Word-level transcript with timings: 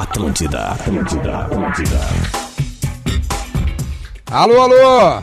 Atlântida, 0.00 0.68
Atlântida, 0.68 1.38
Atlântida. 1.40 2.00
Alô, 4.30 4.62
alô! 4.62 5.22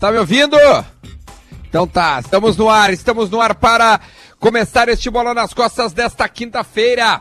Tá 0.00 0.10
me 0.10 0.18
ouvindo? 0.18 0.56
Então 1.68 1.86
tá, 1.86 2.18
estamos 2.18 2.56
no 2.56 2.68
ar, 2.68 2.92
estamos 2.92 3.30
no 3.30 3.40
ar 3.40 3.54
para 3.54 4.00
começar 4.40 4.88
este 4.88 5.08
Bola 5.08 5.32
nas 5.32 5.54
Costas 5.54 5.92
desta 5.92 6.28
quinta-feira. 6.28 7.20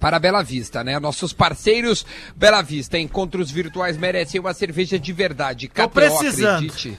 Para 0.00 0.18
Bela 0.18 0.42
Vista, 0.42 0.82
né? 0.82 0.98
Nossos 0.98 1.34
parceiros 1.34 2.06
Bela 2.34 2.62
Vista, 2.62 2.98
encontros 2.98 3.50
virtuais 3.50 3.98
merecem 3.98 4.40
uma 4.40 4.54
cerveja 4.54 4.98
de 4.98 5.12
verdade. 5.12 5.68
Tô 5.68 5.86
precisando. 5.86 6.54
acredite 6.54 6.98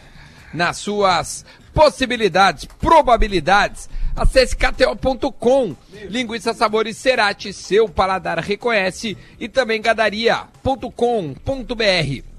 nas 0.53 0.77
suas 0.77 1.45
possibilidades, 1.73 2.65
probabilidades. 2.65 3.89
Acesse 4.15 4.55
kto.com. 4.55 5.75
Linguiça 6.09 6.53
Sabores 6.53 6.97
Cerati, 6.97 7.53
seu 7.53 7.87
paladar 7.87 8.39
reconhece. 8.39 9.17
E 9.39 9.47
também 9.47 9.81
gadaria.com.br. 9.81 12.36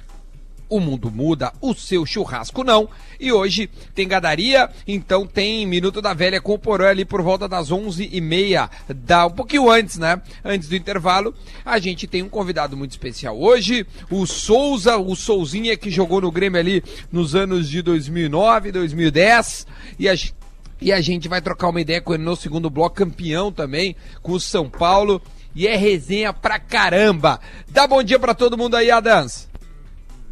O 0.70 0.80
mundo 0.80 1.10
muda, 1.10 1.52
o 1.62 1.72
seu 1.74 2.04
churrasco 2.04 2.62
não. 2.62 2.88
E 3.18 3.32
hoje 3.32 3.70
tem 3.95 4.06
gadaria, 4.06 4.68
então 4.86 5.27
tem 5.27 5.66
Minuto 5.66 6.02
da 6.02 6.12
Velha 6.12 6.41
com 6.42 6.52
o 6.52 6.58
Porã 6.58 6.91
ali 6.91 7.04
por 7.06 7.22
volta 7.22 7.48
das 7.48 7.70
11h30, 7.70 8.68
da, 8.94 9.27
um 9.27 9.30
pouquinho 9.30 9.70
antes, 9.70 9.96
né? 9.96 10.20
Antes 10.44 10.68
do 10.68 10.77
intervalo. 10.77 11.34
A 11.64 11.78
gente 11.78 12.06
tem 12.06 12.22
um 12.22 12.28
convidado 12.28 12.77
muito 12.77 12.91
especial 12.91 13.41
hoje, 13.41 13.86
o 14.10 14.27
Souza, 14.27 14.96
o 14.98 15.16
Souzinha 15.16 15.77
que 15.77 15.91
jogou 15.91 16.20
no 16.20 16.30
Grêmio 16.30 16.60
ali 16.60 16.82
nos 17.10 17.34
anos 17.34 17.69
de 17.69 17.80
2009, 17.80 18.70
2010. 18.70 19.66
E 19.98 20.08
a, 20.08 20.14
gen- 20.14 20.32
e 20.80 20.92
a 20.92 21.00
gente 21.00 21.28
vai 21.28 21.41
trocar 21.41 21.69
uma 21.70 21.80
ideia 21.80 22.00
com 22.02 22.12
ele 22.14 22.22
no 22.22 22.36
segundo 22.36 22.69
bloco, 22.69 22.96
campeão 22.96 23.50
também, 23.50 23.96
com 24.22 24.32
o 24.32 24.41
São 24.41 24.69
Paulo. 24.69 25.20
E 25.55 25.66
é 25.66 25.77
resenha 25.77 26.32
pra 26.32 26.58
caramba. 26.58 27.41
Dá 27.69 27.86
bom 27.86 28.02
dia 28.02 28.19
pra 28.19 28.34
todo 28.34 28.56
mundo 28.56 28.77
aí, 28.77 28.91
Adams. 28.91 29.47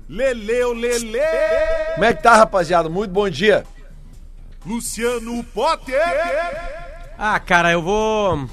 Leleu, 0.09 0.73
Lele! 0.73 1.19
Como 1.95 2.05
é 2.05 2.15
que 2.15 2.23
tá, 2.23 2.37
rapaziada? 2.37 2.89
Muito 2.89 3.11
bom 3.11 3.29
dia. 3.29 3.65
Luciano 4.65 5.43
Potter! 5.45 6.01
Ah, 7.19 7.39
cara, 7.41 7.73
eu 7.73 7.83
vou. 7.83 8.49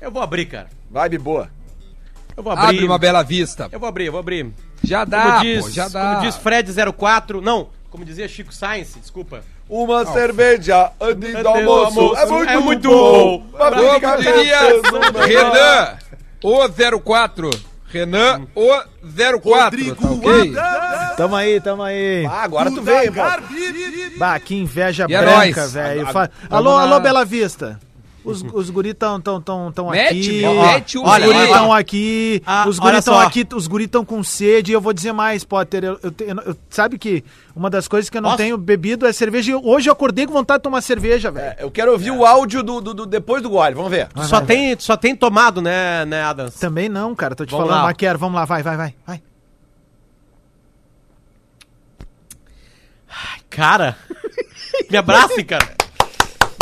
Eu 0.00 0.10
vou 0.10 0.22
abrir, 0.22 0.46
cara. 0.46 0.68
Vibe 0.90 1.18
boa. 1.18 1.50
Eu 2.36 2.42
vou 2.42 2.52
abrir. 2.52 2.64
Abre 2.66 2.84
uma 2.84 2.98
bela 2.98 3.22
vista. 3.22 3.68
Eu 3.70 3.78
vou 3.78 3.88
abrir, 3.88 4.06
eu 4.06 4.12
vou 4.12 4.18
abrir. 4.20 4.50
Já 4.82 5.04
dá, 5.04 5.22
como 5.22 5.40
diz, 5.42 5.64
pô, 5.64 5.70
já 5.70 5.88
dá. 5.88 6.16
Como 6.16 6.20
diz 6.22 6.36
Fred04. 6.36 7.40
Não, 7.40 7.68
como 7.90 8.04
dizia 8.04 8.28
Chico 8.28 8.52
Science, 8.52 8.98
desculpa. 8.98 9.42
Uma 9.68 10.04
cerveja 10.06 10.92
antes 11.00 11.32
do 11.32 11.48
almoço. 11.48 12.00
almoço. 12.00 12.20
É 12.20 12.26
muito, 12.26 12.50
É 12.50 12.56
muito 12.58 12.88
bom. 12.88 13.38
bom. 13.38 13.48
Como 13.58 14.16
diria 14.22 14.60
melhor. 14.60 15.26
Renan, 15.26 15.98
o 16.42 17.00
04. 17.00 17.50
Renan, 17.88 18.46
o 18.54 18.68
04, 19.02 19.42
Rodrigo 19.44 19.94
tá 19.96 20.10
ok? 20.10 20.56
Adams! 20.58 21.16
Tamo 21.16 21.36
aí, 21.36 21.60
tamo 21.60 21.82
aí. 21.82 22.26
Ah, 22.26 22.42
agora 22.42 22.70
tu 22.70 22.82
veio, 22.82 23.12
pô. 23.12 23.22
Garbi! 23.22 24.16
Bah, 24.18 24.38
que 24.40 24.54
inveja 24.54 25.06
E 25.08 25.14
é 25.14 25.20
branca, 25.20 25.66
velho. 25.68 26.06
Alô, 26.50 26.76
alô, 26.76 27.00
Bela 27.00 27.24
Vista. 27.24 27.78
Os, 28.26 28.42
os 28.42 28.70
guri 28.70 28.92
tão, 28.92 29.20
tão, 29.20 29.40
tão, 29.40 29.70
tão 29.72 29.90
Mete, 29.90 30.08
aqui. 30.18 30.40
meu, 30.40 30.56
Ó, 30.56 30.66
mete 30.66 30.98
o 30.98 31.02
os 31.02 31.08
olha, 31.08 31.26
guri 31.26 31.38
olha. 31.38 31.52
tão 31.52 31.72
aqui. 31.72 32.42
Ah, 32.44 32.64
os 32.68 32.78
olha 32.80 32.90
guri 32.92 33.04
tão 33.04 33.14
só. 33.14 33.20
aqui. 33.22 33.46
Os 33.54 33.66
guri 33.66 33.86
tão 33.86 34.04
com 34.04 34.22
sede. 34.24 34.72
E 34.72 34.74
eu 34.74 34.80
vou 34.80 34.92
dizer 34.92 35.12
mais, 35.12 35.44
Potter. 35.44 35.84
Eu, 35.84 35.98
eu 36.02 36.14
eu- 36.18 36.42
eu- 36.46 36.56
sabe 36.68 36.98
que 36.98 37.22
uma 37.54 37.70
das 37.70 37.86
coisas 37.88 38.10
que 38.10 38.16
eu 38.18 38.22
não 38.22 38.30
Posso? 38.30 38.42
tenho 38.42 38.58
bebido 38.58 39.06
é 39.06 39.12
cerveja. 39.12 39.52
E 39.52 39.54
Hoje 39.54 39.88
eu 39.88 39.92
acordei 39.92 40.26
com 40.26 40.32
vontade 40.32 40.58
de 40.58 40.62
tomar 40.64 40.80
cerveja, 40.80 41.30
velho. 41.30 41.54
É, 41.58 41.64
Eu 41.64 41.70
quero 41.70 41.92
ouvir 41.92 42.10
o 42.10 42.24
áudio 42.26 42.62
do, 42.62 42.80
do- 42.80 42.94
do- 42.94 43.06
depois 43.06 43.42
do 43.42 43.48
gole, 43.50 43.74
vamos 43.74 43.90
ver. 43.90 44.08
Tu 44.08 44.24
só, 44.24 44.40
tem, 44.40 44.76
tu 44.76 44.82
só 44.82 44.96
tem 44.96 45.14
tomado, 45.14 45.62
né, 45.62 46.04
né, 46.04 46.22
Adams? 46.22 46.54
Também 46.56 46.88
não, 46.88 47.14
cara. 47.14 47.34
Tô 47.34 47.46
te 47.46 47.50
Vamos 47.52 47.66
falando. 47.66 47.80
lá. 47.82 47.86
Mas 47.88 47.96
quero. 47.96 48.18
Vamos 48.18 48.34
lá, 48.34 48.44
vai, 48.44 48.62
vai, 48.62 48.76
vai. 48.76 48.94
vai. 49.06 49.22
Cara, 53.48 53.96
me 54.90 54.96
abrace, 54.98 55.42
cara. 55.44 55.66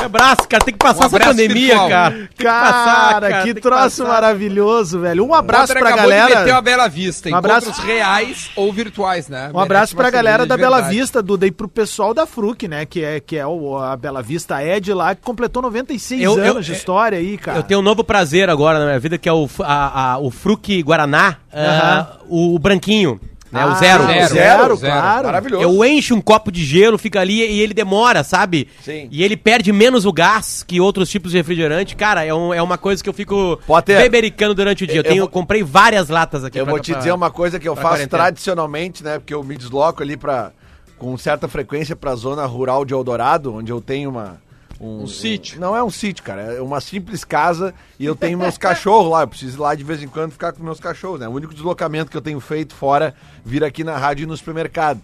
Me 0.05 0.07
abrace, 0.07 0.47
cara. 0.49 0.65
Tem 0.65 0.73
que 0.75 0.79
passar 0.79 1.03
Um 1.03 1.07
essa 1.07 1.17
abraço 1.17 1.31
pandemia, 1.33 1.67
virtual. 1.69 1.89
cara. 1.89 2.15
Tem 2.15 2.29
que 2.37 2.45
Cara, 2.45 2.73
passar, 2.73 3.21
cara, 3.21 3.43
que 3.43 3.55
troço 3.55 4.03
passar. 4.03 4.05
maravilhoso, 4.09 5.01
velho. 5.01 5.25
Um 5.27 5.35
abraço 5.35 5.73
pra 5.73 5.89
acabou 5.89 6.11
de 6.11 6.17
meter 6.17 6.29
galera. 6.35 6.53
uma 6.53 6.63
Bela 6.63 6.89
Vista. 6.89 7.29
Um 7.31 7.35
abraço- 7.37 7.69
Encontros 7.69 7.85
reais 7.87 8.51
ou 8.57 8.73
virtuais, 8.73 9.29
né? 9.29 9.51
Um 9.55 9.59
abraço 9.59 9.97
pra 9.97 10.11
galera 10.11 10.45
da 10.47 10.57
de 10.57 10.63
Bela. 10.63 10.83
Vista, 10.83 11.23
Duda, 11.23 11.47
e 11.47 11.51
pro 11.51 11.69
pessoal 11.69 12.13
da 12.13 12.27
Fruc, 12.27 12.69
né? 12.69 12.85
Que 12.85 13.03
é, 13.03 13.21
que 13.21 13.37
é 13.37 13.47
o, 13.47 13.79
a 13.79 13.97
Bela 13.97 14.23
Vista 14.23 14.63
Ed 14.63 14.93
lá, 14.93 15.15
que 15.15 15.23
completou 15.23 15.63
96 15.63 16.23
Eu- 16.23 16.39
eu- 16.39 16.53
anos 16.53 16.67
de 16.67 16.73
história 16.73 17.19
aí, 17.19 17.39
cara. 17.39 17.59
Eu 17.59 17.63
tenho 17.63 17.81
um 17.81 17.83
novo 17.83 18.05
prazer 18.05 18.51
agora 18.51 18.79
na 18.79 18.85
minha 18.87 18.99
vida, 18.99 19.17
que 19.17 19.29
é 19.29 19.33
o, 19.33 19.49
a, 19.61 20.13
a- 20.15 20.19
o 20.19 20.31
Fruc 20.31 20.83
Guaraná, 20.83 21.37
ah, 21.53 22.17
o, 22.29 22.55
o 22.55 22.59
branquinho, 22.59 23.19
né, 23.55 23.65
o 23.65 23.69
Ah, 23.71 23.75
zero. 23.75 24.07
Zero, 24.07 24.29
zero, 24.35 24.77
zero. 24.77 24.93
claro. 24.93 25.27
Maravilhoso. 25.27 25.63
Eu 25.63 25.85
encho 25.85 26.15
um 26.15 26.21
copo 26.21 26.51
de 26.53 26.65
gelo, 26.65 26.99
fica 26.99 27.21
ali 27.21 27.41
e 27.41 27.61
ele 27.61 27.73
demora, 27.73 28.23
sabe? 28.25 28.69
Sim. 28.83 29.09
E 29.11 29.23
ele 29.23 29.37
perde 29.37 29.73
menos 29.73 30.05
o 30.05 30.13
gás 30.13 30.63
que 30.63 30.81
outros 30.81 31.09
tipos 31.09 31.31
de 31.31 31.39
refrigerante. 31.39 31.97
Cara, 31.97 32.25
é, 32.25 32.35
um- 32.35 32.53
é 32.53 32.61
uma 32.61 32.77
coisa 32.77 33.03
que 33.03 33.09
eu 33.09 33.13
fico 33.15 33.59
Potter, 33.67 33.99
bebericando 34.01 34.55
durante 34.55 34.85
o 34.85 34.87
dia. 34.87 34.97
Eu, 34.97 35.03
eu 35.03 35.05
tenho, 35.05 35.21
vou- 35.23 35.29
comprei 35.31 35.63
várias 35.63 36.09
latas 36.09 36.45
aqui. 36.45 36.59
Eu 36.59 36.65
pra- 36.65 36.73
vou 36.75 36.81
te 36.81 36.91
pra- 36.91 36.99
dizer 36.99 37.13
uma 37.13 37.31
coisa 37.31 37.59
que 37.59 37.69
eu 37.69 37.75
pra 37.75 37.83
faço 37.83 37.95
quarentena. 37.97 38.23
tradicionalmente, 38.25 39.03
né? 39.05 39.19
Porque 39.19 39.33
eu 39.35 39.43
me 39.43 39.57
desloco 39.57 40.03
ali 40.03 40.17
para 40.17 40.51
com 40.99 41.17
certa 41.19 41.47
frequência 41.49 41.95
pra 41.97 42.15
zona 42.15 42.45
rural 42.47 42.85
de 42.85 42.95
Eldorado, 42.95 43.55
onde 43.55 43.71
eu 43.71 43.81
tenho 43.81 44.11
uma 44.11 44.43
Um 44.81 45.07
sítio. 45.07 45.61
Não 45.61 45.77
é 45.77 45.83
um 45.83 45.91
sítio, 45.91 46.23
cara, 46.25 46.43
é 46.55 46.61
uma 46.61 46.81
simples 46.81 47.25
casa 47.25 47.73
e 47.99 48.05
eu 48.05 48.15
tenho 48.17 48.37
meus 48.39 48.57
cachorros 48.59 49.11
lá, 49.11 49.23
eu 49.23 49.29
preciso 49.29 49.57
ir 49.59 49.61
lá 49.61 49.75
de 49.75 49.85
vez 49.85 50.03
em 50.03 50.09
quando 50.09 50.33
ficar 50.33 50.53
com 50.53 50.63
meus 50.63 50.81
cachorros, 50.81 51.21
né? 51.21 51.29
O 51.29 51.33
único 51.33 51.55
deslocamento 51.55 52.11
que 52.11 52.17
eu 52.17 52.21
tenho 52.23 52.41
feito 52.41 52.75
fora 52.75 53.15
vir 53.45 53.63
aqui 53.65 53.85
na 53.85 53.97
rádio 53.97 54.25
e 54.25 54.27
no 54.27 54.37
supermercado. 54.37 55.01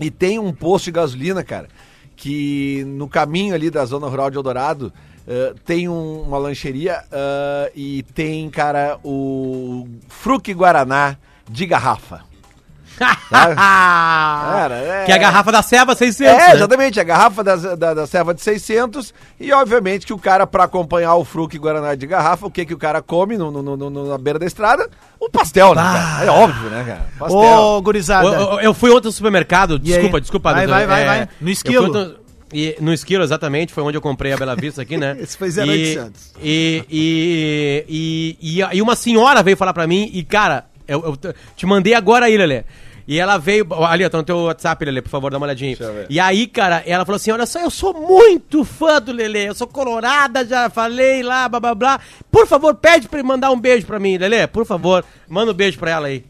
E 0.00 0.10
tem 0.10 0.38
um 0.38 0.52
posto 0.52 0.86
de 0.86 0.92
gasolina, 0.92 1.44
cara, 1.44 1.68
que 2.16 2.82
no 2.86 3.08
caminho 3.08 3.54
ali 3.54 3.70
da 3.70 3.84
zona 3.84 4.08
rural 4.08 4.30
de 4.30 4.36
Eldorado 4.36 4.92
eh, 5.28 5.54
tem 5.64 5.88
um- 5.88 6.22
uma 6.22 6.38
lancheria 6.38 7.04
eh, 7.12 7.72
e 7.76 8.02
tem, 8.14 8.50
cara, 8.50 8.98
o 9.04 9.86
Fruc 10.08 10.52
Guaraná 10.52 11.16
de 11.48 11.66
garrafa. 11.66 12.24
Cara, 13.30 14.74
é- 14.76 15.04
Que 15.04 15.12
é 15.12 15.14
a 15.14 15.18
garrafa 15.18 15.52
da 15.52 15.62
Ceva 15.62 15.94
600. 15.94 16.32
É, 16.32 16.36
né? 16.48 16.54
exatamente, 16.54 17.00
a 17.00 17.04
garrafa 17.04 17.42
da, 17.44 17.56
da, 17.56 17.94
da 17.94 18.06
serva 18.06 18.32
de 18.34 18.40
600 18.42 19.12
e 19.40 19.52
obviamente 19.52 20.06
que 20.06 20.12
o 20.12 20.18
cara, 20.18 20.46
pra 20.46 20.64
acompanhar 20.64 21.14
o 21.16 21.24
Fruc 21.24 21.56
Guaraná 21.58 21.94
de 21.94 22.06
garrafa, 22.06 22.46
o 22.46 22.50
que 22.50 22.64
que 22.64 22.74
o 22.74 22.78
cara 22.78 23.00
come 23.02 23.36
no, 23.36 23.50
no- 23.50 23.62
no- 23.76 23.90
no- 23.90 24.08
na 24.08 24.18
beira 24.18 24.38
da 24.38 24.46
estrada? 24.46 24.88
O 25.20 25.28
pastel, 25.30 25.74
né, 25.74 25.82
cara? 25.82 26.24
É 26.24 26.30
óbvio, 26.30 26.70
né, 26.70 26.84
cara? 26.86 27.06
Pastel. 27.18 27.38
Ô, 27.38 27.82
gurizada. 27.82 28.26
Eu, 28.28 28.32
eu- 28.32 28.60
eu 28.60 28.74
fui 28.74 28.90
ontem 28.90 29.06
no 29.06 29.12
supermercado, 29.12 29.72
E 29.82 29.92
aí? 29.92 29.98
desculpa, 30.00 30.20
desculpa. 30.20 30.52
Vai, 30.52 30.66
vai, 30.66 30.86
vai, 30.86 31.02
é, 31.02 31.06
vai. 31.06 31.28
No 31.40 31.50
esquilo. 31.50 32.16
e, 32.52 32.76
no 32.80 32.92
esquilo, 32.92 33.24
exatamente, 33.24 33.72
foi 33.72 33.82
onde 33.82 33.96
eu 33.96 34.02
comprei 34.02 34.32
a 34.32 34.36
Bela 34.36 34.54
Vista 34.54 34.82
aqui, 34.82 34.96
né? 34.96 35.16
Esse 35.20 35.36
foi 35.38 35.48
e, 35.48 35.52
0800. 35.52 36.32
e, 36.42 36.84
e, 36.90 37.84
e, 37.88 38.60
e, 38.60 38.76
e 38.76 38.82
uma 38.82 38.94
senhora 38.96 39.42
veio 39.42 39.56
falar 39.56 39.72
pra 39.72 39.86
mim, 39.86 40.10
e 40.12 40.22
cara, 40.22 40.66
eu, 40.86 41.02
eu 41.04 41.16
te- 41.16 41.34
te 41.56 41.64
mandei 41.66 41.94
agora 41.94 42.26
aí, 42.26 42.36
Lelê. 42.36 42.64
E 43.06 43.18
ela 43.18 43.38
veio. 43.38 43.66
Ali, 43.84 44.04
ó, 44.04 44.08
tá 44.08 44.18
no 44.18 44.24
teu 44.24 44.38
WhatsApp, 44.38 44.84
Lelê, 44.84 45.02
por 45.02 45.08
favor, 45.10 45.30
dá 45.30 45.38
uma 45.38 45.46
olhadinha. 45.46 45.76
eu 45.78 45.92
ver. 45.94 46.06
E 46.08 46.20
aí, 46.20 46.46
cara, 46.46 46.82
ela 46.86 47.04
falou 47.04 47.16
assim: 47.16 47.30
olha 47.30 47.46
só, 47.46 47.60
eu 47.60 47.70
sou 47.70 47.92
muito 47.94 48.64
fã 48.64 49.00
do 49.00 49.12
Lelê, 49.12 49.48
eu 49.48 49.54
sou 49.54 49.66
colorada, 49.66 50.44
já 50.44 50.70
falei 50.70 51.22
lá, 51.22 51.48
blá 51.48 51.60
blá 51.60 51.74
blá. 51.74 52.00
Por 52.30 52.46
favor, 52.46 52.74
pede 52.74 53.08
pra 53.08 53.18
ele 53.18 53.28
mandar 53.28 53.50
um 53.50 53.60
beijo 53.60 53.86
pra 53.86 53.98
mim, 53.98 54.16
Lelê, 54.18 54.46
por 54.46 54.64
favor, 54.64 55.04
manda 55.28 55.52
um 55.52 55.54
beijo 55.54 55.78
pra 55.78 55.90
ela 55.90 56.06
aí. 56.08 56.24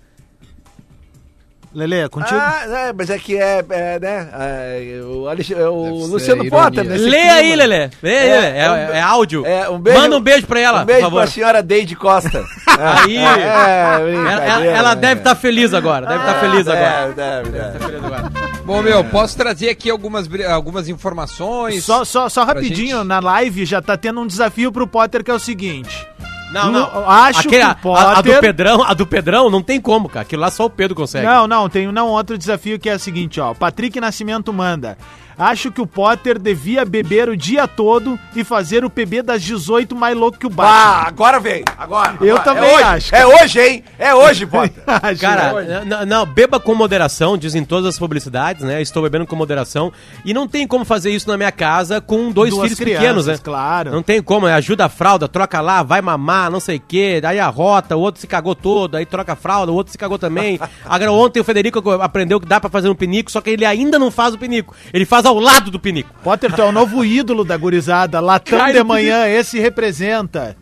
Lelê, 1.75 2.07
contigo? 2.09 2.39
Ah, 2.39 2.65
é, 2.89 2.93
mas 2.93 3.09
é 3.09 3.19
que 3.19 3.37
é, 3.37 3.65
é, 3.71 3.99
né, 3.99 4.29
é, 4.33 5.01
o, 5.05 5.27
Alex- 5.27 5.51
é 5.51 5.67
o 5.69 6.05
Luciano. 6.07 6.49
Potter, 6.51 6.85
né? 6.85 6.97
Lê 6.97 7.09
clima. 7.19 7.33
aí. 7.33 7.43
Lê 7.49 7.53
É, 7.53 7.57
Lelê. 7.57 7.91
É, 8.03 8.59
é 8.59 8.71
um 8.71 8.75
é 8.75 9.01
áudio. 9.01 9.47
É, 9.47 9.71
um 9.71 9.79
beijo, 9.79 9.99
Manda 9.99 10.17
um 10.17 10.21
beijo 10.21 10.47
pra 10.47 10.61
ela, 10.61 10.83
um 10.83 10.85
beijo 10.85 11.01
por 11.01 11.07
favor. 11.07 11.23
pra 11.23 11.31
senhora 11.31 11.63
Deide 11.63 11.97
Costa. 11.97 12.45
Aí. 12.79 13.17
É, 13.17 13.23
Ela, 13.23 14.45
ela- 14.45 14.65
ela 14.67 14.95
né, 14.95 15.01
deve 15.01 15.21
estar 15.21 15.31
cara? 15.31 15.37
feliz 15.41 15.73
agora. 15.75 16.07
Deve 16.07 16.19
estar 16.21 16.41
feliz 16.41 16.69
Ah, 16.69 16.73
agora. 16.73 17.13
Deve, 17.15 17.51
deve, 17.51 17.59
Tá 17.59 17.69
deve. 17.79 17.85
feliz 17.85 18.05
agora. 18.05 18.33
Bom, 18.65 18.83
meu, 18.83 19.05
posso 19.05 19.37
trazer 19.37 19.69
aqui 19.71 19.91
algumas, 19.91 20.29
algumas 20.51 20.89
informações. 20.89 21.85
Só, 21.85 22.05
só, 22.05 22.29
só 22.29 22.45
rapidinho, 22.45 22.99
gente- 22.99 23.07
na 23.07 23.19
live 23.21 23.65
já 23.65 23.81
tá 23.83 23.97
tendo 23.97 24.21
um 24.21 24.27
desafio 24.27 24.71
pro 24.73 24.87
Potter 24.87 25.23
que 25.25 25.31
é 25.31 25.35
o 25.35 25.39
seguinte. 25.39 26.07
Não, 26.53 26.71
não. 26.71 27.11
acho 27.11 27.49
que 27.49 27.57
o 27.57 27.95
a, 27.95 28.19
a 28.19 28.23
do 28.23 28.41
Pedrão, 28.41 28.83
a 28.83 28.95
do 28.95 29.07
Pedrão 29.07 29.51
não 29.51 29.63
tem 29.63 29.81
como, 29.81 30.09
cara. 30.09 30.23
Aquilo 30.23 30.43
lá 30.43 30.51
só 30.51 30.67
o 30.67 30.71
Pedro 30.71 30.95
consegue. 30.95 31.27
Não, 31.27 31.47
não, 31.47 31.69
tem 31.69 31.91
não 31.91 32.09
outro 32.09 32.37
desafio 32.37 32.79
que 32.79 32.89
é 32.89 32.95
o 32.95 32.99
seguinte, 32.99 33.41
ó. 33.41 33.55
Patrick 33.55 33.99
Nascimento 34.01 34.53
manda. 34.53 34.97
Acho 35.39 35.71
que 35.71 35.81
o 35.81 35.87
Potter 35.87 36.39
devia 36.39 36.85
beber 36.85 37.29
o 37.29 37.37
dia 37.37 37.67
todo 37.67 38.19
e 38.35 38.45
fazer 38.45 38.85
o 38.85 38.91
PB 38.91 39.23
das 39.23 39.43
18 39.43 39.95
mais 39.95 40.17
louco 40.17 40.39
que 40.39 40.47
o 40.47 40.51
Batman. 40.51 40.73
Ah, 40.73 41.09
agora 41.09 41.41
vem. 41.41 41.65
Agora. 41.77 42.17
Eu 42.21 42.37
agora. 42.37 42.43
também 42.43 42.71
é 42.71 42.75
hoje. 42.75 42.85
acho. 42.85 43.15
É 43.15 43.27
hoje, 43.27 43.61
hein? 43.61 43.85
É 43.99 44.15
hoje, 44.15 44.47
Potter. 44.53 44.83
Né? 44.87 45.15
Cara, 45.17 45.85
não, 45.85 46.07
não, 46.07 46.27
beba 46.27 46.61
com 46.61 46.75
moderação, 46.75 47.37
dizem 47.37 47.65
todas 47.65 47.87
as 47.87 47.99
publicidades, 47.99 48.63
né? 48.63 48.81
Estou 48.83 49.03
bebendo 49.03 49.27
com 49.27 49.35
moderação. 49.35 49.93
E 50.25 50.35
não 50.35 50.47
tem 50.47 50.67
como 50.67 50.85
fazer 50.85 51.11
isso 51.11 51.29
na 51.29 51.37
minha 51.37 51.53
casa 51.53 52.01
com 52.01 52.31
dois 52.31 52.51
Duas 52.51 52.65
filhos 52.65 52.79
crianças, 52.79 53.03
pequenos, 53.03 53.27
né? 53.27 53.39
claro. 53.43 53.91
Não 53.91 54.03
tem 54.03 54.23
como, 54.23 54.47
né? 54.47 54.55
ajuda 54.55 54.85
a 54.85 54.89
fralda, 54.89 55.27
troca 55.29 55.61
lá, 55.61 55.83
vai 55.83 56.03
mamar, 56.03 56.42
não 56.51 56.61
sei 56.61 56.77
o 56.77 56.83
quê. 56.87 57.21
Daí 57.21 57.39
a 57.39 57.49
rota, 57.49 57.97
o 57.97 58.01
outro 58.01 58.21
se 58.21 58.27
cagou 58.27 58.55
todo, 58.55 58.97
aí 58.97 59.07
troca 59.07 59.33
a 59.33 59.37
fralda, 59.37 59.73
o 59.73 59.75
outro 59.75 59.93
se 59.93 59.99
cagou 59.99 60.19
também. 60.19 60.59
Agora 60.85 61.13
ontem 61.13 61.41
o 61.41 61.45
Federico 61.45 61.91
aprendeu 61.93 62.41
que 62.41 62.47
dá 62.47 62.61
pra 62.61 62.71
fazer 62.71 62.89
um 62.89 62.95
pinico, 62.95 63.31
só 63.31 63.41
que 63.41 63.51
ele 63.51 63.65
ainda 63.65 63.99
não 63.99 64.11
faz 64.11 64.35
o 64.35 64.39
pinico. 64.39 64.75
Ele 64.93 65.05
faz 65.05 65.27
ao 65.27 65.39
lado 65.39 65.71
do 65.71 65.79
pinico. 65.79 66.11
Potter, 66.23 66.53
tu 66.53 66.63
é 66.63 66.65
o 66.65 66.73
novo 66.73 67.05
ídolo 67.05 67.45
da 67.45 67.57
gurizada. 67.57 68.21
Latão 68.21 68.59
Cai 68.59 68.73
de 68.73 68.83
manhã, 68.83 69.27
esse 69.27 69.59
representa. 69.59 70.57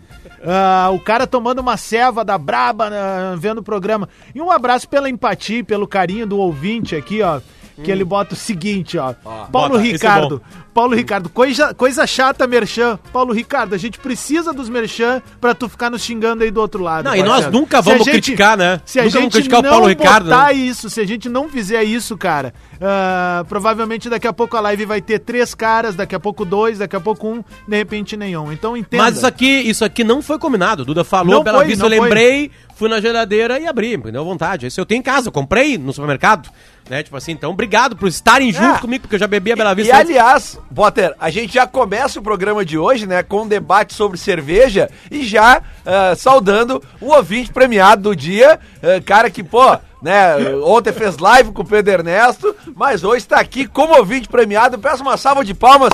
Ah, 0.45 0.91
o 0.93 0.99
cara 0.99 1.27
tomando 1.27 1.59
uma 1.59 1.77
ceva 1.77 2.25
da 2.25 2.39
braba 2.39 2.89
né, 2.89 2.99
vendo 3.39 3.59
o 3.59 3.63
programa. 3.63 4.09
E 4.35 4.41
um 4.41 4.51
abraço 4.51 4.89
pela 4.89 5.09
empatia 5.09 5.63
pelo 5.65 5.87
carinho 5.87 6.27
do 6.27 6.39
ouvinte 6.39 6.97
aqui, 6.97 7.23
ó. 7.23 7.41
Que 7.85 7.91
ele 7.91 8.05
bota 8.05 8.35
o 8.35 8.37
seguinte, 8.37 8.99
ó. 8.99 9.13
Paulo 9.15 9.49
bota, 9.51 9.77
é 9.79 9.83
Ricardo. 9.83 10.43
Paulo 10.73 10.95
Ricardo, 10.95 11.29
coisa, 11.29 11.75
coisa 11.75 12.07
chata, 12.07 12.47
Merchan. 12.47 12.99
Paulo 13.13 13.33
Ricardo, 13.33 13.75
a 13.75 13.79
gente 13.79 13.99
precisa 13.99 14.53
dos 14.53 14.69
Merchan 14.69 15.21
pra 15.41 15.53
tu 15.53 15.69
ficar 15.69 15.91
nos 15.91 16.01
xingando 16.03 16.45
aí 16.45 16.51
do 16.51 16.61
outro 16.61 16.83
lado. 16.83 17.05
Não, 17.05 17.15
e 17.15 17.23
nós 17.23 17.31
parceiro. 17.45 17.53
nunca 17.53 17.83
vamos 17.83 18.07
criticar, 18.07 18.57
né? 18.57 18.81
Se 18.85 19.01
a 19.01 19.05
Nunca 19.05 19.21
gente 19.21 19.33
criticar 19.33 19.61
o 19.61 19.63
não 19.65 19.71
Paulo 19.71 19.87
Ricardo, 19.89 20.31
né? 20.31 20.53
isso, 20.53 20.89
se 20.89 21.01
a 21.01 21.07
gente 21.07 21.29
não 21.29 21.49
fizer 21.49 21.83
isso, 21.83 22.17
cara, 22.17 22.55
ah, 22.81 23.45
provavelmente 23.49 24.09
daqui 24.09 24.29
a 24.29 24.33
pouco 24.33 24.57
a 24.57 24.61
live 24.61 24.85
vai 24.85 25.01
ter 25.01 25.19
três 25.19 25.55
caras, 25.55 25.97
daqui 25.97 26.15
a 26.15 26.21
pouco 26.21 26.45
dois, 26.45 26.79
daqui 26.79 26.95
a 26.95 27.01
pouco 27.01 27.27
um, 27.29 27.43
de 27.67 27.77
repente 27.77 28.17
nenhum. 28.17 28.53
Então 28.53 28.77
entenda. 28.77 29.03
Mas 29.03 29.17
isso 29.17 29.27
aqui, 29.27 29.47
isso 29.47 29.85
aqui 29.85 30.05
não 30.05 30.23
foi 30.23 30.39
combinado. 30.39 30.85
Duda 30.85 31.03
falou, 31.03 31.35
Não 31.37 31.45
pela 31.45 31.59
foi, 31.59 31.67
vista 31.67 31.85
eu 31.85 31.89
foi. 31.91 31.99
lembrei, 31.99 32.51
fui 32.77 32.89
na 32.89 33.01
geladeira 33.01 33.59
e 33.59 33.67
abri, 33.67 33.97
me 33.97 34.13
deu 34.13 34.25
vontade. 34.25 34.67
Isso 34.67 34.81
eu 34.81 34.87
tenho 34.87 35.01
em 35.01 35.03
casa, 35.03 35.29
eu 35.29 35.33
comprei 35.33 35.77
no 35.77 35.93
supermercado. 35.93 36.49
Né? 36.91 37.05
Tipo 37.05 37.17
assim, 37.17 37.31
então 37.31 37.53
obrigado 37.53 37.95
por 37.95 38.09
estarem 38.09 38.53
junto 38.53 38.75
É. 38.75 38.79
comigo, 38.81 39.03
porque 39.03 39.15
eu 39.15 39.21
já 39.21 39.29
bebi 39.29 39.53
a 39.53 39.57
Bela 39.57 39.71
E 39.71 39.75
Vista. 39.77 39.95
antes. 39.97 40.11
aliás, 40.11 40.59
Potter, 40.75 41.15
a 41.21 41.31
gente 41.31 41.55
já 41.55 41.65
começa 41.65 42.19
o 42.19 42.23
programa 42.23 42.65
de 42.65 42.77
hoje, 42.77 43.07
né, 43.07 43.23
com 43.23 43.43
um 43.43 43.47
debate 43.47 43.95
sobre 43.95 44.19
cerveja 44.19 44.91
e 45.09 45.25
já 45.25 45.63
ah, 45.87 46.17
saudando 46.17 46.83
o 47.01 47.13
ouvinte 47.15 47.53
premiado 47.53 48.03
do 48.03 48.17
dia, 48.17 48.59
ah, 48.83 49.01
cara 49.07 49.31
que, 49.31 49.45
pô, 49.45 49.79
né, 50.03 50.35
ontem 50.65 50.93
fez 50.93 51.17
live 51.19 51.53
com 51.53 51.63
o 51.63 51.65
Pedro 51.65 51.93
Ernesto, 51.93 52.57
mas 52.75 53.05
hoje 53.05 53.19
está 53.19 53.39
aqui 53.39 53.69
como 53.69 53.97
ouvinte 53.97 54.29
premiado. 54.29 54.77
Peço 54.77 55.03
uma 55.05 55.17
salva 55.17 55.45
de 55.45 55.55
palmas, 55.55 55.93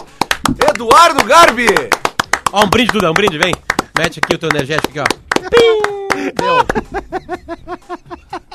Eduardo 0.67 1.23
Garbi. 1.27 1.67
Ó, 2.51 2.65
um 2.65 2.71
brinde, 2.71 2.93
Duda, 2.93 3.11
um 3.11 3.15
brinde, 3.15 3.37
vem. 3.37 3.53
Mete 3.99 4.19
aqui 4.25 4.35
o 4.35 4.39
teu 4.39 4.49
energético 4.49 4.89
aqui, 4.89 5.01
ó. 5.01 5.05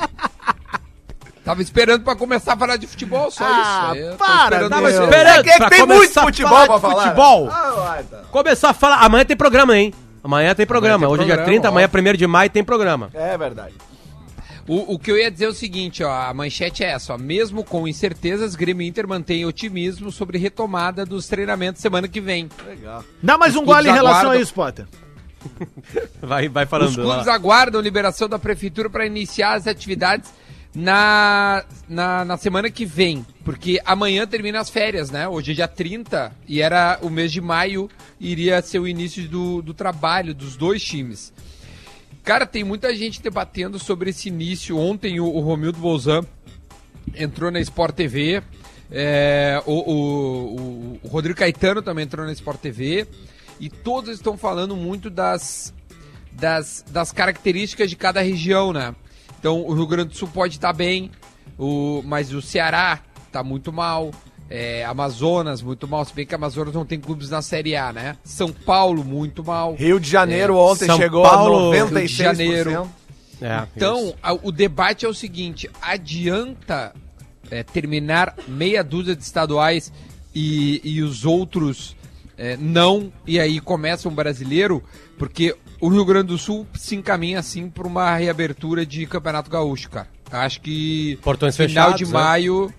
Tava 1.44 1.60
esperando 1.60 2.04
pra 2.04 2.14
começar 2.14 2.52
a 2.52 2.56
falar 2.56 2.76
de 2.76 2.86
futebol, 2.86 3.28
só 3.30 3.44
Ah, 3.44 3.92
isso. 3.96 4.10
Tô 4.12 4.16
para, 4.16 4.44
esperando 4.44 4.70
Tava 4.70 4.82
você. 4.92 5.02
esperando. 5.02 5.38
É 5.38 5.42
que, 5.42 5.50
é 5.50 5.68
tem 5.68 5.80
começar 5.80 5.94
muito 5.96 6.18
a 6.18 6.22
futebol 6.22 6.50
falar 6.50 6.66
pra 6.66 6.76
de 6.76 6.80
falar. 6.82 7.02
futebol. 7.02 7.50
Ah, 7.50 7.70
vai, 7.72 8.02
tá. 8.04 8.16
Começar 8.30 8.70
a 8.70 8.74
falar. 8.74 8.96
Amanhã 9.04 9.24
tem 9.24 9.36
programa, 9.36 9.76
hein? 9.76 9.92
Amanhã 10.22 10.54
tem 10.54 10.64
programa. 10.66 11.04
tem 11.06 11.12
Hoje 11.12 11.22
é 11.22 11.24
dia 11.26 11.34
programa, 11.34 11.52
30, 11.52 11.68
amanhã 11.68 11.86
óbvio. 11.86 12.08
é 12.08 12.12
1 12.12 12.16
de 12.16 12.26
maio 12.28 12.50
tem 12.50 12.62
programa. 12.62 13.10
É 13.12 13.36
verdade. 13.36 13.74
O, 14.68 14.94
o 14.94 14.98
que 15.00 15.10
eu 15.10 15.18
ia 15.18 15.28
dizer 15.28 15.46
é 15.46 15.48
o 15.48 15.52
seguinte, 15.52 16.04
ó, 16.04 16.12
a 16.12 16.32
manchete 16.32 16.84
é 16.84 16.90
essa, 16.92 17.12
ó, 17.14 17.18
mesmo 17.18 17.64
com 17.64 17.88
incertezas, 17.88 18.54
Grêmio 18.54 18.86
Inter 18.86 19.08
mantém 19.08 19.44
otimismo 19.44 20.12
sobre 20.12 20.38
retomada 20.38 21.04
dos 21.04 21.26
treinamentos 21.26 21.82
semana 21.82 22.06
que 22.06 22.20
vem. 22.20 22.48
Dá 23.20 23.36
mais 23.36 23.56
Os 23.56 23.62
um 23.62 23.64
gole 23.64 23.88
em 23.88 23.92
relação 23.92 24.18
a 24.18 24.20
aguardam- 24.20 24.40
isso, 24.40 24.54
Potter. 24.54 24.86
Vai, 26.22 26.48
vai 26.48 26.62
Os 26.62 26.70
falando. 26.70 26.94
clubes 26.94 27.26
lá. 27.26 27.34
aguardam 27.34 27.80
liberação 27.80 28.28
da 28.28 28.38
prefeitura 28.38 28.88
para 28.88 29.04
iniciar 29.04 29.54
as 29.54 29.66
atividades 29.66 30.32
na, 30.74 31.64
na, 31.88 32.24
na 32.24 32.36
semana 32.36 32.70
que 32.70 32.84
vem, 32.86 33.26
porque 33.44 33.80
amanhã 33.84 34.26
termina 34.26 34.60
as 34.60 34.70
férias, 34.70 35.10
né? 35.10 35.28
Hoje 35.28 35.52
é 35.52 35.54
dia 35.54 35.68
30 35.68 36.32
e 36.48 36.60
era 36.62 36.98
o 37.02 37.10
mês 37.10 37.30
de 37.32 37.40
maio, 37.40 37.90
iria 38.18 38.60
ser 38.62 38.78
o 38.78 38.88
início 38.88 39.28
do, 39.28 39.60
do 39.60 39.74
trabalho 39.74 40.34
dos 40.34 40.56
dois 40.56 40.82
times. 40.82 41.32
Cara, 42.24 42.46
tem 42.46 42.64
muita 42.64 42.94
gente 42.94 43.20
debatendo 43.20 43.78
sobre 43.78 44.10
esse 44.10 44.28
início. 44.28 44.78
Ontem 44.78 45.20
o, 45.20 45.26
o 45.26 45.40
Romildo 45.40 45.78
Bolzan 45.78 46.24
entrou 47.14 47.50
na 47.50 47.60
Sport 47.60 47.94
TV. 47.96 48.42
é, 48.90 49.60
o, 49.66 49.72
o- 49.72 50.98
o- 51.02 51.08
Rodrigo 51.08 51.38
Caetano 51.38 51.82
também 51.82 52.04
entrou 52.04 52.24
na 52.24 52.32
Sport 52.32 52.60
TV. 52.60 53.06
E 53.60 53.68
todos 53.68 54.10
estão 54.14 54.38
falando 54.38 54.74
muito 54.76 55.10
das, 55.10 55.74
das, 56.32 56.84
das 56.90 57.12
características 57.12 57.90
de 57.90 57.96
cada 57.96 58.20
região, 58.22 58.72
né? 58.72 58.94
Então 59.42 59.60
o 59.66 59.74
Rio 59.74 59.88
Grande 59.88 60.10
do 60.10 60.16
Sul 60.16 60.28
pode 60.32 60.54
estar 60.54 60.72
bem, 60.72 61.10
o, 61.58 62.00
mas 62.06 62.32
o 62.32 62.40
Ceará 62.40 63.00
está 63.26 63.42
muito 63.42 63.72
mal. 63.72 64.12
é, 64.48 64.84
Amazonas, 64.84 65.60
muito 65.62 65.88
mal. 65.88 66.04
Se 66.04 66.14
bem 66.14 66.24
que 66.24 66.32
Amazonas 66.34 66.72
não 66.74 66.86
tem 66.86 67.00
clubes 67.00 67.28
na 67.28 67.42
Série 67.42 67.74
A, 67.74 67.92
né? 67.92 68.16
São 68.22 68.52
Paulo, 68.52 69.02
muito 69.02 69.42
mal. 69.42 69.74
Rio 69.74 69.98
de 69.98 70.08
Janeiro 70.08 70.54
É, 70.54 70.56
ontem 70.58 70.86
São 70.86 70.96
chegou 70.96 71.24
Paulo, 71.24 71.72
a 71.72 71.74
Rio 71.74 71.86
de 71.88 71.94
96%. 71.94 72.08
Janeiro. 72.08 72.88
É, 73.40 73.66
Então, 73.74 74.14
a- 74.22 74.32
o 74.34 74.52
debate 74.52 75.04
é 75.04 75.08
o 75.08 75.14
seguinte: 75.14 75.68
adianta 75.80 76.92
é, 77.50 77.64
terminar 77.64 78.36
meia 78.46 78.84
dúzia 78.84 79.16
de 79.16 79.22
estaduais 79.24 79.92
e, 80.32 80.80
e 80.84 81.02
os 81.02 81.24
outros 81.24 81.96
é, 82.38 82.56
não, 82.56 83.12
e 83.26 83.40
aí 83.40 83.58
começa 83.60 84.08
um 84.08 84.14
brasileiro, 84.14 84.82
porque 85.18 85.56
o 85.82 85.88
Rio 85.88 86.04
Grande 86.04 86.28
do 86.28 86.38
Sul 86.38 86.66
se 86.74 86.94
encaminha 86.94 87.40
assim 87.40 87.68
para 87.68 87.86
uma 87.86 88.14
reabertura 88.16 88.86
de 88.86 89.04
Campeonato 89.04 89.50
Gaúcho, 89.50 89.90
cara. 89.90 90.06
Acho 90.30 90.60
que 90.60 91.18
Portões 91.22 91.56
final 91.56 91.68
fechados, 91.90 91.98
de 91.98 92.04
né? 92.06 92.12
maio 92.12 92.72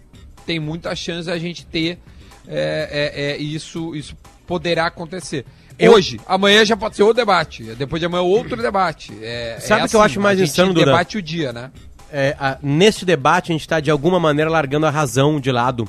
tem 0.46 0.60
muita 0.60 0.96
chance 0.96 1.30
a 1.30 1.38
gente 1.38 1.66
ter 1.66 2.00
é, 2.48 3.12
é, 3.14 3.22
é, 3.34 3.38
isso, 3.38 3.94
isso 3.96 4.16
poderá 4.48 4.88
acontecer. 4.88 5.46
Eu- 5.78 5.94
Hoje, 5.94 6.20
amanhã 6.26 6.64
já 6.66 6.78
pode 6.78 6.96
ser 6.96 7.04
outro 7.04 7.18
debate. 7.18 7.64
Depois 7.76 8.00
de 8.00 8.06
amanhã, 8.06 8.22
outro 8.24 8.62
debate. 8.62 9.12
É, 9.22 9.58
Sabe 9.60 9.82
é 9.82 9.86
o 9.86 9.90
que 9.90 9.96
eu 9.96 10.02
acho 10.02 10.20
mais 10.22 10.38
a 10.38 10.46
gente 10.46 10.52
insano, 10.52 10.74
Duda? 10.74 10.86
debate 10.86 11.18
o 11.18 11.22
dia, 11.22 11.52
né? 11.52 11.72
É, 12.12 12.36
a- 12.40 12.58
neste 12.62 13.06
debate 13.06 13.52
a 13.52 13.54
gente 13.54 13.62
está 13.62 13.80
de 13.80 13.90
alguma 13.92 14.20
maneira 14.20 14.50
largando 14.50 14.86
a 14.86 14.90
razão 14.90 15.40
de 15.40 15.52
lado. 15.52 15.88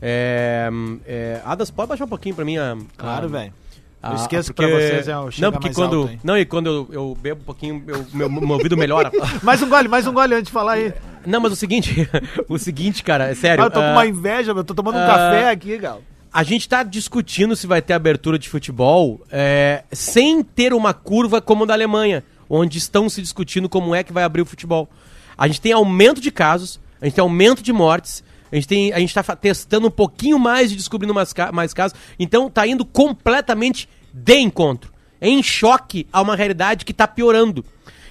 É, 0.00 0.68
é, 1.06 1.40
Adas, 1.44 1.70
pode 1.70 1.88
baixar 1.88 2.04
um 2.04 2.08
pouquinho 2.08 2.34
pra 2.34 2.44
mim 2.44 2.56
a. 2.56 2.76
Claro, 2.96 3.26
a- 3.26 3.28
velho. 3.28 3.52
A- 4.02 4.10
Eu 4.10 4.16
esqueço 4.16 4.52
que 4.52 4.56
porque- 4.62 4.70
pra 4.72 4.80
vocês 4.80 5.08
é 5.08 5.18
o 5.18 5.28
Não, 5.38 5.52
porque 5.52 5.70
quando. 5.72 6.02
alto, 6.02 6.18
não, 6.22 6.38
e 6.38 6.44
quando 6.44 6.66
eu, 6.66 6.88
eu 6.92 7.18
bebo 7.20 7.40
um 7.40 7.44
pouquinho, 7.44 7.82
eu- 7.86 8.06
meu, 8.12 8.28
meu 8.30 8.48
ouvido 8.50 8.76
melhora. 8.76 9.10
Mais 9.42 9.60
um 9.62 9.68
gole, 9.68 9.88
mais 9.88 10.06
um 10.06 10.12
gole 10.12 10.34
antes 10.34 10.46
de 10.46 10.52
falar 10.52 10.72
aí. 10.72 10.92
não, 11.26 11.40
mas 11.40 11.52
o 11.52 11.56
seguinte, 11.56 12.08
o 12.48 12.58
seguinte, 12.58 13.02
cara, 13.02 13.28
é 13.30 13.34
sério. 13.34 13.62
Ah, 13.64 13.66
eu 13.66 13.70
tô 13.70 13.80
com 13.80 13.86
ah, 13.86 13.92
uma 13.92 14.06
inveja, 14.06 14.52
eu 14.52 14.64
tô 14.64 14.74
tomando 14.74 14.96
um 14.98 15.02
ah, 15.02 15.06
café 15.06 15.50
aqui, 15.50 15.76
gal. 15.78 16.00
A 16.32 16.42
gente 16.42 16.68
tá 16.68 16.82
discutindo 16.82 17.56
se 17.56 17.66
vai 17.66 17.80
ter 17.82 17.94
abertura 17.94 18.38
de 18.38 18.48
futebol 18.48 19.20
é, 19.30 19.82
sem 19.90 20.42
ter 20.42 20.72
uma 20.74 20.92
curva 20.92 21.40
como 21.40 21.64
a 21.64 21.66
da 21.66 21.74
Alemanha, 21.74 22.22
onde 22.50 22.78
estão 22.78 23.08
se 23.08 23.20
discutindo 23.22 23.68
como 23.68 23.94
é 23.94 24.02
que 24.04 24.12
vai 24.12 24.22
abrir 24.24 24.42
o 24.42 24.46
futebol. 24.46 24.88
A 25.36 25.46
gente 25.46 25.60
tem 25.60 25.72
aumento 25.72 26.20
de 26.20 26.30
casos, 26.30 26.78
a 27.00 27.06
gente 27.06 27.14
tem 27.14 27.22
aumento 27.22 27.62
de 27.62 27.72
mortes, 27.72 28.22
a 28.50 28.54
gente, 28.54 28.68
tem, 28.68 28.92
a 28.92 28.98
gente 28.98 29.12
tá 29.14 29.22
testando 29.36 29.86
um 29.88 29.90
pouquinho 29.90 30.38
mais 30.38 30.72
e 30.72 30.76
descobrindo 30.76 31.12
mais, 31.14 31.32
mais 31.52 31.72
casos, 31.74 31.98
então 32.18 32.48
tá 32.50 32.66
indo 32.66 32.84
completamente 32.84 33.88
de 34.12 34.38
encontro, 34.38 34.92
em 35.20 35.42
choque 35.42 36.06
a 36.12 36.20
uma 36.22 36.34
realidade 36.36 36.84
que 36.84 36.92
tá 36.92 37.06
piorando. 37.06 37.64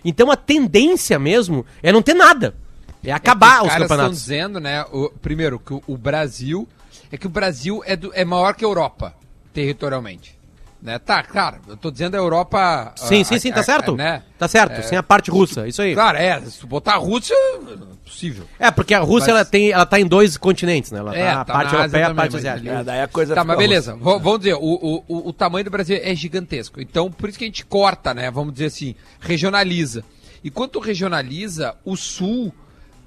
Então 0.06 0.32
a 0.32 0.36
tendência 0.38 1.18
mesmo 1.20 1.66
é 1.82 1.92
não 1.92 2.02
ter 2.02 2.14
nada, 2.14 2.56
é 3.04 3.12
acabar 3.12 3.58
É 3.58 3.60
que 3.60 3.62
os 3.64 3.68
caras 3.68 3.74
estão 3.84 3.88
campeonatos. 3.88 4.20
dizendo, 4.20 4.60
né? 4.60 4.84
o- 4.92 5.10
primeiro, 5.22 5.60
que 5.60 5.74
o, 5.74 5.84
o 5.88 5.98
Brasil. 5.98 6.68
É 7.12 7.18
que 7.18 7.26
o 7.26 7.30
Brasil 7.30 7.82
é, 7.86 7.96
do- 7.96 8.12
é 8.14 8.26
maior 8.26 8.54
que 8.54 8.66
a 8.66 8.68
Europa, 8.68 9.14
territorialmente. 9.54 10.38
Né? 10.82 11.00
Tá, 11.00 11.24
claro, 11.24 11.58
eu 11.68 11.76
tô 11.76 11.90
dizendo 11.90 12.16
a 12.16 12.18
Europa. 12.18 12.94
Sim, 12.96 13.22
a- 13.22 13.26
sim, 13.26 13.40
sim, 13.40 13.50
a- 13.52 13.54
tá 13.56 13.60
a- 13.62 13.64
certo. 13.64 13.96
né? 13.96 14.24
Tá 14.38 14.48
certo, 14.48 14.74
É, 14.74 14.82
sem 14.84 14.98
a 14.98 15.02
parte 15.04 15.32
russa, 15.32 15.68
isso 15.68 15.82
aí. 15.82 15.94
Claro, 15.96 16.18
é. 16.18 16.40
Se 16.42 16.60
tu 16.60 16.68
botar 16.68 16.94
a 16.94 16.98
Rússia, 16.98 17.34
é 17.34 17.60
possível. 18.08 18.46
É, 18.60 18.72
porque 18.72 18.94
a 18.94 19.00
Rússia 19.00 19.34
Mas- 19.34 19.42
ela 19.42 19.46
tem, 19.46 19.72
ela 19.72 19.86
tá 19.86 20.00
em 20.00 20.06
dois 20.06 20.38
continentes, 20.38 20.92
né? 20.92 21.00
Ela 21.00 21.16
É, 21.16 21.26
tá 21.34 21.42
a 21.42 21.46
tá 21.46 21.54
parte 21.54 21.74
europeia 21.76 22.02
e 22.02 22.04
a 22.04 22.14
parte 22.16 22.36
asiática. 22.38 22.70
ali- 22.72 22.80
É, 22.82 22.84
daí 22.84 23.02
a 23.02 23.08
coisa 23.08 23.36
Tá, 23.36 23.44
mas 23.44 23.58
beleza. 23.58 23.94
russa. 23.94 24.18
V- 24.18 24.24
vamos 24.24 24.40
dizer, 24.40 24.54
o, 24.56 24.60
o, 24.60 25.04
o, 25.08 25.30
o 25.30 25.34
tamanho 25.34 25.66
do 25.66 25.72
Brasil 25.72 26.00
é 26.02 26.16
gigantesco. 26.16 26.82
Então, 26.82 27.12
por 27.12 27.30
isso 27.30 27.38
que 27.38 27.44
a 27.44 27.48
gente 27.48 27.66
corta, 27.66 28.14
né? 28.14 28.32
Vamos 28.32 28.54
dizer 28.54 28.66
assim, 28.66 28.96
regionaliza. 29.20 30.04
E 30.44 30.50
quando 30.50 30.80
regionaliza, 30.80 31.76
o 31.84 31.96
Sul 31.96 32.54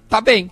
tá 0.08 0.20
bem. 0.20 0.50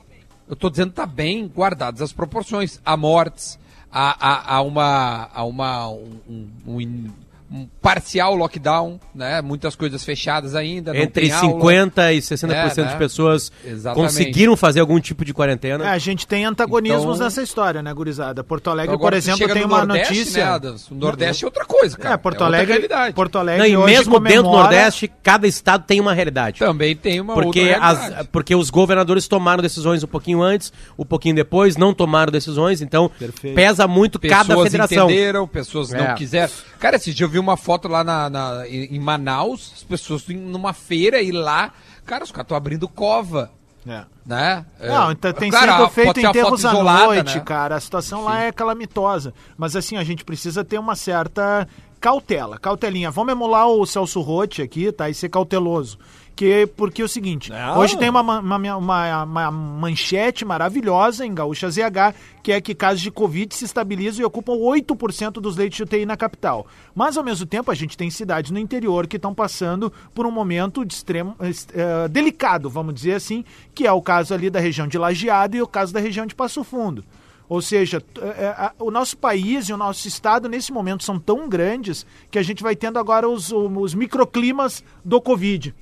Eu 0.48 0.56
tô 0.56 0.70
dizendo 0.70 0.92
tá 0.92 1.04
bem 1.04 1.46
guardadas 1.46 2.00
as 2.00 2.12
proporções. 2.12 2.80
Há 2.84 2.96
mortes, 2.96 3.58
há, 3.92 4.16
há, 4.18 4.54
há 4.56 4.62
uma, 4.62 5.28
há 5.34 5.44
uma, 5.44 5.88
um, 5.90 6.20
um- 6.28 6.48
um 6.66 7.10
um 7.50 7.66
parcial 7.80 8.34
lockdown, 8.34 9.00
né? 9.14 9.40
Muitas 9.40 9.74
coisas 9.74 10.04
fechadas 10.04 10.54
ainda. 10.54 10.92
não 10.92 11.00
Entre 11.00 11.22
tem 11.28 11.32
aula. 11.32 11.48
50% 11.54 12.12
e 12.14 12.18
60% 12.20 12.78
É, 12.78 12.84
né? 12.84 12.92
de 12.92 12.96
pessoas 12.98 13.50
Exatamente. 13.64 14.06
conseguiram 14.12 14.56
fazer 14.56 14.80
algum 14.80 15.00
tipo 15.00 15.24
de 15.24 15.32
quarentena. 15.32 15.84
É, 15.84 15.88
a 15.88 15.98
gente 15.98 16.26
tem 16.26 16.44
antagonismos 16.44 17.02
Então- 17.16 17.18
nessa 17.24 17.42
história, 17.42 17.82
né, 17.82 17.92
gurizada? 17.94 18.44
Porto 18.44 18.68
Alegre, 18.68 18.94
Então, 18.94 19.00
por 19.00 19.14
exemplo, 19.14 19.48
tem 19.48 19.62
no 19.62 19.68
uma 19.68 19.84
Nordeste, 19.84 20.12
notícia. 20.14 20.44
Né, 20.44 20.50
Adams? 20.50 20.90
o 20.90 20.94
Nordeste 20.94 21.44
é 21.44 21.46
outra 21.46 21.64
coisa, 21.64 21.96
cara. 21.96 22.14
É, 22.14 22.16
Porto 22.18 22.34
outra 22.42 22.46
Alegre, 22.46 22.72
realidade. 22.72 23.14
Porto 23.14 23.34
Não, 23.34 23.40
Alegre 23.40 23.68
e 23.68 23.76
hoje 23.76 23.86
mesmo 23.86 24.20
dentro 24.20 24.42
do 24.42 24.42
comemora- 24.48 24.62
Nordeste, 24.64 25.10
cada 25.22 25.46
estado 25.46 25.84
tem 25.86 26.00
uma 26.00 26.12
realidade. 26.12 26.58
Também 26.58 26.94
tem 26.94 27.20
uma 27.20 27.34
Porque, 27.34 27.60
outra 27.70 27.78
as, 27.86 27.98
realidade. 27.98 28.28
porque 28.30 28.54
os 28.54 28.68
governadores 28.70 29.26
tomaram 29.26 29.62
decisões 29.62 30.04
um 30.04 30.06
pouquinho 30.08 30.42
antes, 30.42 30.72
um 30.98 31.04
pouquinho 31.04 31.34
depois, 31.34 31.76
não 31.76 31.94
tomaram 31.94 32.30
decisões, 32.30 32.82
então 32.82 33.10
Perfeito. 33.18 33.54
pesa 33.54 33.86
muito 33.88 34.18
cada 34.20 34.44
Pessoas 34.48 34.64
federação. 34.70 35.06
entenderam, 35.10 35.46
pessoas 35.48 35.92
É. 35.94 35.98
não 36.08 36.14
quiseram. 36.14 36.52
Cara, 36.78 36.96
esse 36.96 37.12
dia 37.14 37.24
eu 37.24 37.30
vi 37.30 37.37
uma 37.38 37.56
foto 37.56 37.88
lá 37.88 38.02
na, 38.04 38.28
na- 38.30 38.68
em 38.68 38.98
Manaus, 38.98 39.72
as 39.76 39.82
pessoas 39.82 40.26
numa 40.28 40.72
feira 40.72 41.20
e 41.22 41.30
lá, 41.32 41.72
cara, 42.04 42.24
os 42.24 42.30
caras 42.32 42.44
estão 42.44 42.56
abrindo 42.56 42.88
cova, 42.88 43.50
É. 43.86 44.04
né? 44.26 44.64
É, 44.80 44.88
Não, 44.88 45.12
então 45.12 45.32
tem 45.32 45.50
claro, 45.50 45.72
sido 45.72 45.88
feito 45.90 46.20
enterros 46.20 46.64
à 46.64 46.72
noite, 46.72 47.36
né? 47.36 47.40
cara. 47.44 47.76
A 47.76 47.80
situação 47.80 48.24
lá 48.24 48.42
é 48.42 48.52
calamitosa. 48.52 49.32
Mas 49.56 49.74
assim, 49.76 49.96
a 49.96 50.04
gente 50.04 50.24
precisa 50.24 50.64
ter 50.64 50.78
uma 50.78 50.94
certa 50.94 51.66
cautela, 52.00 52.58
cautelinha. 52.58 53.10
Vamos 53.10 53.32
emular 53.32 53.66
o 53.68 53.84
Celso 53.86 54.20
Rotti 54.20 54.62
aqui, 54.62 54.92
tá? 54.92 55.08
E 55.10 55.14
ser 55.14 55.28
cauteloso. 55.28 55.98
Que, 56.38 56.68
porque 56.68 57.02
é 57.02 57.04
o 57.04 57.08
seguinte, 57.08 57.50
Não. 57.50 57.78
hoje 57.78 57.98
tem 57.98 58.08
uma, 58.08 58.22
ma- 58.22 58.38
uma, 58.38 58.76
uma, 58.76 59.22
uma 59.24 59.50
manchete 59.50 60.44
maravilhosa 60.44 61.26
em 61.26 61.34
Gaúcha 61.34 61.68
ZH, 61.68 62.14
que 62.44 62.52
é 62.52 62.60
que 62.60 62.76
casos 62.76 63.00
de 63.00 63.10
Covid 63.10 63.52
se 63.52 63.64
estabilizam 63.64 64.22
e 64.22 64.24
ocupam 64.24 64.52
8% 64.52 65.32
dos 65.40 65.56
leitos 65.56 65.76
de 65.78 65.82
UTI 65.82 66.06
na 66.06 66.16
capital. 66.16 66.64
Mas, 66.94 67.16
ao 67.16 67.24
mesmo 67.24 67.44
tempo, 67.44 67.72
a 67.72 67.74
gente 67.74 67.96
tem 67.96 68.08
cidades 68.08 68.52
no 68.52 68.58
interior 68.60 69.08
que 69.08 69.16
estão 69.16 69.34
passando 69.34 69.92
por 70.14 70.26
um 70.26 70.30
momento 70.30 70.84
de 70.84 70.94
extremo, 70.94 71.34
eh, 71.40 72.06
delicado, 72.06 72.70
vamos 72.70 72.94
dizer 72.94 73.14
assim, 73.14 73.44
que 73.74 73.84
é 73.84 73.90
o 73.90 74.00
caso 74.00 74.32
ali 74.32 74.48
da 74.48 74.60
região 74.60 74.86
de 74.86 74.96
Lajeado 74.96 75.56
e 75.56 75.60
o 75.62 75.66
caso 75.66 75.92
da 75.92 75.98
região 75.98 76.24
de 76.24 76.36
Passo 76.36 76.62
Fundo. 76.62 77.04
Ou 77.48 77.60
seja, 77.60 78.00
é, 78.20 78.46
a- 78.56 78.72
o 78.78 78.92
nosso 78.92 79.16
país 79.16 79.68
e 79.68 79.72
o 79.72 79.76
nosso 79.76 80.06
estado, 80.06 80.48
nesse 80.48 80.70
momento, 80.70 81.02
são 81.02 81.18
tão 81.18 81.48
grandes 81.48 82.06
que 82.30 82.38
a 82.38 82.42
gente 82.44 82.62
vai 82.62 82.76
tendo 82.76 82.96
agora 82.96 83.28
os, 83.28 83.50
os 83.50 83.92
microclimas 83.92 84.84
do 85.04 85.20
Covid. 85.20 85.74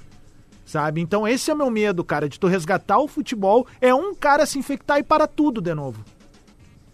Sabe? 0.66 1.00
Então 1.00 1.26
esse 1.26 1.48
é 1.50 1.54
o 1.54 1.56
meu 1.56 1.70
medo, 1.70 2.02
cara, 2.04 2.28
de 2.28 2.38
tu 2.40 2.46
resgatar 2.48 2.98
o 2.98 3.06
futebol. 3.08 3.66
É 3.80 3.94
um 3.94 4.14
cara 4.14 4.44
se 4.44 4.58
infectar 4.58 4.98
e 4.98 5.02
para 5.04 5.26
tudo 5.26 5.60
de 5.62 5.72
novo. 5.72 6.04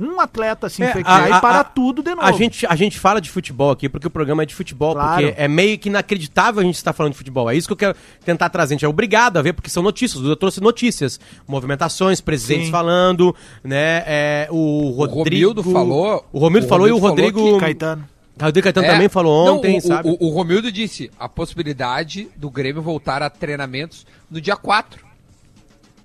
Um 0.00 0.20
atleta 0.20 0.68
se 0.68 0.82
É, 0.82 0.90
infectar 0.90 1.22
a- 1.24 1.28
e 1.28 1.32
a- 1.32 1.40
para 1.40 1.60
a- 1.60 1.64
tudo 1.64 2.02
de 2.02 2.10
novo. 2.14 2.26
A 2.26 2.32
gente, 2.32 2.66
a 2.66 2.74
gente 2.74 2.98
fala 2.98 3.20
de 3.20 3.30
futebol 3.30 3.70
aqui 3.70 3.88
porque 3.88 4.06
o 4.06 4.10
programa 4.10 4.42
é 4.42 4.46
de 4.46 4.54
futebol, 4.54 4.94
Claro. 4.94 5.22
porque 5.26 5.40
é 5.40 5.46
meio 5.48 5.78
que 5.78 5.88
inacreditável 5.88 6.60
a 6.60 6.64
gente 6.64 6.74
estar 6.74 6.92
falando 6.92 7.12
de 7.12 7.18
futebol. 7.18 7.48
É 7.48 7.54
isso 7.56 7.66
que 7.68 7.72
eu 7.72 7.76
quero 7.76 7.96
tentar 8.24 8.48
trazer. 8.50 8.74
A 8.74 8.76
gente 8.76 8.84
é 8.84 8.88
obrigado 8.88 9.36
a 9.38 9.42
ver, 9.42 9.52
porque 9.52 9.70
são 9.70 9.82
notícias. 9.82 10.18
O 10.20 10.22
Duda 10.24 10.36
trouxe 10.36 10.60
notícias, 10.60 11.20
movimentações, 11.46 12.20
presidentes 12.20 12.66
Sim. 12.66 12.72
falando, 12.72 13.34
né? 13.64 14.02
é, 14.06 14.48
o 14.50 14.90
Rodrigo. 14.90 15.48
Romildo 15.50 15.62
falou- 15.62 16.24
O 16.32 16.38
Romildo 16.38 16.66
o 16.66 16.68
falou 16.68 16.88
e 16.88 16.90
o 16.90 16.96
Romildo 16.98 17.22
falou 17.22 17.50
Rodrigo. 17.52 17.58
que 17.58 18.11
O 18.36 18.62
Caetano 18.62 18.86
É. 18.86 18.90
também 18.90 19.08
falou 19.08 19.46
Não, 19.46 19.56
ontem, 19.58 19.78
o, 19.78 19.80
sabe? 19.80 20.08
O, 20.08 20.26
o 20.26 20.30
Romildo 20.30 20.72
disse 20.72 21.10
a 21.18 21.28
possibilidade 21.28 22.28
do 22.36 22.50
Grêmio 22.50 22.82
voltar 22.82 23.22
a 23.22 23.30
treinamentos 23.30 24.06
no 24.30 24.40
dia 24.40 24.56
4. 24.56 25.04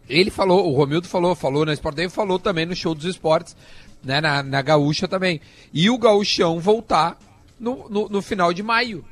Ele 0.09 0.29
falou, 0.29 0.69
o 0.69 0.75
Romildo 0.75 1.07
falou, 1.07 1.35
falou 1.35 1.65
na 1.65 1.73
Sport 1.73 1.95
Day, 1.95 2.09
falou 2.09 2.39
também 2.39 2.65
no 2.65 2.75
show 2.75 2.93
dos 2.93 3.05
esportes, 3.05 3.55
né, 4.03 4.21
na, 4.21 4.43
na 4.43 4.61
Gaúcha 4.61 5.07
também. 5.07 5.41
E 5.73 5.89
o 5.89 5.97
Gaúchão 5.97 6.59
voltar 6.59 7.17
no, 7.59 7.89
no, 7.89 8.07
no 8.07 8.21
final 8.21 8.53
de 8.53 8.63
maio. 8.63 9.03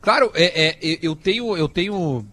Claro, 0.00 0.30
é, 0.34 0.68
é, 0.68 0.98
eu 1.02 1.14
tenho, 1.14 1.56
eu 1.56 1.68
tenho 1.68 2.24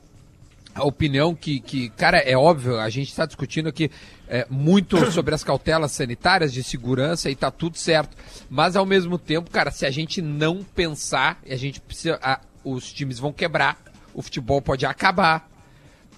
a 0.78 0.84
opinião 0.86 1.34
que, 1.36 1.60
que, 1.60 1.90
cara, 1.90 2.18
é 2.20 2.38
óbvio, 2.38 2.80
a 2.80 2.90
gente 2.90 3.10
está 3.10 3.26
discutindo 3.26 3.68
aqui 3.68 3.90
é, 4.28 4.46
muito 4.50 4.98
sobre 5.12 5.34
as 5.34 5.44
cautelas 5.44 5.92
sanitárias 5.92 6.54
de 6.54 6.64
segurança 6.64 7.30
e 7.30 7.36
tá 7.36 7.50
tudo 7.52 7.78
certo. 7.78 8.16
Mas 8.50 8.76
ao 8.76 8.86
mesmo 8.86 9.18
tempo, 9.18 9.50
cara, 9.50 9.72
se 9.72 9.86
a 9.86 9.90
gente 9.92 10.22
não 10.22 10.64
pensar, 10.64 11.40
a 11.50 11.56
gente 11.56 11.82
precisa. 11.82 12.20
a- 12.22 12.40
os 12.64 12.92
times 12.92 13.18
vão 13.18 13.32
quebrar, 13.34 13.78
o 14.14 14.22
futebol 14.22 14.62
pode 14.62 14.86
acabar. 14.86 15.50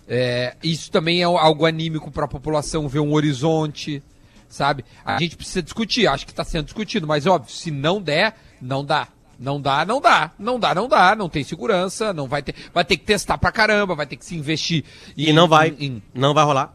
É, 0.07 0.55
isso 0.63 0.89
também 0.91 1.21
é 1.21 1.25
algo 1.25 1.65
anímico 1.65 2.09
para 2.11 2.25
a 2.25 2.27
população 2.27 2.87
ver 2.87 2.99
um 2.99 3.13
horizonte, 3.13 4.01
sabe? 4.47 4.83
A 5.05 5.19
gente 5.19 5.35
precisa 5.37 5.61
discutir, 5.61 6.07
acho 6.07 6.25
que 6.25 6.31
está 6.31 6.43
sendo 6.43 6.65
discutido, 6.65 7.05
mas 7.05 7.27
óbvio, 7.27 7.53
se 7.53 7.69
não 7.69 8.01
der, 8.01 8.35
não 8.59 8.83
dá. 8.83 9.07
Não 9.39 9.59
dá, 9.61 9.85
não 9.85 10.01
dá. 10.01 10.31
Não 10.37 10.59
dá, 10.59 10.75
não 10.75 10.87
dá. 10.87 11.15
Não 11.15 11.29
tem 11.29 11.43
segurança, 11.43 12.11
não 12.13 12.27
vai 12.27 12.41
ter. 12.43 12.53
Vai 12.73 12.83
ter 12.83 12.97
que 12.97 13.05
testar 13.05 13.37
pra 13.37 13.51
caramba, 13.51 13.95
vai 13.95 14.05
ter 14.05 14.17
que 14.17 14.25
se 14.25 14.35
investir. 14.35 14.83
E 15.15 15.31
não 15.31 15.47
vai. 15.47 15.69
em- 15.79 15.85
em- 15.85 16.03
Não 16.13 16.33
vai 16.33 16.43
rolar. 16.43 16.73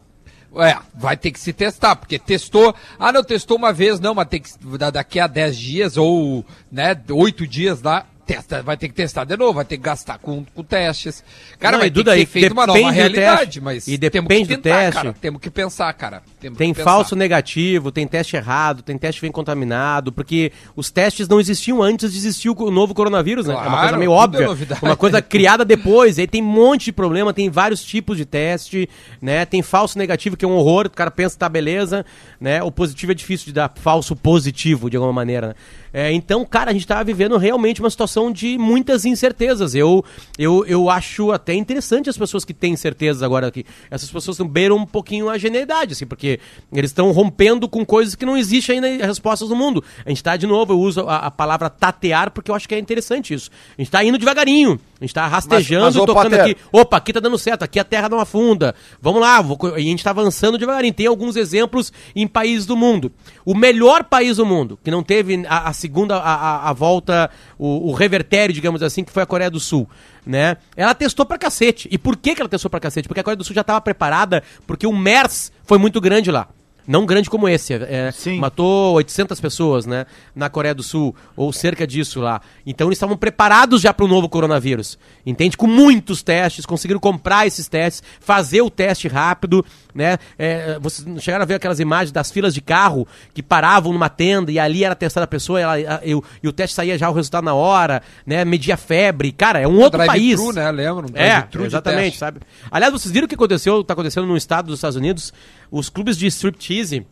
é, 0.57 0.77
vai 0.95 1.15
ter 1.17 1.31
que 1.31 1.39
se 1.39 1.51
testar, 1.53 1.95
porque 1.97 2.17
testou. 2.17 2.73
Ah, 2.97 3.11
não, 3.11 3.23
testou 3.23 3.57
uma 3.57 3.71
vez, 3.73 3.99
não, 3.99 4.15
mas 4.15 4.27
tem 4.27 4.41
que. 4.41 4.49
da- 4.77 4.89
Daqui 4.89 5.19
a 5.19 5.27
10 5.27 5.55
dias 5.57 5.95
ou, 5.97 6.43
né, 6.71 6.99
8 7.11 7.45
dias 7.45 7.81
lá. 7.81 8.05
Testa, 8.25 8.63
vai 8.63 8.75
ter 8.75 8.87
que 8.87 8.95
testar 8.95 9.23
de 9.23 9.37
novo, 9.37 9.53
vai 9.53 9.65
ter 9.65 9.77
que 9.77 9.83
gastar 9.83 10.17
com, 10.17 10.43
com 10.55 10.63
testes. 10.63 11.23
Cara, 11.59 11.73
Não, 11.77 11.81
vai 11.81 11.91
ter 11.91 12.03
que 12.03 12.09
ser 12.19 12.25
feita 12.25 12.53
uma 12.53 12.65
nova 12.65 12.79
do 12.79 12.89
realidade, 12.89 13.61
mas 13.61 13.87
E 13.87 13.97
temos 13.99 14.27
depende 14.27 14.47
que 14.49 14.55
do 14.57 14.61
tentar, 14.63 14.77
teste. 14.79 14.93
cara. 14.93 15.15
Temos 15.21 15.41
que 15.41 15.49
pensar, 15.51 15.93
cara. 15.93 16.23
Temos 16.39 16.57
Tem 16.57 16.73
que 16.73 16.81
falso 16.81 17.15
negativo, 17.15 17.91
tem 17.91 18.07
teste 18.07 18.35
errado, 18.35 18.81
tem 18.81 18.97
teste 18.97 19.19
que 19.21 19.25
vem 19.27 19.31
contaminado, 19.31 20.11
porque 20.11 20.51
os 20.75 20.89
testes 20.89 21.27
não 21.27 21.39
existiam 21.39 21.83
antes 21.83 22.11
de 22.13 22.17
existir 22.17 22.49
o 22.49 22.71
novo 22.71 22.95
coronavírus, 22.95 23.45
né? 23.45 23.53
é 23.53 23.57
uma 23.57 23.65
Claro, 23.65 23.79
coisa 23.81 23.97
meio 23.97 24.11
é 24.11 24.15
óbvia. 24.15 24.47
novidade. 24.47 24.81
uma 24.83 24.95
coisa 24.97 25.21
criada 25.21 25.63
depois, 25.63 26.17
aí 26.17 26.25
tem 26.27 26.41
um 26.41 26.45
monte 26.45 26.85
de 26.85 26.91
problema, 26.93 27.31
tem 27.31 27.49
vários 27.49 27.83
tipos 27.83 28.17
de 28.17 28.25
teste, 28.25 28.89
né? 29.21 29.45
Tem 29.45 29.61
falso 29.61 29.99
negativo, 29.99 30.35
que 30.35 30.43
é 30.43 30.47
um 30.47 30.53
horror, 30.55 30.87
o 30.87 30.89
cara 30.89 31.11
pensa 31.11 31.35
que 31.35 31.39
tá 31.39 31.47
beleza, 31.49 32.03
né? 32.41 32.63
O 32.63 32.71
positivo 32.71 33.11
é 33.11 33.15
difícil 33.15 33.45
de 33.47 33.53
dar 33.53 33.71
falso 33.75 34.15
positivo, 34.15 34.89
de 34.89 34.97
alguma 34.97 35.13
maneira, 35.13 35.49
né? 35.49 35.55
É, 35.97 36.11
então, 36.11 36.43
cara, 36.43 36.71
a 36.71 36.73
gente 36.73 36.85
tá 36.85 37.01
vivendo 37.01 37.37
realmente 37.37 37.79
uma 37.79 37.89
situação 37.89 38.29
de 38.29 38.57
muitas 38.57 39.05
incertezas. 39.05 39.73
Eu, 39.73 40.03
eu, 40.37 40.65
eu 40.65 40.89
acho 40.89 41.31
até 41.31 41.53
interessante 41.53 42.09
as 42.09 42.17
pessoas 42.17 42.43
que 42.43 42.53
têm 42.53 42.75
certezas 42.75 43.23
agora 43.23 43.47
aqui. 43.47 43.65
Essas 43.89 44.11
pessoas 44.11 44.37
beiram 44.41 44.75
um 44.75 44.85
pouquinho 44.85 45.29
a 45.29 45.37
genialidade, 45.37 45.93
assim, 45.93 46.05
porque 46.05 46.37
eles 46.73 46.91
estão 46.91 47.09
rompendo 47.13 47.69
com 47.69 47.85
coisas 47.85 48.13
que 48.13 48.25
não 48.25 48.35
existem 48.35 48.83
ainda 48.83 49.07
respostas 49.07 49.47
no 49.47 49.55
mundo. 49.55 49.81
A 50.05 50.09
gente 50.09 50.21
tá, 50.21 50.35
de 50.35 50.45
novo, 50.45 50.73
eu 50.73 50.79
uso 50.81 50.99
a, 51.07 51.27
a 51.27 51.31
palavra 51.31 51.69
tatear 51.69 52.29
porque 52.29 52.51
eu 52.51 52.55
acho 52.55 52.67
que 52.67 52.75
é 52.75 52.79
interessante 52.79 53.33
isso. 53.33 53.49
A 53.77 53.81
gente 53.81 53.89
tá 53.89 54.03
indo 54.03 54.17
devagarinho, 54.17 54.77
a 54.99 55.03
gente 55.03 55.13
tá 55.13 55.27
rastejando 55.27 55.85
mas, 55.85 55.95
ô, 55.97 56.05
tocando 56.05 56.33
aqui. 56.51 56.57
Opa, 56.71 56.97
aqui 56.97 57.11
tá 57.11 57.19
dando 57.19 57.37
certo, 57.37 57.63
aqui 57.63 57.79
a 57.79 57.83
terra 57.83 58.07
não 58.07 58.19
afunda. 58.19 58.73
Vamos 59.01 59.19
lá, 59.21 59.41
vou 59.41 59.57
e 59.71 59.73
a 59.75 59.79
gente 59.79 60.03
tá 60.03 60.11
avançando 60.11 60.57
devagarinho. 60.57 60.93
Tem 60.93 61.05
alguns 61.05 61.35
exemplos 61.35 61.91
em 62.15 62.25
países 62.27 62.65
do 62.65 62.77
mundo. 62.77 63.11
O 63.43 63.53
melhor 63.53 64.05
país 64.05 64.37
do 64.37 64.45
mundo, 64.45 64.79
que 64.83 64.89
não 64.89 65.03
teve 65.03 65.45
a, 65.47 65.69
a 65.69 65.73
segunda, 65.73 66.15
a, 66.17 66.33
a- 66.35 66.69
a 66.69 66.73
volta, 66.73 67.29
o, 67.59 67.89
o 67.89 67.93
revertério, 67.93 68.53
digamos 68.55 68.81
assim, 68.81 69.03
que 69.03 69.11
foi 69.11 69.23
a 69.23 69.25
Coreia 69.25 69.49
do 69.51 69.59
Sul. 69.59 69.87
Né? 70.25 70.57
Ela 70.75 70.95
testou 70.95 71.25
pra 71.25 71.37
cacete. 71.37 71.87
E 71.91 71.97
por 71.97 72.15
que, 72.17 72.33
que 72.33 72.41
ela 72.41 72.49
testou 72.49 72.71
pra 72.71 72.79
cacete? 72.79 73.07
Porque 73.07 73.19
a 73.19 73.23
Coreia 73.23 73.37
do 73.37 73.43
Sul 73.43 73.53
já 73.53 73.61
estava 73.61 73.79
preparada, 73.81 74.41
porque 74.65 74.87
o 74.87 74.93
MERS 74.95 75.51
foi 75.63 75.77
muito 75.77 75.99
grande 76.01 76.31
lá. 76.31 76.47
Não 76.87 77.05
grande 77.05 77.29
como 77.29 77.49
esse, 77.49 77.73
é, 77.73 78.11
Sim. 78.11 78.39
matou 78.39 78.93
800 78.95 79.39
pessoas, 79.39 79.85
né, 79.85 80.05
na 80.35 80.49
Coreia 80.49 80.73
do 80.73 80.83
Sul, 80.83 81.15
ou 81.35 81.51
cerca 81.51 81.85
disso 81.87 82.19
lá. 82.21 82.41
Então 82.65 82.87
eles 82.87 82.97
estavam 82.97 83.17
preparados 83.17 83.81
já 83.81 83.93
para 83.93 84.05
o 84.05 84.07
novo 84.07 84.29
coronavírus, 84.29 84.97
entende? 85.25 85.57
Com 85.57 85.67
muitos 85.67 86.21
testes, 86.21 86.65
conseguiram 86.65 86.99
comprar 86.99 87.47
esses 87.47 87.67
testes, 87.67 88.03
fazer 88.19 88.61
o 88.61 88.69
teste 88.69 89.07
rápido, 89.07 89.65
né? 89.95 90.17
É, 90.37 90.77
vocês 90.79 91.07
chegaram 91.23 91.43
a 91.43 91.45
ver 91.45 91.53
aquelas 91.55 91.79
imagens 91.79 92.11
das 92.11 92.29
filas 92.29 92.53
de 92.53 92.59
carro 92.59 93.07
que 93.33 93.41
paravam 93.41 93.93
numa 93.93 94.09
tenda 94.09 94.51
e 94.51 94.59
ali 94.59 94.83
era 94.83 94.93
testada 94.93 95.23
a 95.23 95.27
pessoa 95.27 95.59
e, 95.59 95.63
ela- 95.63 96.01
e 96.03 96.13
o, 96.13 96.23
e 96.43 96.47
o 96.49 96.51
teste 96.51 96.75
saía 96.75 96.97
já 96.97 97.09
o 97.09 97.13
resultado 97.13 97.45
na 97.45 97.53
hora, 97.53 98.01
né? 98.25 98.43
Media 98.43 98.75
febre, 98.75 99.31
cara, 99.31 99.59
é 99.59 99.67
um 99.67 99.79
outro 99.79 99.97
país. 100.05 100.35
drive-thru, 100.37 100.53
né? 100.53 100.69
Lembra? 100.71 101.05
Um 101.07 101.09
É, 101.15 101.47
exatamente, 101.67 102.17
sabe? 102.17 102.39
Aliás, 102.69 102.91
vocês 102.91 103.11
viram 103.11 103.25
o 103.25 103.27
que 103.29 103.35
aconteceu, 103.35 103.83
tá 103.83 103.93
acontecendo 103.93 104.27
no 104.27 104.35
estado 104.35 104.65
dos 104.67 104.79
Estados 104.79 104.97
Unidos? 104.97 105.33
Os 105.71 105.87
clubes 105.89 106.17
de 106.17 106.27
striptease 106.27 107.05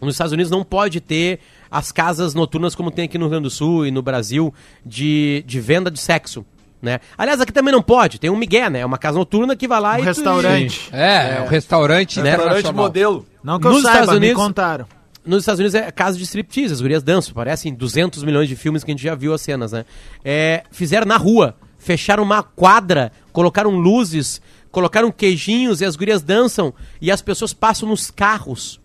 nos 0.00 0.14
Estados 0.14 0.32
Unidos 0.32 0.50
não 0.50 0.64
pode 0.64 1.00
ter 1.00 1.38
as 1.70 1.90
casas 1.92 2.34
noturnas 2.34 2.74
como 2.74 2.90
tem 2.90 3.04
aqui 3.06 3.16
no 3.18 3.24
Rio 3.26 3.30
Grande 3.30 3.44
do 3.44 3.50
Sul 3.50 3.86
e 3.86 3.90
no 3.90 4.02
Brasil 4.02 4.52
de, 4.84 5.42
de 5.46 5.60
venda 5.60 5.90
de 5.90 5.98
sexo, 6.00 6.44
né? 6.86 7.00
Aliás, 7.18 7.40
aqui 7.40 7.52
também 7.52 7.72
não 7.72 7.82
pode, 7.82 8.18
tem 8.18 8.30
um 8.30 8.36
migué, 8.36 8.70
né? 8.70 8.80
É 8.80 8.86
uma 8.86 8.96
casa 8.96 9.18
noturna 9.18 9.54
que 9.54 9.68
vai 9.68 9.80
lá 9.80 9.92
Um 9.92 9.98
e... 9.98 9.98
tu- 10.00 10.04
restaurante. 10.04 10.88
É, 10.92 11.36
é 11.38 11.42
um 11.42 11.48
restaurante 11.48 12.20
Né? 12.22 12.30
Restaurante 12.30 12.72
modelo. 12.72 13.26
Não 13.44 13.60
que 13.60 13.66
eu 13.66 13.72
Nos 13.72 13.82
saiba, 13.82 13.98
Estados 14.00 14.16
Unidos- 14.16 14.36
me 14.38 14.42
contaram. 14.48 14.86
Nos 15.24 15.40
Estados 15.42 15.58
Unidos 15.58 15.74
é 15.74 15.90
casa 15.90 16.16
de 16.16 16.22
striptease, 16.22 16.72
as 16.72 16.80
gurias 16.80 17.02
dançam, 17.02 17.34
parecem 17.34 17.74
200 17.74 18.22
milhões 18.22 18.48
de 18.48 18.54
filmes 18.54 18.84
que 18.84 18.90
a 18.92 18.94
gente 18.94 19.02
já 19.02 19.14
viu 19.16 19.34
as 19.34 19.40
cenas, 19.40 19.72
né? 19.72 19.84
É, 20.24 20.62
fizeram 20.70 21.04
na 21.04 21.16
rua, 21.16 21.56
fecharam 21.78 22.22
uma 22.22 22.44
quadra, 22.44 23.10
colocaram 23.32 23.72
luzes, 23.72 24.40
colocaram 24.70 25.10
queijinhos 25.10 25.80
e 25.80 25.84
as 25.84 25.96
gurias 25.96 26.22
dançam 26.22 26.72
e 27.00 27.10
as 27.10 27.20
pessoas 27.20 27.52
passam 27.52 27.88
nos 27.88 28.08
carros, 28.08 28.80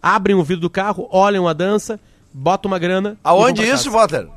abrem 0.00 0.36
o 0.36 0.44
vidro 0.44 0.60
do 0.62 0.70
carro, 0.70 1.08
olham 1.10 1.48
a 1.48 1.52
dança, 1.52 1.98
botam 2.32 2.70
uma 2.70 2.78
grana. 2.78 3.14
e 3.14 3.18
Aonde 3.24 3.60
vão 3.62 3.66
pra 3.66 3.74
isso, 3.74 3.84
casa. 3.90 3.96
Walter? 3.96 4.28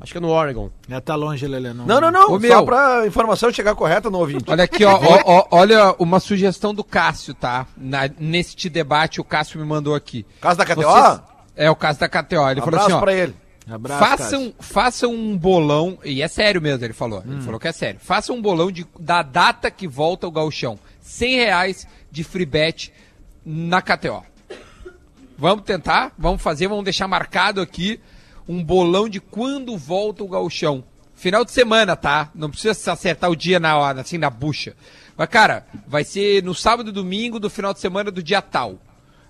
Acho 0.00 0.12
que 0.12 0.18
é 0.18 0.20
no 0.20 0.28
Oregon. 0.28 0.70
É, 0.88 1.00
tá 1.00 1.14
longe, 1.14 1.46
Lelê. 1.46 1.72
Não, 1.72 1.84
Não, 1.86 2.00
não, 2.00 2.10
não. 2.10 2.22
Ô, 2.32 2.32
só 2.34 2.38
meu. 2.38 2.64
pra 2.64 3.06
informação 3.06 3.52
chegar 3.52 3.74
correta 3.74 4.08
no 4.10 4.18
ouvinte. 4.18 4.44
Olha 4.48 4.64
aqui, 4.64 4.84
ó, 4.84 4.92
ó, 5.00 5.22
ó, 5.24 5.46
olha 5.50 5.94
uma 5.98 6.20
sugestão 6.20 6.74
do 6.74 6.82
Cássio, 6.84 7.34
tá? 7.34 7.66
Na, 7.76 8.08
neste 8.18 8.68
debate, 8.68 9.20
o 9.20 9.24
Cássio 9.24 9.58
me 9.60 9.66
mandou 9.66 9.94
aqui. 9.94 10.24
Caso 10.40 10.58
da 10.58 10.64
KTO? 10.64 10.82
Vocês- 10.82 11.20
É 11.56 11.70
o 11.70 11.76
caso 11.76 11.98
da 12.00 12.08
KTO. 12.08 12.48
Ele 12.50 12.60
falou 12.60 12.80
Abraço 12.80 12.86
assim, 12.86 12.92
ó. 12.94 13.00
pra 13.00 13.12
ele. 13.14 13.34
Abraço, 13.70 14.02
Façam, 14.04 14.54
façam 14.58 15.12
um 15.12 15.36
bolão, 15.36 15.98
e 16.02 16.22
é 16.22 16.28
sério 16.28 16.62
mesmo, 16.62 16.82
ele 16.86 16.94
falou. 16.94 17.18
Hum. 17.26 17.32
Ele 17.32 17.42
falou 17.42 17.60
que 17.60 17.68
é 17.68 17.72
sério. 17.72 18.00
Façam 18.02 18.36
um 18.36 18.40
bolão 18.40 18.70
de, 18.72 18.86
da 18.98 19.22
data 19.22 19.70
que 19.70 19.86
volta 19.86 20.26
o 20.26 20.30
gauchão. 20.30 20.78
100 21.02 21.36
reais 21.36 21.86
de 22.10 22.24
free 22.24 22.46
bet 22.46 22.90
na 23.44 23.82
KTO. 23.82 24.22
Vamos 25.36 25.64
tentar, 25.64 26.12
vamos 26.18 26.42
fazer, 26.42 26.66
vamos 26.66 26.84
deixar 26.84 27.06
marcado 27.06 27.60
aqui 27.60 28.00
um 28.48 28.64
bolão 28.64 29.08
de 29.08 29.20
quando 29.20 29.76
volta 29.76 30.24
o 30.24 30.28
gauchão. 30.28 30.82
Final 31.14 31.44
de 31.44 31.50
semana, 31.50 31.94
tá? 31.94 32.30
Não 32.34 32.48
precisa 32.48 32.92
acertar 32.92 33.30
o 33.30 33.36
dia 33.36 33.60
na 33.60 33.76
hora, 33.76 34.00
assim, 34.00 34.16
na 34.16 34.30
bucha. 34.30 34.74
Mas, 35.16 35.28
cara, 35.28 35.66
vai 35.86 36.04
ser 36.04 36.42
no 36.42 36.54
sábado 36.54 36.90
e 36.90 36.92
domingo 36.92 37.38
do 37.38 37.50
final 37.50 37.74
de 37.74 37.80
semana 37.80 38.10
do 38.10 38.22
dia 38.22 38.40
tal. 38.40 38.78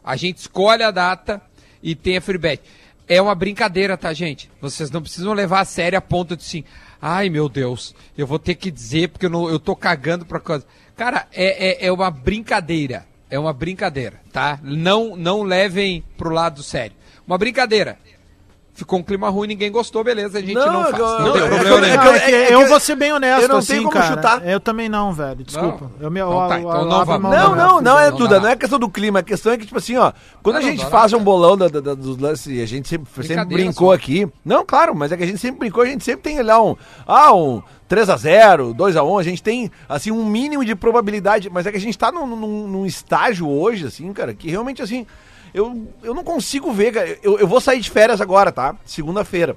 A 0.05 0.15
gente 0.15 0.37
escolhe 0.37 0.83
a 0.83 0.91
data 0.91 1.41
e 1.83 1.95
tem 1.95 2.19
a 2.19 2.21
free 2.21 2.39
bet. 2.39 2.63
É 3.09 3.21
uma 3.21 3.35
brincadeira, 3.35 3.97
tá, 3.97 4.13
gente? 4.13 4.51
Vocês 4.61 4.91
não 4.91 5.01
precisam 5.01 5.33
levar 5.33 5.61
a 5.61 5.65
sério 5.65 5.99
a 5.99 6.03
ponto 6.03 6.37
de 6.37 6.43
assim, 6.43 6.63
ai 7.01 7.31
meu 7.31 7.49
Deus, 7.49 7.95
eu 8.19 8.27
vou 8.27 8.39
ter 8.39 8.55
que 8.55 8.71
dizer 8.71 9.09
porque 9.09 9.25
eu, 9.25 9.31
não, 9.31 9.49
eu 9.49 9.59
tô 9.59 9.75
cagando 9.75 10.27
pra 10.27 10.39
coisa. 10.39 10.67
Cara, 10.95 11.27
é, 11.33 11.85
é, 11.85 11.87
é 11.87 11.93
uma 11.93 12.11
brincadeira. 12.11 13.07
É 13.31 13.39
uma 13.39 13.53
brincadeira, 13.53 14.21
tá? 14.33 14.59
Não, 14.63 15.17
não 15.17 15.43
levem 15.43 16.03
pro 16.17 16.31
lado 16.31 16.63
sério. 16.63 16.97
Uma 17.27 17.37
brincadeira. 17.37 17.99
Ficou 18.79 19.01
um 19.01 19.03
clima 19.03 19.29
ruim, 19.29 19.49
ninguém 19.49 19.73
gostou, 19.73 20.05
beleza, 20.05 20.39
a 20.39 20.41
gente 20.41 20.55
não, 20.55 20.73
Não, 20.73 20.85
faz. 20.85 20.99
eu- 20.99 21.19
não 21.19 21.33
tem 21.33 21.43
eu- 21.43 21.49
problema 21.49 21.81
nenhum. 21.81 21.97
Não, 21.97 22.05
eu- 22.05 22.13
é 22.15 22.31
é 22.31 22.55
eu 22.55 22.61
eu- 22.61 22.69
vou 22.69 22.79
ser 22.79 22.95
bem 22.95 23.13
honesto, 23.13 23.43
eu 23.43 23.49
não 23.49 23.57
assim, 23.57 23.79
como 23.79 23.91
cara. 23.91 24.07
chutar. 24.07 24.47
Eu 24.49 24.61
também 24.61 24.89
não, 24.89 25.13
velho. 25.13 25.43
Desculpa. 25.43 25.91
Eu 26.01 26.09
me, 26.13 26.21
Então 26.21 26.49
tá, 26.49 26.61
então 26.61 26.85
não 26.85 27.05
vamos. 27.05 27.31
Não, 27.33 27.57
não, 27.57 27.81
não 27.81 27.99
é 27.99 28.11
Não 28.13 28.29
dá. 28.29 28.39
não 28.39 28.49
é 28.51 28.55
questão 28.55 28.79
do 28.79 28.89
clima, 28.89 29.19
a 29.19 29.23
questão 29.25 29.51
é 29.53 29.57
que, 29.59 29.67
tipo 29.67 29.79
assim, 29.79 29.97
ó, 29.97 30.13
quando 30.45 30.55
Não, 30.55 30.63
a 30.63 30.65
não 30.65 30.71
gente 30.71 30.87
faz 30.87 31.13
um 31.13 31.19
bolão 31.19 31.57
da- 31.57 31.67
dos 31.67 32.17
lances, 32.19 32.47
e 32.57 32.63
a 32.63 32.67
gente 32.67 32.87
sempre, 32.87 33.11
brincou 33.47 33.89
só. 33.89 33.95
aqui. 33.95 34.29
Não, 34.45 34.65
claro, 34.65 34.95
mas 34.95 35.11
é 35.11 35.17
que 35.17 35.25
a 35.25 35.27
gente 35.27 35.39
sempre 35.39 35.59
brincou, 35.59 35.83
a 35.83 35.87
gente 35.87 36.05
sempre 36.05 36.23
tem 36.23 36.41
lá 36.41 36.63
um, 36.63 36.77
ah, 37.05 37.35
um 37.35 37.61
3x0, 37.89 38.73
2x1, 38.75 39.19
a 39.19 39.23
gente 39.25 39.43
tem, 39.43 39.73
assim, 39.89 40.13
um 40.13 40.25
mínimo 40.25 40.65
de 40.65 40.77
probabilidade, 40.77 41.51
mas 41.51 41.67
é 41.67 41.73
que 41.73 41.77
a 41.79 41.81
gente 41.81 41.99
tá 41.99 42.13
num, 42.13 42.27
num- 42.27 42.69
num 42.69 42.87
estágio 42.87 43.49
hoje, 43.49 43.87
assim, 43.89 44.13
cara, 44.13 44.33
que 44.35 44.49
realmente, 44.49 44.81
assim, 44.83 45.05
eu, 45.59 45.87
eu 46.03 46.15
não 46.15 46.25
consigo 46.25 46.73
ver, 46.73 46.93
cara, 46.93 47.19
eu, 47.23 47.39
eu 47.39 47.47
vou 47.47 47.61
sair 47.61 47.81
de 47.81 47.91
férias 47.91 48.21
agora, 48.21 48.51
tá? 48.53 48.75
Segunda-feira. 48.85 49.57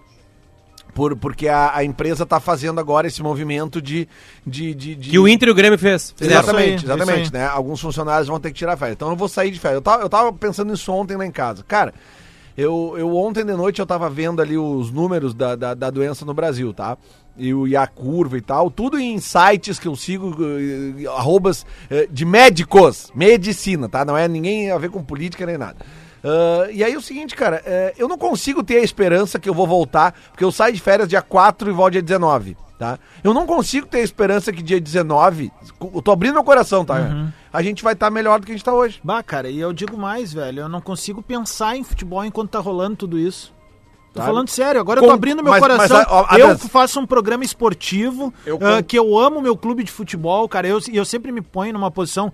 Por, 0.93 1.15
porque 1.15 1.47
a, 1.47 1.73
a 1.77 1.83
empresa 1.85 2.25
tá 2.25 2.37
fazendo 2.39 2.77
agora 2.79 3.07
esse 3.07 3.23
movimento 3.23 3.81
de. 3.81 4.09
de, 4.45 4.75
de, 4.75 4.93
de- 4.95 5.09
Que 5.09 5.17
o 5.17 5.25
Inter 5.25 5.47
e 5.47 5.51
o 5.51 5.55
Grêmio 5.55 5.79
fez. 5.79 6.13
Fizeram. 6.17 6.41
Exatamente, 6.41 6.83
exatamente, 6.83 7.33
né? 7.33 7.45
Alguns 7.47 7.79
funcionários 7.79 8.27
vão 8.27 8.41
ter 8.41 8.49
que 8.51 8.57
tirar 8.57 8.75
férias. 8.75 8.95
Então 8.97 9.09
eu 9.09 9.15
vou 9.15 9.29
sair 9.29 9.51
de 9.51 9.59
férias. 9.59 9.77
Eu 9.77 9.81
tava, 9.81 10.03
eu 10.03 10.09
tava 10.09 10.33
pensando 10.33 10.69
nisso 10.71 10.91
ontem 10.91 11.15
lá 11.15 11.25
em 11.25 11.31
casa. 11.31 11.63
Cara, 11.65 11.93
eu, 12.57 12.95
eu 12.97 13.15
ontem 13.15 13.45
de 13.45 13.53
noite 13.53 13.79
eu 13.79 13.85
tava 13.85 14.09
vendo 14.09 14.41
ali 14.41 14.57
os 14.57 14.91
números 14.91 15.33
da, 15.33 15.55
da, 15.55 15.73
da 15.73 15.89
doença 15.89 16.25
no 16.25 16.33
Brasil, 16.33 16.73
tá? 16.73 16.97
E, 17.37 17.53
o, 17.53 17.65
e 17.65 17.75
a 17.77 17.87
curva 17.87 18.37
e 18.37 18.41
tal, 18.41 18.69
tudo 18.69 18.99
em 18.99 19.17
sites 19.19 19.79
que 19.79 19.87
eu 19.87 19.95
sigo, 19.95 20.35
eh, 20.41 21.07
arrobas 21.07 21.65
eh, 21.89 22.05
de 22.11 22.25
médicos, 22.25 23.09
medicina, 23.15 23.87
tá? 23.87 24.03
Não 24.03 24.17
é 24.17 24.27
ninguém 24.27 24.69
a 24.69 24.77
ver 24.77 24.89
com 24.89 25.01
política 25.01 25.45
nem 25.45 25.57
nada. 25.57 25.77
Ah, 26.23 26.67
e 26.71 26.83
aí 26.83 26.95
o 26.95 27.01
seguinte, 27.01 27.35
cara, 27.35 27.61
eh, 27.65 27.93
eu 27.97 28.07
não 28.07 28.17
consigo 28.17 28.63
ter 28.63 28.77
a 28.77 28.83
esperança 28.83 29.39
que 29.39 29.49
eu 29.49 29.53
vou 29.53 29.67
voltar, 29.67 30.13
porque 30.29 30.43
eu 30.43 30.51
saio 30.51 30.73
de 30.73 30.81
férias 30.81 31.07
dia 31.07 31.21
4 31.21 31.69
e 31.69 31.73
volto 31.73 31.93
dia 31.93 32.01
19, 32.01 32.55
tá? 32.77 32.99
Eu 33.23 33.33
não 33.33 33.45
consigo 33.45 33.87
ter 33.87 33.99
a 33.99 34.03
esperança 34.03 34.51
que 34.51 34.61
dia 34.61 34.79
19, 34.79 35.51
eu 35.93 36.01
tô 36.01 36.11
abrindo 36.11 36.33
meu 36.33 36.43
coração, 36.43 36.85
tá? 36.85 37.31
A 37.51 37.61
gente 37.61 37.83
vai 37.83 37.93
estar 37.93 38.09
melhor 38.09 38.39
do 38.39 38.45
que 38.45 38.51
a 38.51 38.55
gente 38.55 38.63
tá 38.63 38.73
hoje. 38.73 39.01
Bah, 39.03 39.21
cara, 39.23 39.49
e 39.49 39.59
eu 39.59 39.73
digo 39.73 39.97
mais, 39.97 40.31
velho. 40.31 40.61
Eu 40.61 40.69
não 40.69 40.79
consigo 40.79 41.21
pensar 41.21 41.75
em 41.75 41.83
futebol 41.83 42.23
enquanto 42.23 42.51
tá 42.51 42.59
rolando 42.59 42.95
tudo 42.95 43.19
isso. 43.19 43.53
Tô 44.13 44.19
Sabe? 44.19 44.29
falando 44.31 44.49
sério, 44.49 44.81
agora 44.81 44.99
eu 44.99 45.03
Com- 45.03 45.07
tô 45.07 45.13
abrindo 45.13 45.41
meu 45.41 45.51
mas- 45.53 45.61
mas, 45.61 45.71
coração. 45.87 46.05
ó, 46.09 46.21
ó, 46.29 46.37
eu 46.37 46.47
Adams, 46.47 46.67
faço 46.67 46.99
um 46.99 47.05
programa 47.05 47.45
esportivo, 47.45 48.33
Eu 48.45 48.59
com- 48.59 48.83
que 48.85 48.99
eu 48.99 49.17
amo 49.17 49.41
meu 49.41 49.55
clube 49.55 49.85
de 49.85 49.91
futebol, 49.91 50.49
cara. 50.49 50.67
Eu, 50.67 50.79
e 50.91 50.97
eu 50.97 51.05
sempre 51.05 51.31
me 51.31 51.39
ponho 51.41 51.71
numa 51.71 51.89
posição. 51.89 52.31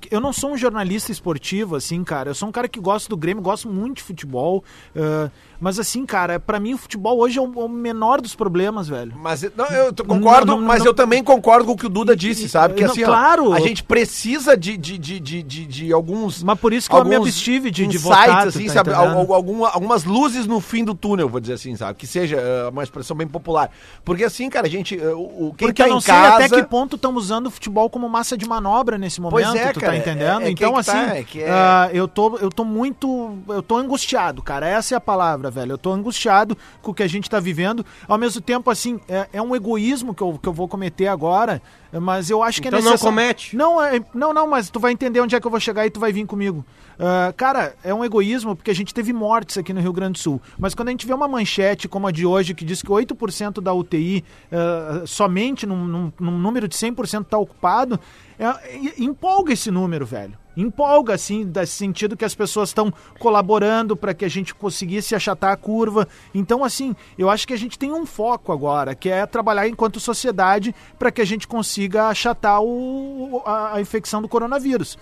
que 0.00 0.08
eu 0.14 0.20
não 0.20 0.32
sou 0.32 0.52
um 0.52 0.56
jornalista 0.56 1.10
esportivo, 1.10 1.74
assim, 1.76 2.02
cara. 2.04 2.30
Eu 2.30 2.34
sou 2.34 2.48
um 2.48 2.52
cara 2.52 2.68
que 2.68 2.78
gosta 2.80 3.08
do 3.08 3.16
Grêmio, 3.16 3.42
gosto 3.42 3.68
muito 3.68 3.96
de 3.96 4.02
futebol. 4.04 4.62
ah, 4.96 5.30
mas, 5.60 5.78
assim, 5.78 6.04
cara, 6.06 6.38
pra 6.40 6.58
mim 6.60 6.74
o 6.74 6.78
futebol 6.78 7.18
hoje 7.18 7.38
é 7.38 7.42
o, 7.42 7.44
o 7.44 7.68
menor 7.68 8.20
dos 8.20 8.34
problemas, 8.34 8.88
velho. 8.88 9.12
Mas 9.16 9.42
não, 9.56 9.66
eu 9.66 9.94
concordo, 10.06 10.52
Não, 10.52 10.60
não, 10.60 10.66
mas 10.66 10.84
eu 10.84 10.94
também 10.94 11.22
concordo 11.22 11.64
com 11.66 11.72
o 11.72 11.76
que 11.76 11.86
o 11.86 11.88
Duda 11.88 12.14
disse, 12.16 12.48
sabe? 12.48 12.74
Que 12.74 12.84
assim, 12.84 13.02
ó, 13.04 13.06
claro. 13.06 13.52
a 13.52 13.60
gente 13.60 13.82
precisa 13.82 14.56
de, 14.56 14.76
de, 14.76 14.98
de, 14.98 15.20
de, 15.20 15.42
de, 15.42 15.92
alguns. 15.92 16.42
Mas 16.42 16.58
por 16.58 16.72
isso 16.72 16.88
que 16.88 16.94
eu 16.96 17.04
me 17.04 17.14
abstive 17.14 17.70
de, 17.70 17.86
de 17.86 17.98
votar, 17.98 18.48
assim, 18.48 18.66
tá 18.66 18.74
sabe? 18.74 18.90
entendendo? 18.90 19.12
Al- 19.16 19.20
al- 19.26 19.34
alguma- 19.34 19.70
algumas 19.70 20.04
luzes 20.04 20.46
no 20.46 20.60
fim 20.60 20.84
do 20.84 20.94
túnel, 20.94 21.28
vou 21.28 21.40
dizer 21.40 21.54
assim, 21.54 21.74
sabe? 21.76 21.98
Que 21.98 22.06
seja 22.06 22.36
eh, 22.36 22.68
uma 22.70 22.82
expressão 22.82 23.16
bem 23.16 23.26
popular. 23.26 23.70
Porque 24.04 24.24
assim, 24.24 24.48
cara, 24.50 24.66
a 24.66 24.70
gente. 24.70 24.98
eh, 25.00 25.08
o, 25.14 25.54
quem 25.56 25.68
Porque 25.68 25.82
tá 25.82 25.88
eu 25.88 25.94
não 25.94 26.00
sei 26.00 26.14
casa. 26.14 26.44
até 26.44 26.48
que 26.48 26.62
ponto 26.64 26.96
estão 26.96 27.14
usando 27.14 27.46
o 27.46 27.50
futebol 27.50 27.88
como 27.90 28.08
massa 28.08 28.36
de 28.36 28.46
manobra 28.48 28.98
nesse 28.98 29.20
Pois 29.20 29.46
momento, 29.46 29.62
é, 29.68 29.72
tu 29.72 29.80
cara, 29.80 29.92
tá 29.92 29.98
entendendo? 29.98 30.42
é- 30.42 30.46
é 30.46 30.50
então, 30.50 30.72
que 30.74 30.78
assim, 30.80 30.92
tá, 30.92 31.16
é 31.16 31.22
que 31.22 31.42
é- 31.42 31.50
ah, 31.50 31.90
eu, 31.92 32.06
tô, 32.08 32.36
eu 32.38 32.50
tô 32.50 32.64
muito. 32.64 33.38
Eu 33.48 33.62
tô 33.62 33.76
angustiado, 33.76 34.42
cara. 34.42 34.66
Essa 34.68 34.94
é 34.94 34.96
a 34.96 35.00
palavra, 35.00 35.45
velho. 35.50 35.72
Eu 35.72 35.78
tô 35.78 35.92
angustiado 35.92 36.56
com 36.82 36.90
o 36.90 36.94
que 36.94 37.02
a 37.02 37.06
gente 37.08 37.28
tá 37.30 37.38
vivendo. 37.40 37.84
Ao 38.08 38.18
mesmo 38.18 38.40
tempo, 38.40 38.70
assim, 38.70 39.00
é, 39.08 39.28
é 39.34 39.42
um 39.42 39.54
egoísmo 39.54 40.14
que 40.14 40.22
eu, 40.22 40.38
que 40.42 40.48
eu 40.48 40.52
vou 40.52 40.68
cometer 40.68 41.06
agora, 41.08 41.60
mas 41.92 42.28
eu 42.30 42.42
acho 42.42 42.60
que 42.60 42.68
Então 42.68 42.78
é 42.78 42.82
não 42.82 42.90
necessário. 42.92 43.14
comete. 43.16 43.56
Não, 43.56 43.82
é, 43.82 44.00
não, 44.14 44.32
não, 44.34 44.46
mas 44.46 44.68
tu 44.70 44.78
vai 44.80 44.92
entender 44.92 45.20
onde 45.20 45.34
é 45.34 45.40
que 45.40 45.46
eu 45.46 45.50
vou 45.50 45.60
chegar 45.60 45.86
e 45.86 45.90
tu 45.90 45.98
vai 46.00 46.12
vir 46.12 46.26
comigo. 46.26 46.64
Ah, 46.98 47.32
cara, 47.36 47.74
é 47.84 47.92
um 47.92 48.04
egoísmo 48.04 48.56
porque 48.56 48.70
a 48.70 48.74
gente 48.74 48.94
teve 48.94 49.12
mortes 49.12 49.58
aqui 49.58 49.72
no 49.72 49.80
Rio 49.80 49.92
Grande 49.92 50.12
do 50.14 50.18
Sul. 50.18 50.40
Mas 50.58 50.74
quando 50.74 50.88
a 50.88 50.90
gente 50.90 51.06
vê 51.06 51.12
uma 51.12 51.28
manchete 51.28 51.86
como 51.88 52.06
a 52.06 52.10
de 52.10 52.24
hoje, 52.26 52.54
que 52.54 52.64
diz 52.64 52.80
que 52.82 52.88
8% 52.88 53.60
da 53.60 53.72
UTI 53.72 54.24
ah, 54.52 55.02
somente 55.06 55.66
num, 55.66 55.84
num- 55.84 56.12
num 56.18 56.38
número 56.38 56.66
de 56.66 56.74
100% 56.76 57.22
está 57.22 57.38
ocupado, 57.38 57.98
é- 58.38 58.92
empolga 59.02 59.52
esse 59.52 59.70
número, 59.70 60.04
velho. 60.06 60.38
Empolga, 60.56 61.14
assim, 61.14 61.44
nesse 61.44 61.72
sentido 61.72 62.16
que 62.16 62.24
as 62.24 62.34
pessoas 62.34 62.70
estão 62.70 62.92
colaborando 63.18 63.96
para 63.96 64.14
que 64.14 64.24
a 64.24 64.28
gente 64.28 64.54
conseguisse 64.54 65.14
achatar 65.14 65.52
a 65.52 65.56
curva. 65.56 66.08
Então, 66.34 66.64
assim, 66.64 66.96
eu 67.18 67.28
acho 67.28 67.46
que 67.46 67.52
a 67.52 67.58
gente 67.58 67.78
tem 67.78 67.92
um 67.92 68.06
foco 68.06 68.52
agora, 68.52 68.94
que 68.94 69.10
é 69.10 69.26
trabalhar 69.26 69.68
enquanto 69.68 70.00
sociedade 70.00 70.74
para 70.98 71.10
que 71.10 71.20
a 71.20 71.26
gente 71.26 71.46
consiga 71.46 72.08
achatar 72.08 72.62
o, 72.62 73.42
a, 73.44 73.74
a 73.74 73.80
infecção 73.80 74.22
do 74.22 74.28
coronavírus. 74.28 74.98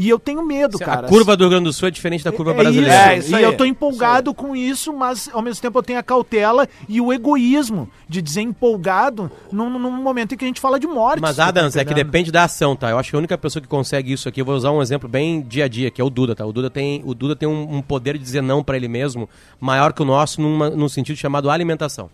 E 0.00 0.08
eu 0.08 0.16
tenho 0.16 0.46
medo, 0.46 0.78
cara. 0.78 1.08
A 1.08 1.08
curva 1.08 1.36
do 1.36 1.42
Rio 1.42 1.50
Grande 1.50 1.64
do 1.64 1.72
Sul 1.72 1.88
é 1.88 1.90
diferente 1.90 2.22
da 2.22 2.30
curva 2.30 2.52
é, 2.52 2.54
é 2.54 2.56
brasileira. 2.56 2.94
Isso, 2.94 3.02
é, 3.02 3.18
isso 3.18 3.36
aí, 3.36 3.42
e 3.42 3.44
eu 3.44 3.56
tô 3.56 3.64
empolgado 3.64 4.32
com 4.32 4.54
isso, 4.54 4.92
mas 4.92 5.28
ao 5.32 5.42
mesmo 5.42 5.60
tempo 5.60 5.76
eu 5.76 5.82
tenho 5.82 5.98
a 5.98 6.04
cautela 6.04 6.68
e 6.88 7.00
o 7.00 7.12
egoísmo 7.12 7.90
de 8.08 8.22
dizer 8.22 8.42
empolgado 8.42 9.28
num, 9.50 9.68
num 9.76 9.90
momento 9.90 10.34
em 10.34 10.38
que 10.38 10.44
a 10.44 10.46
gente 10.46 10.60
fala 10.60 10.78
de 10.78 10.86
morte. 10.86 11.20
Mas, 11.20 11.34
tá 11.34 11.46
Adams, 11.46 11.74
tá 11.74 11.80
é 11.80 11.84
que 11.84 11.92
depende 11.94 12.30
da 12.30 12.44
ação, 12.44 12.76
tá? 12.76 12.90
Eu 12.90 12.98
acho 12.98 13.10
que 13.10 13.16
a 13.16 13.18
única 13.18 13.36
pessoa 13.36 13.60
que 13.60 13.66
consegue 13.66 14.12
isso 14.12 14.28
aqui, 14.28 14.40
eu 14.40 14.44
vou 14.44 14.54
usar 14.54 14.70
um 14.70 14.80
exemplo 14.80 15.08
bem 15.08 15.42
dia 15.42 15.64
a 15.64 15.68
dia, 15.68 15.90
que 15.90 16.00
é 16.00 16.04
o 16.04 16.10
Duda, 16.10 16.36
tá? 16.36 16.46
O 16.46 16.52
Duda 16.52 16.70
tem, 16.70 17.02
o 17.04 17.12
Duda 17.12 17.34
tem 17.34 17.48
um, 17.48 17.78
um 17.78 17.82
poder 17.82 18.16
de 18.16 18.22
dizer 18.22 18.40
não 18.40 18.62
para 18.62 18.76
ele 18.76 18.86
mesmo 18.86 19.28
maior 19.60 19.92
que 19.92 20.00
o 20.00 20.04
nosso 20.04 20.40
numa, 20.40 20.70
num 20.70 20.88
sentido 20.88 21.16
chamado 21.16 21.50
alimentação 21.50 22.08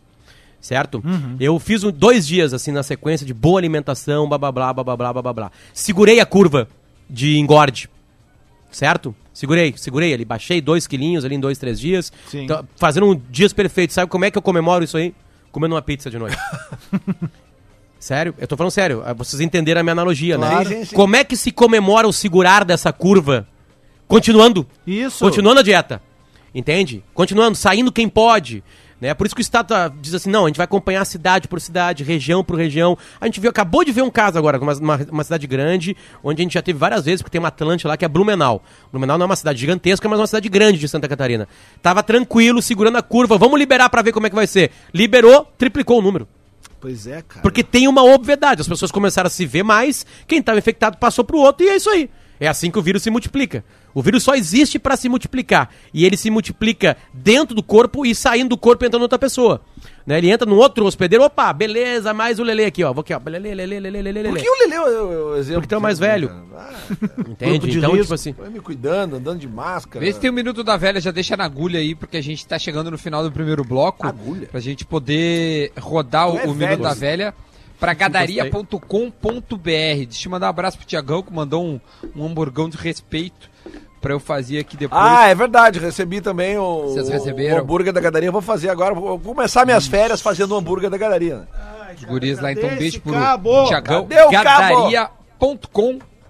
certo? 0.58 1.02
Uhum. 1.04 1.36
Eu 1.38 1.58
fiz 1.58 1.84
um, 1.84 1.90
dois 1.90 2.26
dias 2.26 2.54
assim 2.54 2.72
na 2.72 2.82
sequência 2.82 3.26
de 3.26 3.34
boa 3.34 3.60
alimentação, 3.60 4.26
blá 4.26 4.38
blá 4.38 4.50
blá 4.50 4.72
blá 4.72 4.96
blá 4.96 5.12
blá 5.12 5.32
blá. 5.34 5.52
Segurei 5.74 6.20
a 6.20 6.24
curva 6.24 6.66
de 7.08 7.38
engorde. 7.38 7.88
Certo? 8.70 9.14
Segurei, 9.32 9.74
segurei 9.76 10.14
ali, 10.14 10.24
baixei 10.24 10.60
dois 10.60 10.86
quilinhos 10.86 11.24
ali 11.24 11.34
em 11.34 11.40
dois, 11.40 11.58
três 11.58 11.78
dias. 11.78 12.12
Sim. 12.28 12.44
Então, 12.44 12.66
fazendo 12.76 13.06
um 13.10 13.20
dias 13.30 13.52
perfeitos. 13.52 13.94
Sabe 13.94 14.10
como 14.10 14.24
é 14.24 14.30
que 14.30 14.38
eu 14.38 14.42
comemoro 14.42 14.84
isso 14.84 14.96
aí? 14.96 15.14
Comendo 15.50 15.74
uma 15.74 15.82
pizza 15.82 16.10
de 16.10 16.18
noite. 16.18 16.36
Sério? 17.98 18.34
Eu 18.36 18.46
tô 18.46 18.54
falando 18.54 18.70
sério. 18.70 19.02
ah, 19.04 19.14
Vocês 19.14 19.40
entenderam 19.40 19.80
a 19.80 19.82
minha 19.82 19.92
analogia, 19.92 20.36
né? 20.36 20.46
Claro. 20.50 20.68
Sim, 20.68 20.74
sim, 20.80 20.84
sim. 20.84 20.94
Como 20.94 21.16
é 21.16 21.24
que 21.24 21.36
se 21.38 21.50
comemora 21.50 22.06
o 22.06 22.12
segurar 22.12 22.62
dessa 22.62 22.92
curva? 22.92 23.48
Continuando. 24.06 24.66
Isso. 24.86 25.24
Continuando 25.24 25.60
a 25.60 25.62
dieta. 25.62 26.02
Entende? 26.54 27.02
Continuando, 27.14 27.56
saindo 27.56 27.90
quem 27.90 28.06
pode. 28.08 28.62
Né? 29.00 29.12
Por 29.12 29.26
isso 29.26 29.34
que 29.34 29.40
o 29.40 29.42
Estado 29.42 29.68
tá- 29.68 29.88
diz 29.88 30.14
assim, 30.14 30.30
não, 30.30 30.44
a 30.44 30.48
gente 30.48 30.56
vai 30.56 30.64
acompanhar 30.64 31.04
cidade 31.04 31.48
por 31.48 31.60
cidade, 31.60 32.04
região 32.04 32.42
por 32.44 32.56
região. 32.56 32.96
A 33.20 33.26
gente 33.26 33.40
viu, 33.40 33.50
acabou 33.50 33.84
de 33.84 33.92
ver 33.92 34.02
um 34.02 34.10
caso 34.10 34.38
agora, 34.38 34.58
uma, 34.58 34.72
uma, 34.74 35.06
uma 35.10 35.24
cidade 35.24 35.46
grande, 35.46 35.96
onde 36.22 36.40
a 36.40 36.44
gente 36.44 36.54
já 36.54 36.62
teve 36.62 36.78
várias 36.78 37.04
vezes, 37.04 37.20
porque 37.22 37.32
tem 37.32 37.38
uma 37.40 37.48
Atlante 37.48 37.86
lá 37.86 37.96
que 37.96 38.04
é 38.04 38.08
Blumenau. 38.08 38.62
Blumenau 38.90 39.18
não 39.18 39.24
é 39.24 39.26
uma 39.26 39.36
cidade 39.36 39.58
gigantesca, 39.60 40.08
mas 40.08 40.18
é 40.18 40.20
uma 40.22 40.26
cidade 40.26 40.48
grande 40.48 40.78
de 40.78 40.88
Santa 40.88 41.08
Catarina. 41.08 41.48
Tava 41.82 42.02
tranquilo, 42.02 42.62
segurando 42.62 42.96
a 42.96 43.02
curva, 43.02 43.36
vamos 43.36 43.58
liberar 43.58 43.88
pra 43.90 44.02
ver 44.02 44.12
como 44.12 44.26
é 44.26 44.30
que 44.30 44.36
vai 44.36 44.46
ser. 44.46 44.70
Liberou, 44.92 45.52
triplicou 45.58 45.98
o 45.98 46.02
número. 46.02 46.26
Pois 46.80 47.06
é, 47.06 47.22
cara. 47.22 47.40
Porque 47.42 47.62
tem 47.64 47.88
uma 47.88 48.04
obviedade, 48.04 48.60
as 48.60 48.68
pessoas 48.68 48.90
começaram 48.92 49.26
a 49.26 49.30
se 49.30 49.46
ver 49.46 49.62
mais, 49.62 50.04
quem 50.26 50.38
estava 50.38 50.58
infectado 50.58 50.98
passou 50.98 51.24
pro 51.24 51.38
outro 51.38 51.64
e 51.66 51.70
é 51.70 51.76
isso 51.76 51.90
aí. 51.90 52.10
É 52.38 52.46
assim 52.46 52.70
que 52.70 52.78
o 52.78 52.82
vírus 52.82 53.02
se 53.02 53.10
multiplica. 53.10 53.64
O 53.94 54.02
vírus 54.02 54.24
só 54.24 54.34
existe 54.34 54.78
para 54.78 54.96
se 54.96 55.08
multiplicar. 55.08 55.70
E 55.92 56.04
ele 56.04 56.16
se 56.16 56.28
multiplica 56.28 56.96
dentro 57.12 57.54
do 57.54 57.62
corpo 57.62 58.04
e 58.04 58.14
saindo 58.14 58.50
do 58.50 58.58
corpo 58.58 58.84
entrando 58.84 59.02
outra 59.02 59.18
pessoa. 59.18 59.60
Né? 60.04 60.18
Ele 60.18 60.30
entra 60.30 60.46
num 60.48 60.56
outro 60.56 60.84
hospedeiro, 60.84 61.24
opa, 61.24 61.52
beleza, 61.52 62.12
mais 62.12 62.38
o 62.38 62.42
Lele 62.42 62.64
aqui, 62.64 62.82
ó. 62.82 62.92
Vou 62.92 63.02
aqui, 63.02 63.14
ó. 63.14 63.20
Lele, 63.24 63.54
Lele, 63.54 63.78
Lele, 63.80 64.02
Lele, 64.02 64.22
Por 64.28 64.34
Lele. 64.34 64.44
que 64.44 64.50
o 64.50 64.58
Lele 64.58 64.74
é 64.74 64.80
o- 64.80 65.28
o 65.32 65.36
exemplo? 65.36 65.60
Porque 65.62 65.68
tu 65.68 65.74
é 65.76 65.78
o 65.78 65.80
mais 65.80 65.98
velho. 65.98 66.30
Ah, 66.56 66.72
Entende? 67.28 67.78
Então, 67.78 67.90
risco. 67.92 68.02
tipo 68.02 68.14
assim. 68.14 68.32
vai 68.32 68.50
me 68.50 68.60
cuidando, 68.60 69.16
andando 69.16 69.38
de 69.38 69.48
máscara. 69.48 70.04
Vê 70.04 70.12
se 70.12 70.18
tem 70.20 70.28
um 70.28 70.32
minuto 70.34 70.64
da 70.64 70.76
velha, 70.76 71.00
já 71.00 71.12
deixa 71.12 71.36
na 71.36 71.44
agulha 71.44 71.78
aí, 71.78 71.94
porque 71.94 72.16
a 72.16 72.22
gente 72.22 72.44
tá 72.46 72.58
chegando 72.58 72.90
no 72.90 72.98
final 72.98 73.22
do 73.22 73.30
primeiro 73.30 73.62
bloco. 73.64 74.06
Agulha? 74.06 74.48
Pra 74.48 74.60
gente 74.60 74.84
poder 74.84 75.72
rodar 75.78 76.28
o, 76.28 76.36
é 76.38 76.46
o 76.46 76.52
velho. 76.52 76.70
minuto 76.72 76.82
da 76.82 76.94
velha 76.94 77.32
pra 77.78 77.94
gadaria.com.br. 77.94 79.60
Deixa 79.62 80.26
eu 80.28 80.30
mandar 80.30 80.46
um 80.46 80.50
abraço 80.50 80.78
pro 80.78 80.86
Tiagão, 80.86 81.22
que 81.22 81.32
mandou 81.32 81.64
um, 81.64 81.80
um 82.16 82.26
hamburgão 82.26 82.68
de 82.68 82.76
respeito 82.76 83.50
pra 84.04 84.12
eu 84.12 84.20
fazer 84.20 84.58
aqui 84.58 84.76
depois. 84.76 85.00
Ah, 85.02 85.28
é 85.28 85.34
verdade, 85.34 85.78
recebi 85.78 86.20
também 86.20 86.58
o, 86.58 86.82
Vocês 86.82 87.08
receberam? 87.08 87.56
o 87.56 87.60
hambúrguer 87.62 87.90
da 87.90 88.02
gadaria. 88.02 88.30
Vou 88.30 88.42
fazer 88.42 88.68
agora, 88.68 88.94
vou 88.94 89.18
começar 89.18 89.64
minhas 89.64 89.86
férias 89.86 90.20
fazendo 90.20 90.52
o 90.52 90.58
hambúrguer 90.58 90.90
da 90.90 90.98
gadaria. 90.98 91.36
né? 91.38 91.46
Os 91.96 92.04
guris 92.04 92.38
lá, 92.38 92.52
então 92.52 92.68
beijo 92.76 93.00
pro? 93.00 93.14
Tiagão. 93.66 94.06
Cadê 94.06 94.20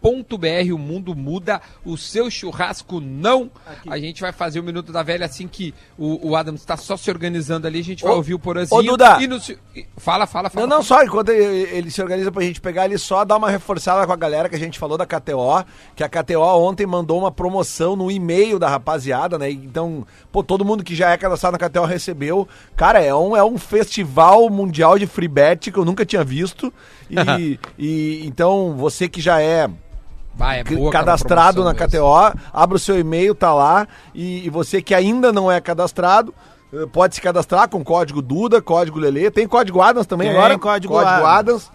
Gadaria.com.br 0.05 0.73
o 0.75 0.79
mundo 0.79 1.15
muda, 1.15 1.61
o 1.85 1.97
seu 1.97 2.31
churrasco 2.31 3.01
não. 3.01 3.51
A 3.89 3.99
gente 3.99 4.21
vai 4.21 4.33
fazer 4.33 4.61
o 4.61 4.63
Minuto 4.63 4.93
da 4.93 5.03
Velha 5.03 5.25
assim 5.25 5.49
que 5.49 5.75
o, 5.99 6.31
o 6.31 6.37
Adam 6.37 6.55
está 6.55 6.77
só 6.77 6.97
se 6.97 7.11
organizando 7.11 7.67
ali, 7.67 7.81
a 7.81 7.85
gente 7.85 8.05
vai 8.05 8.13
Ô, 8.13 8.17
ouvir 8.17 8.35
o 8.35 8.39
Porazinho. 8.39 8.79
ô, 8.79 8.83
Duda. 8.83 9.19
E 9.21 9.27
no, 9.27 9.37
e- 9.75 9.87
fala, 9.97 10.27
fala, 10.27 10.51
fala. 10.51 10.67
Não, 10.67 10.77
não, 10.77 10.83
só 10.83 11.03
enquanto 11.03 11.31
ele, 11.31 11.69
ele 11.71 11.91
se 11.91 12.03
organiza 12.03 12.31
pra 12.31 12.43
gente 12.43 12.61
pegar 12.61 12.85
ele, 12.85 12.99
só 12.99 13.25
dar 13.25 13.37
uma 13.37 13.51
reforçada 13.51 14.07
com 14.07 14.13
a 14.13 14.17
galera 14.17 14.49
que 14.49 14.57
a 14.57 14.59
gente 14.59 14.79
falou 14.79 14.99
da 14.99 15.07
KTO, 15.07 15.65
que 15.97 16.05
a 16.05 16.09
KTO 16.09 16.41
ontem 16.41 16.87
mandou 16.87 17.19
uma 17.19 17.33
promoção 17.33 17.97
no 17.97 18.11
e-mail 18.11 18.59
da 18.59 18.69
rapaziada, 18.69 19.39
né? 19.39 19.51
Então, 19.51 20.07
pô, 20.31 20.43
todo 20.43 20.65
mundo 20.65 20.85
que 20.85 20.95
já 20.95 21.11
é 21.11 21.17
cadastrado 21.17 21.57
na 21.59 21.69
KTO 21.69 21.85
recebeu. 21.85 22.47
Cara, 22.77 23.01
é 23.01 23.15
um, 23.15 23.37
é 23.37 23.43
um 23.43 23.57
festival 23.57 24.51
mundial 24.51 24.99
de 24.99 25.07
free 25.07 25.29
bet 25.29 25.73
que 25.73 25.79
eu 25.79 25.85
nunca 25.85 26.05
tinha 26.05 26.23
visto. 26.23 26.73
E, 27.11 27.59
e 27.79 28.27
então, 28.27 28.75
você 28.77 29.09
que 29.09 29.21
já 29.21 29.41
é 29.41 29.69
Vai, 30.37 30.61
é 30.61 30.65
cadastrado 30.91 31.63
na. 31.63 31.75
KTO, 31.75 32.39
abre 32.53 32.77
o 32.77 32.79
seu 32.79 32.99
e-mail, 32.99 33.35
tá 33.35 33.55
lá. 33.55 33.87
E, 34.15 34.47
e 34.47 34.51
você 34.51 34.83
que 34.83 34.95
ainda 34.95 35.33
não 35.33 35.51
é 35.51 35.61
cadastrado, 35.61 36.35
eh, 36.73 36.87
pode 36.93 37.15
se 37.15 37.21
cadastrar 37.21 37.69
com 37.69 37.85
código 37.85 38.21
Duda, 38.21 38.61
código 38.61 38.99
Lele. 38.99 39.31
Tem 39.31 39.47
código 39.47 39.81
Adams 39.81 40.07
também 40.07 40.29
Tem 40.29 40.37
agora? 40.37 40.59
código 40.59 40.97
Adams. 40.97 41.25
Adams. 41.25 41.71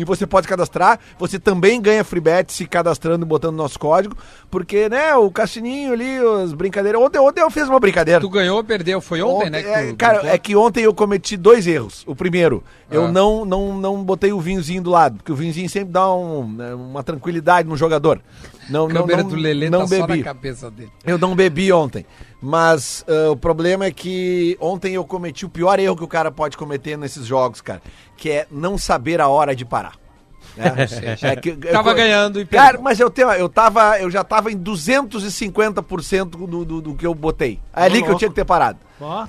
E 0.00 0.04
você 0.04 0.26
pode 0.26 0.46
cadastrar. 0.46 0.98
Você 1.18 1.38
também 1.38 1.80
ganha 1.80 2.04
free 2.04 2.20
bet 2.20 2.52
se 2.52 2.66
cadastrando 2.66 3.24
e 3.24 3.28
botando 3.28 3.56
nosso 3.56 3.78
código. 3.78 4.16
Porque, 4.50 4.88
né, 4.88 5.14
o 5.16 5.30
cassininho 5.30 5.92
ali, 5.92 6.18
as 6.42 6.52
brincadeiras. 6.52 7.00
Ontem, 7.00 7.18
ontem 7.18 7.40
eu 7.42 7.50
fiz 7.50 7.68
uma 7.68 7.80
brincadeira. 7.80 8.20
Tu 8.20 8.28
ganhou 8.30 8.56
ou 8.58 8.64
perdeu? 8.64 9.00
Foi 9.00 9.20
ontem, 9.20 9.50
né? 9.50 9.62
que 9.62 9.68
é, 9.68 9.86
tu- 9.88 9.96
cara, 9.96 10.20
tu- 10.20 10.26
é 10.26 10.38
que 10.38 10.54
ontem 10.56 10.84
eu 10.84 10.94
cometi 10.94 11.36
dois 11.36 11.66
erros. 11.66 12.04
O 12.06 12.14
primeiro, 12.14 12.62
eu 12.90 13.06
Ah. 13.06 13.12
não, 13.12 13.44
não, 13.44 13.76
não 13.78 14.02
botei 14.04 14.32
o 14.32 14.40
vinhozinho 14.40 14.82
do 14.82 14.90
lado, 14.90 15.16
porque 15.16 15.32
o 15.32 15.36
vinhozinho 15.36 15.68
sempre 15.68 15.92
dá 15.92 16.10
um, 16.14 16.48
né, 16.52 16.74
uma 16.74 17.02
tranquilidade 17.02 17.68
no 17.68 17.76
jogador. 17.76 18.20
Não, 18.68 18.86
A 18.86 18.92
câmera 18.92 19.22
não, 19.22 19.30
do 19.30 19.36
Lelê 19.36 19.70
não 19.70 19.80
tá 19.80 19.86
só 19.88 19.98
na 19.98 20.06
bebi. 20.08 20.22
cabeça 20.22 20.70
dele. 20.70 20.92
Eu 21.04 21.16
não 21.18 21.34
bebi 21.34 21.72
ontem. 21.72 22.04
Mas 22.40 23.04
ah, 23.08 23.30
o 23.30 23.36
problema 23.36 23.86
é 23.86 23.90
que 23.90 24.56
ontem 24.60 24.94
eu 24.94 25.04
cometi 25.04 25.44
o 25.46 25.48
pior 25.48 25.78
erro 25.78 25.96
que 25.96 26.04
o 26.04 26.08
cara 26.08 26.30
pode 26.30 26.56
cometer 26.56 26.96
nesses 26.98 27.24
jogos, 27.26 27.60
cara, 27.60 27.80
que 28.16 28.30
é 28.30 28.46
não 28.50 28.76
saber 28.76 29.20
a 29.20 29.28
hora 29.28 29.54
de 29.56 29.64
parar. 29.64 29.94
né? 30.56 30.74
É 31.22 31.36
que- 31.36 31.50
eu- 31.50 31.72
Tava 31.72 31.94
ganhando 31.94 32.40
e 32.40 32.46
Cara, 32.46 32.78
mas 32.80 32.98
eu 33.00 33.08
tenho, 33.10 33.30
eu 33.32 33.48
tava, 33.48 33.98
eu 34.00 34.10
já 34.10 34.22
tava 34.24 34.50
em 34.52 34.56
250% 34.58 36.24
do, 36.46 36.64
do, 36.64 36.80
do 36.80 36.94
que 36.94 37.06
eu 37.06 37.14
botei. 37.14 37.58
É 37.74 37.84
ali 37.84 38.02
que 38.02 38.08
eu 38.10 38.16
tinha 38.16 38.28
que 38.28 38.34
ter 38.34 38.44
parado. 38.44 38.78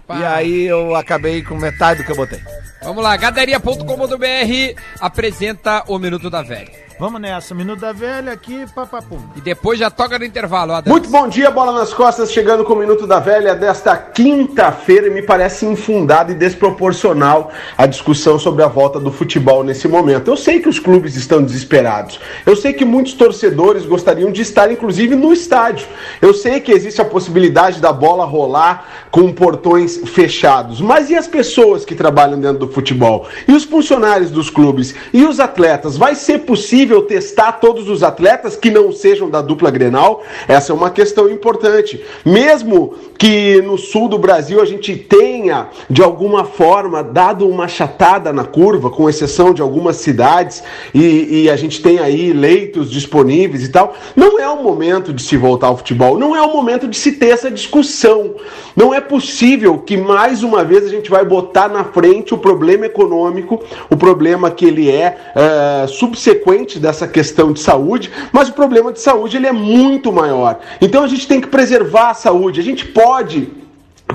E 0.09 0.23
aí 0.25 0.63
eu 0.65 0.95
acabei 0.95 1.43
com 1.43 1.55
metade 1.55 2.01
do 2.01 2.05
que 2.05 2.11
eu 2.11 2.15
botei. 2.15 2.39
Vamos 2.83 3.03
lá, 3.03 3.15
gadaria.com.br 3.17 4.81
apresenta 4.99 5.83
o 5.87 5.97
Minuto 5.99 6.29
da 6.29 6.41
Velha. 6.41 6.88
Vamos 6.99 7.21
nessa. 7.21 7.55
Minuto 7.55 7.79
da 7.79 7.93
velha 7.93 8.33
aqui, 8.33 8.65
papapum. 8.75 9.19
E 9.35 9.39
depois 9.39 9.79
já 9.79 9.89
toca 9.89 10.19
no 10.19 10.25
intervalo, 10.25 10.73
Adam. 10.73 10.91
Muito 10.91 11.09
bom 11.09 11.27
dia, 11.29 11.49
bola 11.49 11.71
nas 11.71 11.93
costas, 11.93 12.31
chegando 12.31 12.65
com 12.65 12.73
o 12.73 12.75
Minuto 12.75 13.07
da 13.07 13.19
Velha 13.19 13.55
desta 13.55 13.95
quinta-feira 13.95 15.07
e 15.07 15.09
me 15.09 15.21
parece 15.21 15.65
infundada 15.65 16.33
e 16.33 16.35
desproporcional 16.35 17.51
a 17.77 17.85
discussão 17.85 18.37
sobre 18.37 18.63
a 18.63 18.67
volta 18.67 18.99
do 18.99 19.11
futebol 19.11 19.63
nesse 19.63 19.87
momento. 19.87 20.29
Eu 20.29 20.35
sei 20.35 20.59
que 20.59 20.67
os 20.67 20.77
clubes 20.77 21.15
estão 21.15 21.41
desesperados, 21.41 22.19
eu 22.45 22.55
sei 22.55 22.73
que 22.73 22.83
muitos 22.83 23.13
torcedores 23.13 23.85
gostariam 23.85 24.31
de 24.31 24.41
estar, 24.41 24.69
inclusive, 24.69 25.15
no 25.15 25.31
estádio. 25.31 25.87
Eu 26.21 26.33
sei 26.33 26.59
que 26.59 26.71
existe 26.71 27.01
a 27.01 27.05
possibilidade 27.05 27.79
da 27.79 27.93
bola 27.93 28.25
rolar 28.25 29.07
com 29.09 29.31
portões 29.31 29.97
fechados, 30.09 30.81
mas 30.81 31.09
e 31.09 31.15
as 31.15 31.27
pessoas 31.27 31.85
que 31.85 31.95
trabalham 31.95 32.39
dentro 32.39 32.59
do 32.59 32.67
futebol? 32.67 33.25
E 33.47 33.53
os 33.53 33.63
funcionários 33.63 34.29
dos 34.31 34.49
clubes? 34.49 34.93
E 35.13 35.25
os 35.25 35.39
atletas? 35.39 35.95
Vai 35.95 36.13
ser 36.13 36.39
possível 36.39 36.88
testar 37.01 37.53
todos 37.53 37.87
os 37.89 38.03
atletas 38.03 38.55
que 38.55 38.69
não 38.69 38.91
sejam 38.91 39.29
da 39.29 39.41
dupla 39.41 39.71
Grenal? 39.71 40.23
Essa 40.47 40.71
é 40.71 40.75
uma 40.75 40.89
questão 40.89 41.29
importante. 41.29 42.03
Mesmo 42.25 42.95
que 43.17 43.61
no 43.61 43.77
sul 43.77 44.07
do 44.07 44.17
Brasil 44.17 44.61
a 44.61 44.65
gente 44.65 44.95
tenha, 44.95 45.69
de 45.89 46.01
alguma 46.01 46.45
forma, 46.45 47.03
dado 47.03 47.47
uma 47.47 47.67
chatada 47.67 48.31
na 48.33 48.45
curva, 48.45 48.89
com 48.89 49.09
exceção 49.09 49.53
de 49.53 49.61
algumas 49.61 49.97
cidades, 49.97 50.63
e, 50.93 51.43
e 51.43 51.49
a 51.49 51.55
gente 51.55 51.81
tem 51.81 51.99
aí 51.99 52.33
leitos 52.33 52.89
disponíveis 52.89 53.63
e 53.63 53.69
tal, 53.69 53.95
não 54.15 54.39
é 54.39 54.49
o 54.49 54.63
momento 54.63 55.13
de 55.13 55.21
se 55.21 55.37
voltar 55.37 55.67
ao 55.67 55.77
futebol, 55.77 56.17
não 56.17 56.35
é 56.35 56.41
o 56.41 56.53
momento 56.53 56.87
de 56.87 56.97
se 56.97 57.13
ter 57.13 57.29
essa 57.29 57.51
discussão. 57.51 58.35
Não 58.75 58.93
é 58.93 59.01
possível 59.01 59.77
que 59.79 59.97
mais 59.97 60.43
uma 60.43 60.63
vez 60.63 60.85
a 60.85 60.89
gente 60.89 61.09
vai 61.09 61.25
botar 61.25 61.67
na 61.67 61.83
frente 61.83 62.33
o 62.33 62.37
problema 62.37 62.85
econômico, 62.85 63.61
o 63.89 63.97
problema 63.97 64.49
que 64.49 64.65
ele 64.65 64.89
é, 64.89 65.17
é, 65.35 65.87
subsequente 65.87 66.78
dessa 66.79 67.07
questão 67.07 67.53
de 67.53 67.59
saúde, 67.59 68.11
mas 68.31 68.49
o 68.49 68.53
problema 68.53 68.91
de 68.91 68.99
saúde 68.99 69.37
ele 69.37 69.47
é 69.47 69.51
muito 69.51 70.11
maior. 70.11 70.59
Então 70.81 71.03
a 71.03 71.07
gente 71.07 71.27
tem 71.27 71.39
que 71.39 71.47
preservar 71.47 72.11
a 72.11 72.13
saúde. 72.13 72.59
A 72.59 72.63
gente 72.63 72.85
pode 72.85 73.49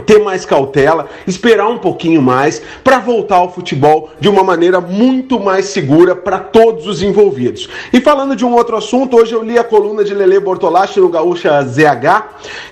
ter 0.03 0.19
mais 0.19 0.45
cautela, 0.45 1.09
esperar 1.27 1.69
um 1.69 1.79
pouquinho 1.79 2.21
mais 2.21 2.61
para 2.83 2.99
voltar 2.99 3.37
ao 3.37 3.53
futebol 3.53 4.11
de 4.19 4.29
uma 4.29 4.43
maneira 4.43 4.81
muito 4.81 5.39
mais 5.39 5.67
segura 5.67 6.15
para 6.17 6.39
todos 6.39 6.87
os 6.87 7.03
envolvidos. 7.03 7.69
E 7.93 8.01
falando 8.01 8.35
de 8.35 8.45
um 8.45 8.53
outro 8.53 8.77
assunto, 8.77 9.17
hoje 9.17 9.33
eu 9.33 9.43
li 9.43 9.59
a 9.59 9.65
coluna 9.65 10.05
de 10.05 10.15
Lele 10.15 10.41
Bortolatti 10.41 11.01
no 11.01 11.09
Gaúcha 11.09 11.63
ZH 11.63 12.25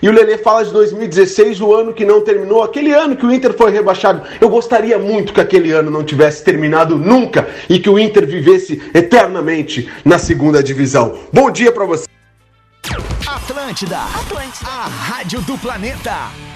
e 0.03 0.09
o 0.09 0.13
Lele 0.13 0.39
fala 0.39 0.65
de 0.65 0.73
2016, 0.73 1.61
o 1.61 1.73
ano 1.73 1.93
que 1.93 2.05
não 2.05 2.21
terminou, 2.21 2.63
aquele 2.63 2.93
ano 2.93 3.17
que 3.17 3.25
o 3.25 3.33
Inter 3.33 3.53
foi 3.53 3.71
rebaixado. 3.71 4.23
Eu 4.41 4.49
gostaria 4.49 4.99
muito 4.99 5.33
que 5.33 5.41
aquele 5.41 5.71
ano 5.73 5.91
não 5.91 6.05
tivesse 6.05 6.43
terminado 6.45 6.97
nunca 6.97 7.49
e 7.69 7.79
que 7.79 7.89
o 7.89 7.99
Inter 7.99 8.27
vivesse 8.27 8.83
eternamente 8.95 9.89
na 10.05 10.19
segunda 10.19 10.63
divisão. 10.63 11.19
Bom 11.33 11.51
dia 11.51 11.71
para 11.71 11.85
você. 11.85 12.07
Atlântida. 13.27 13.99
Atlântida. 13.99 14.69
A 14.69 14.87
rádio 14.89 15.41
do 15.43 15.57
planeta. 15.59 16.52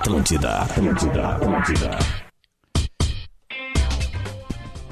Atlântida, 0.00 0.62
Atlântida, 0.62 1.28
Atlântida. 1.28 1.98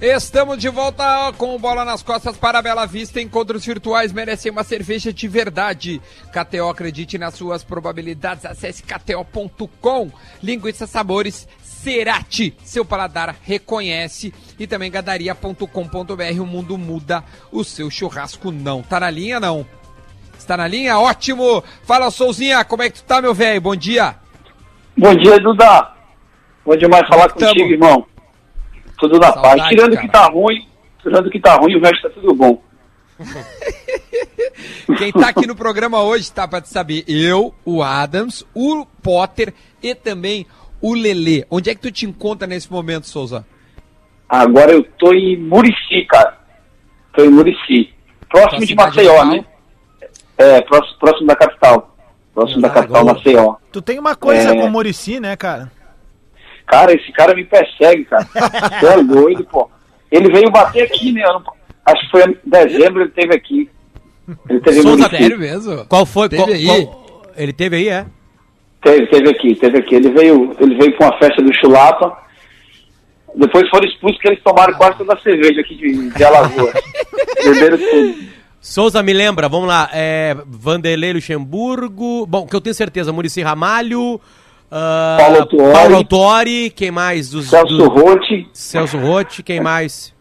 Estamos 0.03 0.59
de 0.59 0.68
volta 0.68 1.33
com 1.38 1.59
Bola 1.59 1.83
nas 1.83 2.03
Costas 2.03 2.37
para 2.37 2.59
a 2.59 2.62
Bela 2.62 2.85
Vista. 2.85 3.18
Encontros 3.18 3.64
virtuais 3.64 4.12
merecem 4.12 4.53
uma 4.53 4.62
cerveja 4.62 5.11
de 5.11 5.27
verdade. 5.27 6.03
KTO, 6.31 6.68
acredite 6.68 7.16
nas 7.16 7.35
suas 7.35 7.64
probabilidades. 7.64 8.44
Acesse 8.44 8.83
kto.com. 8.83 10.11
Linguiça 10.42 10.87
Sabores 10.87 11.49
Cerati. 11.62 12.55
Seu 12.62 12.85
paladar 12.85 13.35
reconhece. 13.42 14.35
E 14.59 14.66
também 14.66 14.90
gadaria.com.br. 14.90 16.40
O 16.42 16.47
mundo 16.47 16.77
muda. 16.77 17.25
O 17.51 17.64
seu 17.64 17.90
churrasco 17.90 18.53
não. 18.53 18.83
Tá 18.83 19.01
na 19.01 19.09
linha, 19.09 19.40
não? 19.40 19.66
Está 20.38 20.55
na 20.55 20.68
linha? 20.68 20.99
Ótimo! 20.99 21.64
Fala, 21.85 22.11
Souzinha, 22.11 22.62
como 22.62 22.83
é 22.83 22.90
que 22.90 22.97
tu 22.97 23.05
tá, 23.05 23.23
meu 23.23 23.35
velho? 23.35 23.61
Bom 23.62 23.75
dia! 23.75 24.27
Bom 24.98 25.14
dia, 25.14 25.38
Duda. 25.38 25.92
Bom 26.64 26.76
demais 26.76 27.06
falar 27.06 27.28
Como 27.30 27.46
contigo, 27.46 27.70
irmão. 27.70 28.04
Tudo 28.98 29.16
na 29.20 29.32
Saudade, 29.32 29.58
paz. 29.58 29.68
Tirando 29.68 29.94
cara. 29.94 30.06
que 30.06 30.12
tá 30.12 30.26
ruim, 30.26 30.68
tirando 31.00 31.26
o 31.26 31.30
que 31.30 31.40
tá 31.40 31.54
ruim, 31.54 31.76
o 31.76 31.80
resto 31.80 32.02
tá 32.02 32.11
tudo 32.11 32.34
bom. 32.34 32.61
Quem 34.98 35.12
tá 35.12 35.28
aqui 35.28 35.46
no 35.46 35.54
programa 35.54 36.02
hoje, 36.02 36.32
tá 36.32 36.48
pra 36.48 36.61
te 36.61 36.68
saber, 36.68 37.04
eu, 37.06 37.54
o 37.64 37.80
Adams, 37.80 38.44
o 38.52 38.84
Potter 39.00 39.54
e 39.80 39.94
também 39.94 40.44
o 40.82 40.94
Lelê. 40.94 41.46
Onde 41.48 41.70
é 41.70 41.76
que 41.76 41.80
tu 41.80 41.92
te 41.92 42.04
encontra 42.04 42.48
nesse 42.48 42.70
momento, 42.70 43.06
Souza? 43.06 43.46
Agora 44.28 44.72
eu 44.72 44.82
tô 44.98 45.12
em 45.12 45.37
Murici, 45.37 46.04
cara. 46.08 46.38
Tô 47.14 47.24
em 47.24 47.30
Murici. 47.30 47.94
Próximo 48.28 48.58
Tua 48.58 48.66
de 48.66 48.74
Maceió, 48.74 49.24
né? 49.26 49.44
É, 50.37 50.61
próximo, 50.62 50.98
próximo 50.98 51.26
da 51.28 51.37
capital. 51.37 51.96
Próximo 52.38 52.62
da 52.62 52.70
capital. 52.70 53.05
Maceió. 53.05 53.55
Tu 53.72 53.83
tem 53.83 53.98
uma 53.98 54.14
coisa 54.14 54.51
É. 54.55 54.57
com 54.57 54.66
o 54.66 54.70
Murici, 54.70 55.18
né, 55.18 55.35
cara? 55.37 55.72
Cara, 56.66 56.92
esse 56.92 57.11
cara 57.12 57.35
me 57.35 57.44
persegue, 57.44 58.05
cara. 58.05 58.24
Você 58.79 58.87
é 58.87 59.03
doido, 59.03 59.44
pô. 59.44 59.68
Ele 60.11 60.31
veio 60.31 60.48
bater 60.51 60.85
aqui, 60.85 61.11
né? 61.12 61.22
ano- 61.24 61.42
Acho 61.85 62.01
que 62.05 62.11
foi 62.12 62.22
em 62.24 62.37
dezembro 62.44 63.03
ele 63.03 63.11
teve 63.11 63.35
aqui. 63.35 63.68
Ele 64.48 64.61
teve 64.61 64.83
Souza. 64.83 65.09
Sério 65.09 65.37
mesmo? 65.38 65.85
Qual 65.87 66.07
foi? 66.07 66.29
Teve 66.29 66.42
qual- 66.42 66.53
aí? 66.77 66.87
qual- 66.87 67.22
Ele 67.37 67.53
teve 67.53 67.77
aí, 67.77 67.88
é? 67.88 68.07
Teve, 68.83 69.07
teve 69.09 69.31
aqui, 69.31 69.55
teve 69.57 69.79
aqui. 69.79 69.94
Ele 69.96 70.11
veio, 70.11 70.55
ele 70.61 70.74
veio 70.77 70.96
pra 70.96 71.09
uma 71.09 71.18
festa 71.18 71.42
do 71.42 71.53
Chulapa. 71.55 72.18
Depois 73.35 73.68
foram 73.68 73.88
expulsos 73.88 74.20
que 74.20 74.29
eles 74.29 74.42
tomaram 74.44 74.74
quase 74.74 74.98
toda 74.98 75.14
a 75.14 75.18
cerveja 75.18 75.61
aqui 75.61 75.74
de, 75.74 76.11
de 76.11 76.24
Alagoas. 76.24 76.74
Beberam 77.42 77.79
tudo. 77.79 78.38
Souza, 78.61 79.03
me 79.03 79.12
lembra, 79.12 79.49
vamos 79.49 79.68
lá. 79.68 79.88
É, 79.92 80.37
Vanderlei 80.47 81.12
Luxemburgo. 81.12 82.27
Bom, 82.27 82.47
que 82.47 82.55
eu 82.55 82.61
tenho 82.61 82.75
certeza, 82.75 83.12
Murici 83.12 83.40
Ramalho. 83.42 84.21
ah, 84.71 85.16
Paulo 85.73 85.97
Autori. 85.97 86.71
Quem 86.71 86.90
mais? 86.90 87.31
Dos, 87.31 87.49
Celso 87.49 87.77
do- 87.77 87.88
Rotti. 87.88 88.49
Celso 88.53 88.99
Rotti. 88.99 89.42
Quem 89.42 89.61
mais? 89.61 90.12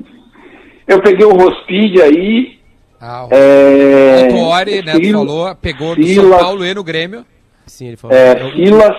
Eu 0.88 1.02
peguei 1.02 1.26
o 1.26 1.36
Rospide 1.36 2.02
aí. 2.02 2.58
Ah, 3.02 3.26
o 3.26 3.30
É, 3.32 4.24
Autuori, 4.24 4.82
né, 4.82 4.94
Sil- 4.98 5.14
falou, 5.18 5.56
pegou 5.56 5.96
no 5.96 6.04
São 6.04 6.14
Silas, 6.24 6.42
Paulo 6.42 6.66
e 6.66 6.74
no 6.74 6.84
Grêmio. 6.84 7.26
Sim, 7.66 7.88
ele 7.88 7.98
falou. 7.98 8.16
É, 8.16 8.36
Silas, 8.56 8.96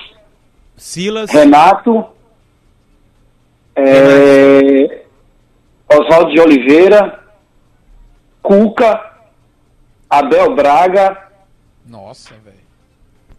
Silas. 0.76 1.30
Renato. 1.30 2.04
É, 3.74 5.02
Oswaldo 5.92 6.30
de 6.32 6.40
Oliveira. 6.40 7.20
Cuca. 8.42 9.07
Abel 10.08 10.54
Braga. 10.54 11.16
Nossa, 11.86 12.30
velho. 12.44 12.56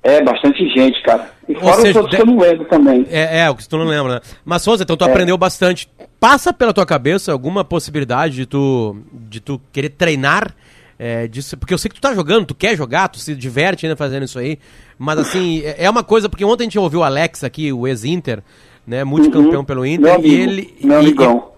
É, 0.02 0.24
bastante 0.24 0.66
gente, 0.70 1.02
cara. 1.04 1.30
E 1.48 1.54
Ou 1.54 1.60
fora 1.60 1.76
os 1.78 1.82
seja, 1.82 2.00
outros 2.00 2.12
de- 2.18 2.24
que 2.24 2.30
eu 2.30 2.34
não 2.34 2.42
lembro 2.42 2.66
também. 2.66 3.06
É, 3.10 3.40
é, 3.42 3.50
o 3.50 3.56
que 3.56 3.68
tu 3.68 3.78
não 3.78 3.86
lembra, 3.86 4.16
né? 4.16 4.22
Mas, 4.46 4.62
Souza, 4.62 4.84
então 4.84 4.96
tu 4.96 5.04
É. 5.06 5.10
aprendeu 5.10 5.38
bastante. 5.38 5.90
Passa 6.20 6.54
pela 6.54 6.74
tua 6.74 6.86
cabeça 6.86 7.32
alguma 7.32 7.66
possibilidade 7.66 8.36
de 8.36 8.46
tu, 8.46 8.98
de 9.12 9.40
tu 9.42 9.60
querer 9.74 9.90
treinar 9.90 10.56
é, 10.98 11.28
disso? 11.28 11.56
Porque 11.58 11.74
eu 11.74 11.78
sei 11.78 11.90
que 11.90 11.96
tu 11.96 12.02
tá 12.02 12.14
jogando, 12.14 12.46
tu 12.46 12.56
quer 12.56 12.76
jogar, 12.78 13.08
tu 13.10 13.20
se 13.20 13.34
diverte 13.36 13.86
ainda 13.86 13.96
fazendo 13.96 14.24
isso 14.24 14.38
aí. 14.40 14.58
Mas, 14.98 15.18
assim, 15.20 15.62
é 15.64 15.86
é 15.86 15.90
uma 15.90 16.04
coisa... 16.04 16.28
Porque 16.30 16.44
ontem 16.46 16.64
a 16.64 16.66
gente 16.66 16.80
ouviu 16.80 17.00
o 17.00 17.04
Alex 17.04 17.44
aqui, 17.44 17.72
o 17.72 17.86
ex-Inter, 17.88 18.42
né? 18.88 19.04
Multicampeão 19.04 19.60
Uhum. 19.60 19.66
pelo 19.66 19.86
Inter. 19.86 20.14
amigo, 20.16 20.28
e 20.28 20.36
ele... 20.42 20.78
meu 20.84 20.98
e- 21.02 21.06
amigão. 21.06 21.52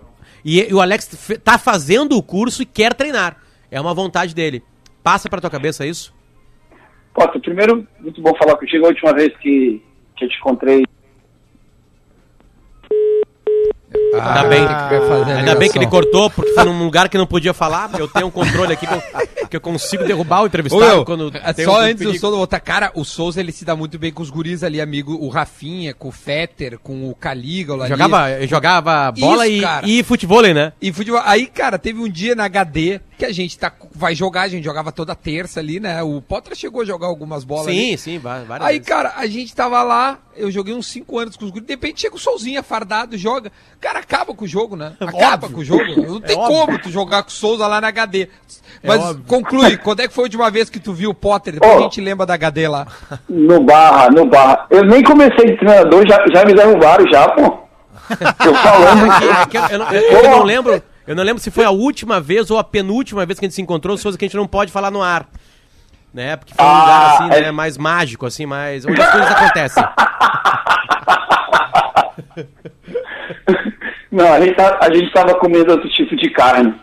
E, 0.46 0.60
e 0.70 0.74
o 0.74 0.80
Alex 0.82 1.10
tá 1.44 1.58
fazendo 1.60 2.18
o 2.18 2.24
curso 2.24 2.62
e 2.64 2.66
quer 2.66 2.94
treinar. 2.96 3.38
É 3.70 3.80
uma 3.82 3.94
vontade 3.94 4.34
dele. 4.36 4.64
Passa 5.04 5.30
pra 5.30 5.42
tua 5.42 5.50
cabeça 5.50 5.86
isso? 5.86 6.14
Potter, 7.14 7.42
primeiro, 7.42 7.88
muito 8.00 8.22
bom 8.22 8.34
falar 8.36 8.56
contigo. 8.58 8.86
A 8.86 8.90
última 8.90 9.14
vez 9.14 9.36
que, 9.38 9.84
que 10.16 10.26
eu 10.26 10.30
te 10.30 10.38
encontrei, 10.38 10.84
Ainda 14.14 14.44
bem. 14.44 14.64
Ah, 14.64 14.90
que 14.90 15.32
Ainda 15.32 15.56
bem 15.56 15.70
que 15.72 15.78
ele 15.78 15.88
cortou, 15.88 16.30
porque 16.30 16.52
foi 16.54 16.64
num 16.66 16.84
lugar 16.84 17.10
que 17.10 17.18
não 17.18 17.28
podia 17.28 17.54
falar. 17.54 17.90
Eu 17.98 18.08
tenho 18.08 18.28
um 18.28 18.32
controle 18.32 18.74
aqui 18.74 18.86
que 18.86 18.94
eu, 18.94 19.48
que 19.50 19.56
eu 19.58 19.62
consigo 19.62 20.04
derrubar 20.04 20.42
o 20.42 20.44
Ô, 20.44 20.48
entrevistado 20.48 20.86
meu, 20.86 21.06
quando 21.06 21.32
é 21.34 21.54
tem 21.54 21.66
só 21.66 21.72
algum 21.72 21.86
antes 21.86 22.06
do. 22.06 22.20
Souza 22.20 22.38
voltar. 22.38 22.60
Cara, 22.60 22.92
o 22.94 23.04
Souza 23.04 23.40
ele 23.40 23.52
se 23.52 23.64
dá 23.66 23.76
muito 23.76 23.98
bem 23.98 24.12
com 24.12 24.22
os 24.22 24.30
guris 24.30 24.64
ali, 24.64 24.82
amigo. 24.82 25.14
O 25.14 25.30
Rafinha, 25.30 25.94
com 25.94 26.10
o 26.10 26.12
Fetter, 26.12 26.78
com 26.80 27.10
o 27.10 27.16
Calígula. 27.16 27.88
Jogava, 27.88 28.48
jogava 28.48 29.12
bola 29.12 29.48
Isso, 29.48 29.58
e, 29.58 29.62
cara. 29.62 29.88
e 29.88 30.04
futebol, 30.04 30.42
né? 30.42 30.74
E 30.82 30.92
futebol. 30.92 31.22
Aí, 31.24 31.46
cara, 31.48 31.78
teve 31.78 32.00
um 32.00 32.10
dia 32.10 32.36
na 32.36 32.46
HD 32.46 33.00
que 33.22 33.26
a 33.26 33.32
gente 33.32 33.56
tá, 33.56 33.72
vai 33.94 34.16
jogar, 34.16 34.42
a 34.42 34.48
gente 34.48 34.64
jogava 34.64 34.92
toda 34.92 35.14
terça 35.14 35.60
ali, 35.60 35.80
né? 35.80 36.02
O 36.02 36.20
Potter 36.24 36.56
chegou 36.56 36.82
a 36.82 36.86
jogar 36.86 37.06
algumas 37.06 37.44
bolas 37.44 37.68
ali. 37.68 37.92
Sim, 37.92 37.98
sim, 37.98 38.18
va- 38.18 38.40
várias 38.48 38.68
Aí, 38.68 38.74
vezes. 38.80 38.88
cara, 38.88 39.14
a 39.16 39.28
gente 39.28 39.54
tava 39.56 39.84
lá, 39.84 40.18
eu 40.36 40.50
joguei 40.50 40.74
uns 40.74 40.88
5 40.88 41.20
anos 41.20 41.38
com 41.38 41.46
os 41.46 41.52
guris, 41.52 41.68
de 41.68 41.74
repente 41.74 42.02
chega 42.02 42.16
o 42.16 42.20
Solzinha 42.20 42.64
fardado, 42.64 43.16
joga. 43.16 43.52
Cara, 43.80 44.00
acaba 44.00 44.34
com 44.34 44.44
o 44.44 44.48
jogo, 44.48 44.76
né? 44.76 44.94
Acaba 45.00 45.48
com 45.50 45.60
o 45.60 45.64
jogo. 45.64 45.84
Não 46.02 46.20
tem 46.20 46.36
óbvio. 46.36 46.66
como 46.66 46.80
tu 46.80 46.90
jogar 46.90 47.22
com 47.22 47.30
o 47.30 47.32
Souza 47.32 47.68
lá 47.68 47.80
na 47.80 47.90
HD. 47.90 48.28
Mas 48.84 49.00
óbvio. 49.00 49.24
conclui, 49.28 49.78
quando 49.84 50.00
é 50.00 50.08
que 50.08 50.14
foi 50.16 50.24
a 50.24 50.26
última 50.26 50.50
vez 50.50 50.68
que 50.70 50.80
tu 50.80 50.92
viu 50.92 51.12
o 51.12 51.14
Potter? 51.14 51.54
Depois 51.54 51.72
Ó. 51.74 51.78
a 51.78 51.82
gente 51.84 52.02
lembra 52.02 52.26
da 52.26 52.34
HD 52.34 52.68
lá. 52.68 52.88
no 53.30 53.64
Barra, 53.64 54.10
no 54.10 54.26
Barra. 54.26 54.66
Eu 54.72 54.84
nem 54.84 55.04
comecei 55.04 55.46
de 55.46 55.58
treinador, 55.58 56.04
já, 56.08 56.18
já 56.34 56.44
me 56.44 56.56
derrubaram 56.56 57.06
já, 57.12 57.30
pô. 57.30 57.60
Eu 58.46 58.56
falando 58.56 59.06
É 59.12 59.46
que 59.46 59.58
eu, 59.58 59.62
eu 59.70 59.78
não, 59.80 59.92
eu- 59.94 60.02
eu 60.02 60.24
não 60.32 60.44
lembro. 60.44 60.84
Eu 61.08 61.16
não 61.16 61.24
lembro 61.24 61.42
se 61.42 61.50
foi 61.52 61.66
a 61.66 61.72
última 61.72 62.20
vez 62.22 62.50
ou 62.52 62.58
a 62.60 62.64
penúltima 62.64 63.26
vez 63.26 63.40
que 63.40 63.46
a 63.46 63.48
gente 63.48 63.56
se 63.56 63.62
encontrou, 63.62 63.98
Souza, 63.98 64.18
que 64.18 64.26
a 64.26 64.28
gente 64.28 64.38
não 64.38 64.48
pode 64.48 64.72
falar 64.72 64.92
no 64.92 65.02
ar. 65.02 65.28
Né? 66.14 66.36
Porque 66.36 66.54
foi 66.54 66.64
um 66.66 66.68
Ah, 66.70 66.80
lugar 66.82 67.14
assim, 67.14 67.38
é. 67.38 67.42
né, 67.46 67.52
mais 67.52 67.78
mágico, 67.78 68.26
assim, 68.26 68.46
mais. 68.46 68.86
onde 68.86 69.02
as 69.02 69.12
coisas 69.12 69.32
acontecem. 69.32 69.84
Não, 74.12 74.34
a 74.34 74.42
gente, 74.42 74.56
tá- 74.56 74.78
a 74.82 74.94
gente 74.94 75.12
tava 75.14 75.36
comendo 75.36 75.72
outro 75.72 75.90
tipo 75.90 76.16
de 76.16 76.30
carne. 76.32 76.74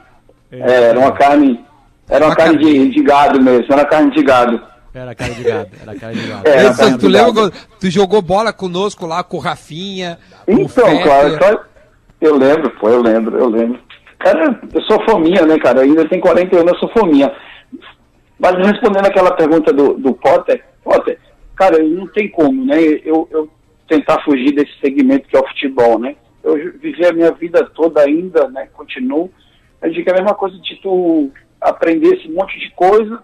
É, 0.51 0.85
era 0.85 0.99
uma 0.99 1.13
carne. 1.13 1.63
Era 2.09 2.25
uma 2.25 2.31
Uma 2.31 2.37
carne 2.37 2.55
carne. 2.59 2.89
de, 2.89 2.95
de 2.95 3.03
gado 3.03 3.41
mesmo, 3.43 3.67
era 3.71 3.85
carne 3.85 4.11
de 4.13 4.23
gado. 4.23 4.61
Era 4.95 5.15
cara 5.15 5.35
de 5.35 5.43
gado, 5.45 5.69
era 5.83 5.95
cara 5.95 6.15
de 6.15 6.27
gado. 6.27 6.43
É, 6.49 6.75
carne 6.75 6.93
tu 6.93 6.99
de 7.01 7.09
lembra 7.09 7.33
gado. 7.51 7.53
tu 7.79 7.91
jogou 7.91 8.23
bola 8.23 8.51
conosco 8.53 9.05
lá 9.07 9.23
com 9.23 9.37
o 9.37 9.41
Rafinha? 9.41 10.19
com 10.47 10.55
o 10.55 10.61
Então, 10.63 11.03
claro, 11.03 11.39
só, 11.39 11.61
eu 12.23 12.37
lembro, 12.39 12.71
pô, 12.81 12.89
eu 12.89 13.03
lembro, 13.03 13.37
eu 13.39 13.49
lembro. 13.49 13.79
Cara, 14.19 14.61
eu 14.75 14.83
sou 14.83 15.01
fominha, 15.09 15.47
né, 15.47 15.59
cara? 15.59 15.79
Eu 15.79 15.85
ainda 15.85 16.09
tenho 16.09 16.23
41 16.23 16.61
anos, 16.61 16.73
eu 16.73 16.79
sou 16.79 16.89
fominha. 16.91 17.33
Mas 18.39 18.55
respondendo 18.67 19.07
aquela 19.07 19.33
pergunta 19.33 19.73
do, 19.73 19.95
do 19.95 20.15
Potter, 20.15 20.65
Potter, 20.83 21.19
cara, 21.57 21.79
não 21.83 22.07
tem 22.09 22.29
como, 22.29 22.65
né? 22.65 22.77
Eu, 23.05 23.29
eu 23.31 23.49
tentar 23.89 24.23
fugir 24.25 24.53
desse 24.53 24.73
segmento 24.81 25.29
que 25.29 25.37
é 25.37 25.41
o 25.41 25.47
futebol, 25.49 25.99
né? 25.99 26.17
Eu 26.43 26.55
vivi 26.79 27.05
a 27.07 27.13
minha 27.13 27.33
vida 27.33 27.65
toda 27.75 28.01
ainda, 28.01 28.49
né? 28.49 28.69
Continuo. 28.73 29.31
Eu 29.83 29.91
digo 29.91 30.05
que 30.05 30.11
é 30.11 30.13
a 30.13 30.17
mesma 30.17 30.35
coisa 30.35 30.57
de 30.59 30.77
tu 30.77 31.31
aprender 31.61 32.17
esse 32.17 32.29
monte 32.31 32.59
de 32.59 32.71
coisa, 32.73 33.23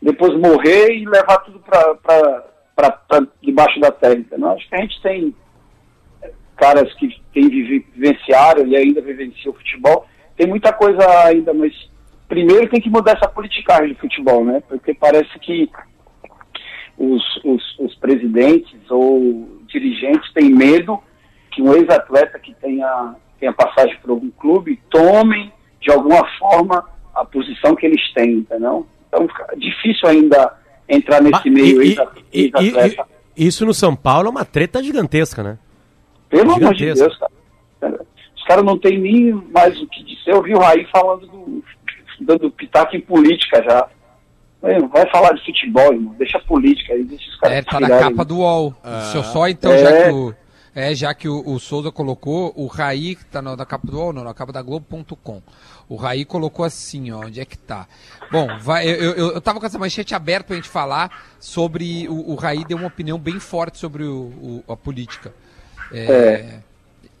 depois 0.00 0.34
morrer 0.38 0.92
e 0.92 1.04
levar 1.06 1.38
tudo 1.38 1.58
pra 1.60 2.98
debaixo 3.42 3.80
da 3.80 3.90
terra, 3.90 4.14
entendeu? 4.14 4.50
Acho 4.50 4.68
que 4.68 4.74
a 4.74 4.80
gente 4.80 5.00
tem 5.02 5.34
caras 6.56 6.92
que 6.94 7.08
vivi- 7.34 7.86
vivenciaram 7.94 8.66
e 8.66 8.76
ainda 8.76 9.00
vivenciam 9.00 9.52
o 9.52 9.56
futebol. 9.56 10.06
Tem 10.36 10.46
muita 10.46 10.72
coisa 10.72 11.00
ainda, 11.24 11.52
mas 11.54 11.72
primeiro 12.28 12.68
tem 12.68 12.80
que 12.80 12.90
mudar 12.90 13.12
essa 13.12 13.28
politicagem 13.28 13.94
do 13.94 13.98
futebol, 14.00 14.44
né? 14.44 14.62
Porque 14.68 14.92
parece 14.94 15.38
que 15.38 15.70
os, 16.98 17.22
os, 17.44 17.78
os 17.78 17.94
presidentes 17.96 18.78
ou 18.90 19.60
dirigentes 19.66 20.32
têm 20.32 20.50
medo 20.50 20.98
que 21.50 21.62
um 21.62 21.72
ex-atleta 21.74 22.38
que 22.38 22.54
tenha, 22.54 23.14
tenha 23.38 23.52
passagem 23.52 23.96
por 24.00 24.10
algum 24.10 24.30
clube 24.30 24.80
tomem 24.90 25.52
de 25.80 25.90
alguma 25.92 26.26
forma 26.38 26.84
a 27.14 27.24
posição 27.24 27.74
que 27.74 27.86
eles 27.86 28.02
têm, 28.12 28.38
entendeu? 28.38 28.86
Então 29.08 29.26
difícil 29.56 30.08
ainda 30.08 30.52
entrar 30.88 31.20
nesse 31.22 31.48
Ba- 31.48 31.50
meio 31.50 31.82
e- 31.82 31.88
ex- 31.88 31.98
e- 32.32 32.40
e- 32.40 32.44
ex-atleta. 32.46 33.08
isso 33.36 33.64
no 33.66 33.72
São 33.74 33.94
Paulo 33.96 34.28
é 34.28 34.30
uma 34.30 34.44
treta 34.44 34.82
gigantesca, 34.82 35.42
né? 35.42 35.58
Pelo 36.28 36.52
amor 36.52 36.74
de. 36.74 36.92
Deus, 36.92 37.16
cara. 37.18 37.32
Caras 38.46 38.64
não 38.64 38.78
tem 38.78 38.98
nem 38.98 39.32
mais 39.52 39.80
o 39.80 39.86
que 39.88 40.02
dizer. 40.04 40.32
Eu 40.32 40.42
vi 40.42 40.54
o 40.54 40.58
Raí 40.58 40.86
falando 40.92 41.26
do, 41.26 41.64
dando 42.20 42.50
pitaco 42.50 42.94
em 42.96 43.00
política 43.00 43.62
já. 43.62 43.88
Vai 44.92 45.08
falar 45.10 45.32
de 45.32 45.44
futebol, 45.44 45.92
irmão. 45.92 46.14
Deixa 46.18 46.38
a 46.38 46.40
política 46.40 46.92
aí, 46.94 47.04
deixa 47.04 47.28
os 47.28 47.36
caras 47.36 47.58
É, 47.58 47.62
tá 47.62 47.78
na 47.78 47.88
capa 47.88 48.24
do 48.24 48.38
UOL. 48.38 48.74
Deixa 48.82 49.18
eu 49.18 49.22
só 49.24 49.46
então, 49.48 49.70
É. 49.72 49.78
já 49.78 50.02
que 50.04 50.10
o. 50.10 50.34
É, 50.78 50.94
já 50.94 51.14
que 51.14 51.26
o, 51.26 51.42
o 51.48 51.58
Souza 51.58 51.90
colocou, 51.90 52.52
o 52.54 52.66
Raí, 52.66 53.16
que 53.16 53.24
tá 53.24 53.40
na, 53.40 53.56
na 53.56 53.64
capa 53.64 53.86
do 53.86 53.96
UOL, 53.98 54.12
não, 54.12 54.22
na 54.22 54.34
capa 54.34 54.52
da 54.52 54.60
Globo.com. 54.60 55.40
O 55.88 55.96
Raí 55.96 56.24
colocou 56.26 56.66
assim, 56.66 57.10
ó, 57.12 57.20
onde 57.24 57.40
é 57.40 57.46
que 57.46 57.56
tá? 57.56 57.86
Bom, 58.30 58.46
vai, 58.60 58.86
eu, 58.86 59.14
eu, 59.14 59.32
eu 59.32 59.40
tava 59.40 59.58
com 59.58 59.64
essa 59.64 59.78
manchete 59.78 60.14
aberta 60.14 60.48
pra 60.48 60.56
gente 60.56 60.68
falar 60.68 61.10
sobre. 61.40 62.06
O, 62.08 62.32
o 62.32 62.34
Raí 62.34 62.62
deu 62.66 62.76
uma 62.76 62.88
opinião 62.88 63.18
bem 63.18 63.40
forte 63.40 63.78
sobre 63.78 64.04
o, 64.04 64.62
o- 64.66 64.72
a 64.72 64.76
política. 64.76 65.32
É, 65.92 66.58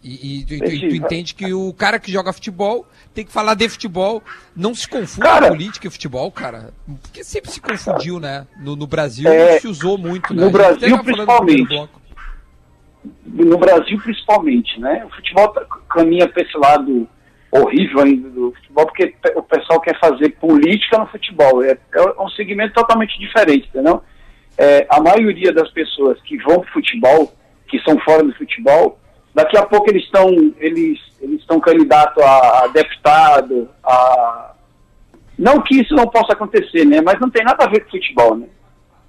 E, 0.08 0.38
e 0.40 0.44
tu, 0.44 0.58
tu- 0.58 0.88
tu 0.88 0.94
entende 0.94 1.34
que 1.34 1.52
o 1.52 1.72
cara 1.72 1.98
que 1.98 2.12
joga 2.12 2.32
futebol 2.32 2.86
tem 3.12 3.24
que 3.24 3.32
falar 3.32 3.54
de 3.54 3.68
futebol. 3.68 4.22
Não 4.54 4.72
se 4.72 4.88
confunde 4.88 5.26
Cara- 5.26 5.48
política 5.48 5.88
e 5.88 5.90
futebol, 5.90 6.30
cara. 6.30 6.72
Porque 7.02 7.24
sempre 7.24 7.50
se 7.50 7.60
confundiu, 7.60 8.20
né? 8.20 8.46
No, 8.62 8.76
no 8.76 8.86
Brasil 8.86 9.28
É, 9.28 9.54
não 9.54 9.60
se 9.60 9.66
usou 9.66 9.98
muito, 9.98 10.32
né? 10.32 10.44
no 10.44 10.50
Brasil, 10.50 10.96
principalmente. 11.02 11.88
no 13.24 13.58
Brasil 13.58 13.98
principalmente, 14.00 14.80
né? 14.80 15.04
O 15.06 15.10
futebol 15.10 15.48
tá- 15.48 15.66
caminha 15.90 16.28
para 16.28 16.42
esse 16.42 16.56
lado 16.56 17.08
horrível 17.50 18.00
ainda 18.00 18.28
do 18.30 18.52
futebol, 18.52 18.86
porque 18.86 19.14
o 19.34 19.42
pessoal 19.42 19.80
quer 19.80 19.98
fazer 19.98 20.30
política 20.30 20.98
no 20.98 21.06
futebol. 21.06 21.62
É, 21.64 21.76
é 21.94 22.22
um 22.22 22.28
segmento 22.30 22.74
totalmente 22.74 23.18
diferente, 23.18 23.68
entendeu? 23.68 24.02
É, 24.58 24.86
a 24.88 25.00
maioria 25.00 25.52
das 25.52 25.70
pessoas 25.70 26.20
que 26.22 26.36
vão 26.38 26.60
para 26.60 26.72
futebol, 26.72 27.34
que 27.68 27.78
são 27.80 27.98
fora 28.00 28.22
do 28.22 28.32
futebol, 28.34 28.98
daqui 29.36 29.54
a 29.58 29.66
pouco 29.66 29.90
eles 29.90 30.02
estão 30.02 30.30
eles 30.58 30.98
eles 31.20 31.40
estão 31.40 31.60
candidatos 31.60 32.22
a, 32.22 32.64
a 32.64 32.66
deputado, 32.68 33.68
a 33.84 34.54
não 35.38 35.60
que 35.60 35.78
isso 35.82 35.94
não 35.94 36.06
possa 36.06 36.32
acontecer, 36.32 36.86
né? 36.86 37.02
Mas 37.02 37.20
não 37.20 37.28
tem 37.28 37.44
nada 37.44 37.62
a 37.62 37.68
ver 37.68 37.84
com 37.84 37.90
futebol, 37.90 38.36
né? 38.36 38.46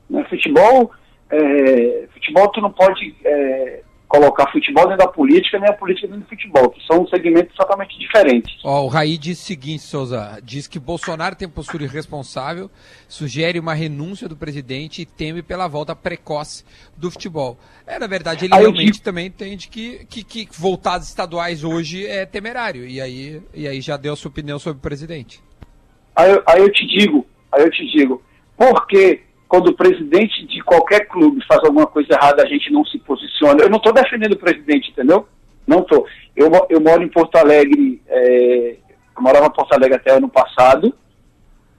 né? 0.10 0.26
Futebol, 0.30 0.92
é, 1.30 2.08
futebol 2.14 2.50
tu 2.50 2.60
não 2.60 2.72
pode 2.72 3.16
é, 3.24 3.82
colocar 4.08 4.50
futebol 4.52 4.86
dentro 4.88 5.06
da 5.06 5.12
política, 5.12 5.60
nem 5.60 5.70
a 5.70 5.74
política 5.74 6.08
dentro 6.08 6.22
do 6.24 6.30
futebol, 6.30 6.70
que 6.70 6.86
são 6.88 7.06
segmentos 7.08 7.54
totalmente 7.56 8.00
diferentes. 8.00 8.58
Ó, 8.64 8.84
o 8.86 8.88
Raí 8.88 9.18
diz 9.18 9.40
o 9.40 9.44
seguinte, 9.44 9.84
Souza, 9.84 10.40
diz 10.42 10.66
que 10.66 10.80
Bolsonaro 10.80 11.36
tem 11.36 11.48
postura 11.50 11.84
irresponsável, 11.84 12.72
sugere 13.08 13.60
uma 13.60 13.74
renúncia 13.74 14.30
do 14.30 14.36
presidente 14.38 15.02
e 15.02 15.06
teme 15.06 15.42
pela 15.42 15.68
volta 15.68 15.94
precoce 15.96 16.64
do 16.96 17.12
futebol. 17.12 17.58
É, 17.86 18.00
na 18.00 18.08
verdade, 18.08 18.46
ele 18.46 18.54
Aí 18.54 18.62
realmente 18.62 18.92
digo- 18.94 19.04
também 19.04 19.28
entende 19.28 19.68
que, 19.68 20.06
que, 20.10 20.24
que 20.24 20.48
voltar 20.58 20.96
às 20.96 21.08
estaduais 21.08 21.64
hoje 21.66 22.06
é 22.08 22.26
temerário. 22.26 22.88
E 22.88 23.02
aí, 23.02 23.42
e 23.54 23.68
aí 23.68 23.82
já 23.82 23.98
deu 23.98 24.14
a 24.14 24.16
sua 24.16 24.30
opinião 24.30 24.58
sobre 24.58 24.80
o 24.80 24.82
presidente. 24.82 25.42
Aí, 26.16 26.32
eu- 26.32 26.44
aí 26.48 26.62
eu 26.62 26.72
te 26.72 26.88
digo, 26.88 27.26
aí 27.52 27.62
eu 27.64 27.70
te 27.72 27.86
digo, 27.92 28.24
por 28.56 28.88
que 28.88 29.22
quando 29.48 29.70
o 29.70 29.76
presidente 29.76 30.46
de 30.46 30.62
qualquer 30.62 31.08
clube 31.08 31.44
faz 31.48 31.64
alguma 31.64 31.88
coisa 31.88 32.14
errada, 32.14 32.44
a 32.44 32.48
gente 32.48 32.72
não 32.72 32.86
se 32.86 33.00
posiciona? 33.00 33.64
Eu 33.64 33.70
não 33.70 33.78
estou 33.78 33.94
defendendo 33.94 34.34
o 34.34 34.40
presidente, 34.40 34.92
entendeu? 34.92 35.28
Não 35.66 35.80
estou. 35.80 36.06
Eu, 36.36 36.52
eu 36.70 36.82
moro 36.82 37.02
em 37.02 37.08
Porto 37.08 37.38
Alegre, 37.38 38.02
é, 38.08 38.76
eu 39.16 39.22
morava 39.22 39.48
em 39.48 39.52
Porto 39.52 39.74
Alegre 39.74 39.96
até 39.96 40.12
ano 40.12 40.28
passado, 40.28 40.94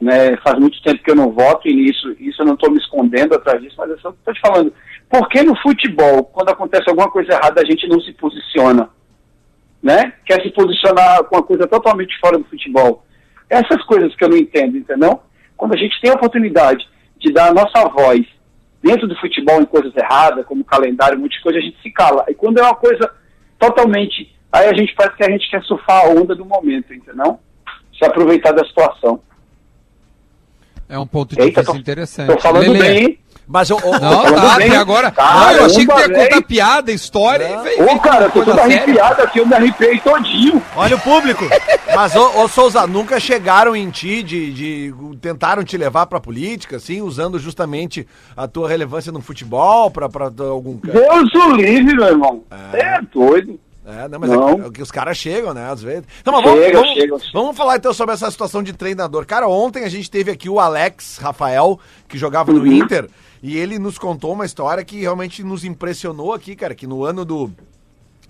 né, 0.00 0.36
faz 0.38 0.58
muito 0.58 0.80
tempo 0.82 1.02
que 1.02 1.10
eu 1.10 1.16
não 1.16 1.32
voto, 1.32 1.68
e 1.68 1.90
isso, 1.90 2.14
isso 2.18 2.40
eu 2.42 2.46
não 2.46 2.54
estou 2.54 2.70
me 2.70 2.78
escondendo 2.78 3.34
atrás 3.34 3.60
disso, 3.60 3.74
mas 3.76 3.90
eu 3.90 3.98
só 3.98 4.10
estou 4.10 4.32
te 4.32 4.40
falando, 4.40 4.72
por 5.10 5.28
que 5.28 5.42
no 5.42 5.56
futebol, 5.56 6.24
quando 6.24 6.50
acontece 6.50 6.88
alguma 6.88 7.10
coisa 7.10 7.32
errada, 7.32 7.60
a 7.60 7.64
gente 7.64 7.86
não 7.88 8.00
se 8.00 8.12
posiciona? 8.12 8.88
Né? 9.82 10.12
Quer 10.24 10.42
se 10.42 10.50
posicionar 10.50 11.24
com 11.24 11.36
uma 11.36 11.42
coisa 11.42 11.66
totalmente 11.66 12.18
fora 12.18 12.36
do 12.36 12.44
futebol. 12.44 13.04
Essas 13.48 13.82
coisas 13.84 14.14
que 14.16 14.24
eu 14.24 14.28
não 14.28 14.36
entendo, 14.36 14.76
entendeu? 14.76 15.20
Quando 15.56 15.74
a 15.74 15.76
gente 15.76 16.00
tem 16.00 16.10
a 16.10 16.14
oportunidade 16.14 16.86
de 17.18 17.32
dar 17.32 17.48
a 17.50 17.54
nossa 17.54 17.88
voz 17.88 18.24
dentro 18.82 19.06
do 19.08 19.16
futebol 19.16 19.60
em 19.60 19.64
coisas 19.66 19.94
erradas, 19.96 20.46
como 20.46 20.64
calendário, 20.64 21.18
um 21.18 21.22
monte 21.22 21.36
de 21.36 21.42
coisa, 21.42 21.58
a 21.58 21.62
gente 21.62 21.80
se 21.82 21.90
cala. 21.90 22.24
E 22.28 22.34
quando 22.34 22.58
é 22.58 22.62
uma 22.62 22.74
coisa 22.76 23.10
totalmente. 23.58 24.32
Aí 24.52 24.66
a 24.68 24.72
gente 24.74 24.94
parece 24.94 25.16
que 25.16 25.24
a 25.24 25.30
gente 25.30 25.50
quer 25.50 25.62
surfar 25.64 26.04
a 26.06 26.08
onda 26.08 26.34
do 26.34 26.44
momento, 26.44 26.94
entendeu? 26.94 27.38
Se 27.98 28.04
aproveitar 28.04 28.52
da 28.52 28.64
situação. 28.64 29.20
É 30.88 30.98
um 30.98 31.06
ponto 31.06 31.34
de 31.36 31.42
Eita, 31.42 31.60
vista 31.60 31.72
tô- 31.74 31.78
interessante. 31.78 32.32
Tô 32.34 32.40
falando 32.40 32.72
Lelê. 32.72 32.94
bem? 33.06 33.18
Mas, 33.48 33.70
ô, 33.70 33.76
ô, 33.76 33.78
ô, 33.88 33.92
Não, 33.98 34.24
tá, 34.34 34.56
bem. 34.56 34.68
até 34.68 34.76
agora. 34.76 35.10
Tá, 35.10 35.34
não, 35.46 35.50
eu 35.52 35.64
achei 35.64 35.86
que 35.86 35.92
tu 35.94 35.98
ia 36.00 36.08
contar 36.28 36.42
piada, 36.42 36.92
história 36.92 37.44
e 37.48 37.62
veio. 37.62 37.90
Ô, 37.90 37.98
cara, 37.98 38.26
eu 38.26 38.30
tô 38.30 38.44
todo 38.44 38.54
séria. 38.56 38.82
arrepiado 38.82 39.22
aqui, 39.22 39.38
eu 39.38 39.46
me 39.46 39.54
arrepiei 39.54 39.98
todinho. 40.00 40.62
Olha 40.76 40.96
o 40.96 41.00
público. 41.00 41.44
Mas, 41.94 42.14
ô, 42.14 42.42
ô, 42.42 42.48
Souza, 42.48 42.86
nunca 42.86 43.18
chegaram 43.18 43.74
em 43.74 43.88
ti 43.90 44.22
de, 44.22 44.52
de- 44.52 44.94
Tentaram 45.20 45.64
te 45.64 45.76
levar 45.78 46.06
pra 46.06 46.20
política, 46.20 46.76
assim, 46.76 47.00
usando 47.00 47.38
justamente 47.38 48.06
a 48.36 48.46
tua 48.46 48.68
relevância 48.68 49.10
no 49.10 49.20
futebol, 49.20 49.90
pra, 49.90 50.08
pra 50.08 50.26
algum. 50.48 50.74
Deus 50.76 51.34
o 51.34 51.52
livre, 51.56 51.96
meu 51.96 52.06
irmão. 52.06 52.42
Você 52.70 52.76
é 52.76 53.00
doido. 53.12 53.58
É, 53.90 54.06
não, 54.06 54.18
mas 54.20 54.28
Não. 54.28 54.50
É, 54.50 54.54
que, 54.56 54.60
é 54.66 54.70
que 54.72 54.82
os 54.82 54.90
caras 54.90 55.16
chegam, 55.16 55.54
né, 55.54 55.70
às 55.70 55.80
vezes. 55.82 56.04
Então, 56.20 56.30
mas 56.34 56.44
vamos, 56.44 56.60
Chega, 56.62 56.78
vamos, 56.80 56.94
chega. 56.94 57.16
vamos 57.32 57.56
falar 57.56 57.76
então 57.76 57.94
sobre 57.94 58.14
essa 58.14 58.30
situação 58.30 58.62
de 58.62 58.74
treinador. 58.74 59.24
Cara, 59.24 59.48
ontem 59.48 59.84
a 59.84 59.88
gente 59.88 60.10
teve 60.10 60.30
aqui 60.30 60.46
o 60.48 60.60
Alex 60.60 61.16
Rafael, 61.16 61.80
que 62.06 62.18
jogava 62.18 62.52
no 62.52 62.60
Uhum. 62.60 62.66
Inter, 62.66 63.08
e 63.42 63.56
ele 63.56 63.78
nos 63.78 63.96
contou 63.98 64.34
uma 64.34 64.44
história 64.44 64.84
que 64.84 65.00
realmente 65.00 65.42
nos 65.42 65.64
impressionou 65.64 66.34
aqui, 66.34 66.54
cara, 66.54 66.74
que 66.74 66.86
no 66.86 67.02
ano 67.02 67.24
do 67.24 67.50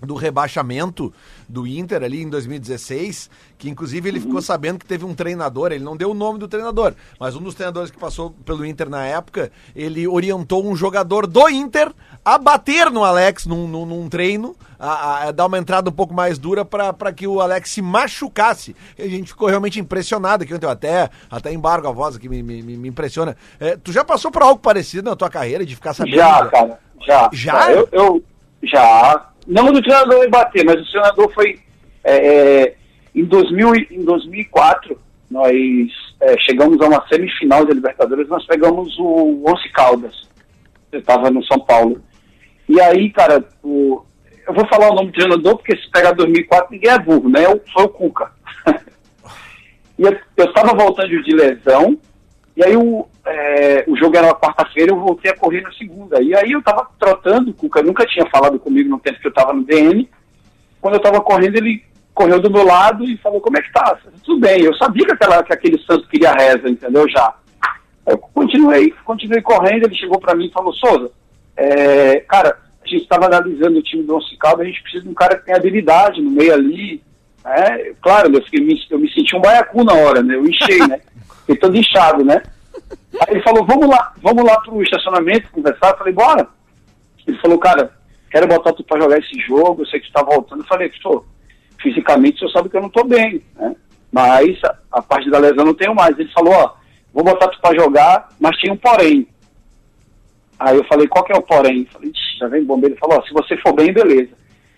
do 0.01 0.15
rebaixamento 0.15 1.13
do 1.47 1.67
Inter 1.67 2.03
ali 2.03 2.21
em 2.21 2.29
2016, 2.29 3.29
que 3.57 3.69
inclusive 3.69 4.07
ele 4.07 4.19
ficou 4.19 4.41
sabendo 4.41 4.79
que 4.79 4.85
teve 4.85 5.03
um 5.03 5.13
treinador, 5.13 5.71
ele 5.71 5.83
não 5.83 5.97
deu 5.97 6.11
o 6.11 6.13
nome 6.13 6.39
do 6.39 6.47
treinador, 6.47 6.93
mas 7.19 7.35
um 7.35 7.41
dos 7.41 7.55
treinadores 7.55 7.91
que 7.91 7.97
passou 7.97 8.31
pelo 8.45 8.65
Inter 8.65 8.89
na 8.89 9.05
época, 9.05 9.51
ele 9.75 10.07
orientou 10.07 10.65
um 10.65 10.75
jogador 10.75 11.27
do 11.27 11.49
Inter 11.49 11.91
a 12.23 12.37
bater 12.37 12.89
no 12.91 13.03
Alex 13.03 13.45
num, 13.45 13.67
num, 13.67 13.85
num 13.85 14.07
treino, 14.09 14.55
a, 14.77 15.27
a 15.27 15.31
dar 15.31 15.47
uma 15.47 15.57
entrada 15.57 15.89
um 15.89 15.93
pouco 15.93 16.13
mais 16.13 16.37
dura 16.37 16.63
para 16.63 17.11
que 17.11 17.27
o 17.27 17.41
Alex 17.41 17.69
se 17.71 17.81
machucasse. 17.81 18.75
E 18.97 19.01
a 19.03 19.07
gente 19.07 19.27
ficou 19.29 19.47
realmente 19.49 19.79
impressionado 19.79 20.43
aqui, 20.43 20.53
eu 20.53 20.69
até, 20.69 21.09
até 21.29 21.51
embargo 21.51 21.87
a 21.87 21.91
voz 21.91 22.15
aqui, 22.15 22.29
me, 22.29 22.41
me, 22.41 22.61
me 22.61 22.87
impressiona. 22.87 23.35
É, 23.59 23.75
tu 23.75 23.91
já 23.91 24.03
passou 24.05 24.31
por 24.31 24.41
algo 24.43 24.59
parecido 24.59 25.09
na 25.09 25.15
tua 25.15 25.29
carreira, 25.29 25.65
de 25.65 25.75
ficar 25.75 25.93
sabendo... 25.93 26.15
Já, 26.15 26.45
cara. 26.47 26.79
Já. 27.05 27.29
Já? 27.33 27.71
Eu, 27.71 27.89
eu- 27.91 28.23
já. 28.63 29.29
Não 29.49 29.71
do 29.73 29.81
treinador 29.81 30.19
me 30.19 30.27
bater, 30.29 30.63
mas 30.63 30.79
o 30.79 30.91
treinador 30.91 31.33
foi. 31.33 31.59
é, 32.03 32.27
é, 32.63 32.75
em, 33.15 33.25
2000, 33.25 33.75
e- 33.75 33.87
em 33.91 34.03
2004, 34.05 34.97
nós 35.29 35.51
é, 36.21 36.37
chegamos 36.39 36.79
a 36.81 36.87
uma 36.87 37.05
semifinal 37.07 37.65
da 37.65 37.73
Libertadores, 37.73 38.29
nós 38.29 38.45
pegamos 38.45 38.95
o 38.99 39.43
Once 39.45 39.67
Caldas. 39.73 40.29
Eu 40.91 40.99
estava 40.99 41.29
no 41.31 41.43
São 41.45 41.59
Paulo. 41.59 42.01
E 42.67 42.79
aí, 42.79 43.09
cara, 43.11 43.43
o- 43.63 44.03
eu 44.47 44.53
vou 44.53 44.67
falar 44.67 44.91
o 44.91 44.95
nome 44.95 45.07
do 45.07 45.13
treinador, 45.13 45.57
porque 45.57 45.75
se 45.77 45.89
pegar 45.91 46.11
2004, 46.11 46.67
ninguém 46.71 46.91
é 46.91 46.99
burro, 46.99 47.29
né? 47.29 47.45
Eu- 47.45 47.61
Foi 47.73 47.83
o 47.83 47.89
Cuca. 47.89 48.31
e 49.97 50.03
eu 50.03 50.45
estava 50.45 50.75
voltando 50.77 51.23
de 51.23 51.35
lesão, 51.35 51.97
e 52.59 52.63
aí 52.65 52.75
o, 52.75 53.07
é, 53.25 53.85
o 53.87 53.95
jogo 53.95 54.17
era 54.17 54.27
uma 54.27 54.35
quarta-feira, 54.35 54.91
eu 54.91 54.99
voltei 54.99 55.31
a 55.31 55.37
correr 55.37 55.61
na 55.61 55.71
segunda. 55.71 56.21
E 56.21 56.35
aí 56.35 56.51
eu 56.51 56.61
tava 56.61 56.89
trotando, 56.99 57.51
o 57.51 57.53
Cuca 57.53 57.81
nunca 57.81 58.05
tinha 58.05 58.29
falado 58.29 58.59
comigo 58.59 58.89
no 58.89 58.99
tempo 58.99 59.17
que 59.17 59.27
eu 59.27 59.33
tava 59.33 59.53
no 59.53 59.63
DM. 59.63 60.09
Quando 60.81 60.95
eu 60.95 60.99
tava 60.99 61.21
correndo, 61.21 61.55
ele 61.55 61.81
correu 62.13 62.37
do 62.37 62.51
meu 62.51 62.65
lado 62.65 63.05
e 63.05 63.15
falou, 63.19 63.39
como 63.39 63.57
é 63.57 63.61
que 63.61 63.71
tá? 63.71 63.97
Tudo 64.25 64.41
bem, 64.41 64.61
eu 64.61 64.75
sabia 64.75 65.05
que, 65.05 65.13
aquela, 65.13 65.41
que 65.41 65.53
aquele 65.53 65.81
santo 65.85 66.05
queria 66.09 66.33
reza, 66.33 66.69
entendeu? 66.69 67.07
Já. 67.07 67.33
Eu 68.05 68.17
continuei, 68.17 68.93
continuei 69.05 69.41
correndo, 69.41 69.85
ele 69.85 69.95
chegou 69.95 70.19
para 70.19 70.35
mim 70.35 70.47
e 70.47 70.51
falou, 70.51 70.73
Souza, 70.73 71.11
é, 71.55 72.19
cara, 72.27 72.57
a 72.83 72.87
gente 72.89 73.03
estava 73.03 73.27
analisando 73.27 73.79
o 73.79 73.83
time 73.83 74.03
do 74.03 74.17
Once 74.17 74.35
Caldas, 74.35 74.65
a 74.65 74.69
gente 74.69 74.81
precisa 74.81 75.03
de 75.05 75.09
um 75.09 75.13
cara 75.13 75.37
que 75.37 75.45
tem 75.45 75.55
habilidade 75.55 76.21
no 76.21 76.29
meio 76.29 76.53
ali. 76.53 77.01
né? 77.45 77.93
Claro, 78.01 78.35
eu, 78.35 78.43
fiquei, 78.43 78.59
eu 78.89 78.99
me 78.99 79.13
senti 79.13 79.33
um 79.33 79.39
baiacu 79.39 79.81
na 79.85 79.93
hora, 79.93 80.21
né? 80.21 80.35
Eu 80.35 80.45
enchei, 80.45 80.79
né? 80.79 80.99
Fiquei 81.49 81.57
todo 81.57 81.75
inchado, 81.75 82.23
né? 82.23 82.43
Aí 83.21 83.33
ele 83.33 83.41
falou, 83.41 83.65
vamos 83.65 83.89
lá, 83.89 84.13
vamos 84.21 84.43
lá 84.43 84.59
pro 84.61 84.83
estacionamento 84.83 85.49
conversar. 85.51 85.89
Eu 85.89 85.97
falei, 85.97 86.13
bora. 86.13 86.47
Ele 87.25 87.37
falou, 87.39 87.57
cara, 87.57 87.91
quero 88.29 88.47
botar 88.47 88.71
tu 88.73 88.83
pra 88.83 88.99
jogar 89.01 89.17
esse 89.17 89.39
jogo, 89.41 89.81
eu 89.81 89.85
sei 89.87 89.99
que 89.99 90.07
tu 90.07 90.13
tá 90.13 90.21
voltando. 90.21 90.61
Eu 90.61 90.67
falei, 90.67 90.91
pô, 91.01 91.25
fisicamente 91.81 92.35
o 92.35 92.39
senhor 92.39 92.51
sabe 92.51 92.69
que 92.69 92.77
eu 92.77 92.81
não 92.83 92.89
tô 92.89 93.03
bem, 93.03 93.41
né? 93.55 93.75
Mas 94.11 94.63
a, 94.63 94.77
a 94.91 95.01
parte 95.01 95.29
da 95.31 95.39
lesão 95.39 95.59
eu 95.59 95.65
não 95.65 95.73
tenho 95.73 95.95
mais. 95.95 96.17
Ele 96.19 96.31
falou, 96.31 96.53
ó, 96.53 96.73
vou 97.11 97.23
botar 97.23 97.47
tu 97.47 97.59
pra 97.59 97.75
jogar, 97.75 98.29
mas 98.39 98.59
tem 98.61 98.71
um 98.71 98.77
porém. 98.77 99.27
Aí 100.59 100.77
eu 100.77 100.83
falei, 100.85 101.07
qual 101.07 101.23
que 101.23 101.33
é 101.33 101.35
o 101.35 101.41
porém? 101.41 101.79
Eu 101.79 101.91
falei, 101.93 102.09
"Ixi, 102.11 102.37
já 102.39 102.47
vem 102.47 102.63
bombeiro. 102.63 102.93
Ele 102.93 102.99
falou, 102.99 103.17
ó, 103.17 103.23
se 103.25 103.33
você 103.33 103.57
for 103.57 103.73
bem, 103.73 103.91
beleza. 103.91 104.29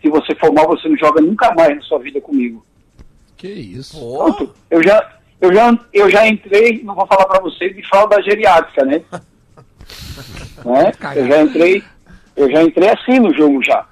Se 0.02 0.10
você 0.10 0.34
for 0.36 0.54
mal, 0.54 0.68
você 0.68 0.88
não 0.88 0.98
joga 0.98 1.20
nunca 1.20 1.54
mais 1.54 1.76
na 1.76 1.82
sua 1.82 2.00
vida 2.00 2.22
comigo. 2.22 2.66
Que 3.36 3.50
isso. 3.50 4.00
Pronto. 4.00 4.54
Eu 4.70 4.82
já, 4.82 5.21
eu 5.42 5.54
já, 5.54 5.80
eu 5.94 6.10
já 6.10 6.28
entrei, 6.28 6.82
não 6.84 6.96
vou 6.96 7.06
falar 7.08 7.26
pra 7.26 7.42
vocês, 7.42 7.76
de 7.76 7.86
fralda 7.90 8.22
geriátrica, 8.22 8.86
né? 8.86 9.02
né? 10.66 10.92
Eu 11.16 11.28
já 11.28 11.42
entrei, 11.42 11.84
eu 12.36 12.52
já 12.52 12.64
entrei 12.64 12.90
assim 12.90 13.20
no 13.20 13.34
jogo 13.34 13.64
já. 13.64 13.86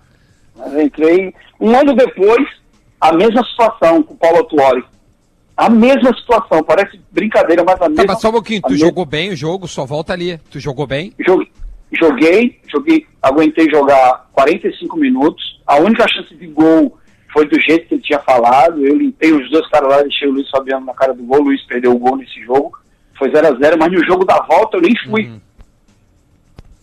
Eu 0.58 0.82
entrei 0.82 1.34
um 1.60 1.76
ano 1.76 1.94
depois, 1.96 2.48
a 3.02 3.12
mesma 3.14 3.44
situação 3.44 4.04
com 4.04 4.14
o 4.14 4.18
Paulo 4.18 4.44
Tuori. 4.46 4.84
A 5.56 5.70
mesma 5.70 6.14
situação, 6.16 6.64
parece 6.64 7.00
brincadeira, 7.12 7.64
mas 7.66 7.76
a 7.76 7.80
Tá, 7.80 7.90
mesma. 7.90 8.06
mas 8.08 8.22
só 8.22 8.30
um 8.30 8.34
pouquinho, 8.34 8.62
tu 8.62 8.70
mesma- 8.72 8.86
jogou 8.86 9.06
bem 9.06 9.30
o 9.32 9.36
jogo, 9.36 9.68
só 9.68 9.86
volta 9.86 10.14
ali. 10.14 10.38
Tu 10.50 10.58
jogou 10.60 10.88
bem? 10.88 11.14
Joguei, 11.20 11.52
joguei, 12.00 12.60
joguei, 12.72 13.06
aguentei 13.22 13.70
jogar 13.70 14.30
45 14.32 14.96
minutos. 14.98 15.60
A 15.68 15.76
única 15.78 16.08
chance 16.08 16.34
de 16.34 16.48
gol 16.48 16.98
foi 17.32 17.48
do 17.48 17.60
jeito 17.60 17.88
que 17.88 17.96
ele 17.96 18.04
tinha 18.04 18.20
falado. 18.20 18.86
Eu 18.86 18.96
limpei 18.96 19.32
os 19.32 19.50
dois 19.50 19.68
caras 19.70 19.90
lá, 19.90 20.02
deixei 20.02 20.28
o 20.28 20.32
Luiz 20.32 20.50
Fabiano 20.50 20.86
na 20.86 20.94
cara 20.94 21.14
do 21.14 21.24
gol. 21.24 21.40
O 21.40 21.44
Luiz 21.44 21.64
perdeu 21.64 21.92
o 21.92 22.00
gol 22.00 22.18
nesse 22.18 22.44
jogo. 22.44 22.78
Foi 23.18 23.30
0 23.32 23.48
a 23.48 23.52
0 23.52 23.78
mas 23.78 23.92
no 23.92 24.06
jogo 24.06 24.26
da 24.26 24.40
volta 24.42 24.78
eu 24.78 24.82
nem 24.82 24.96
fui. 25.06 25.26
Uhum. 25.26 25.42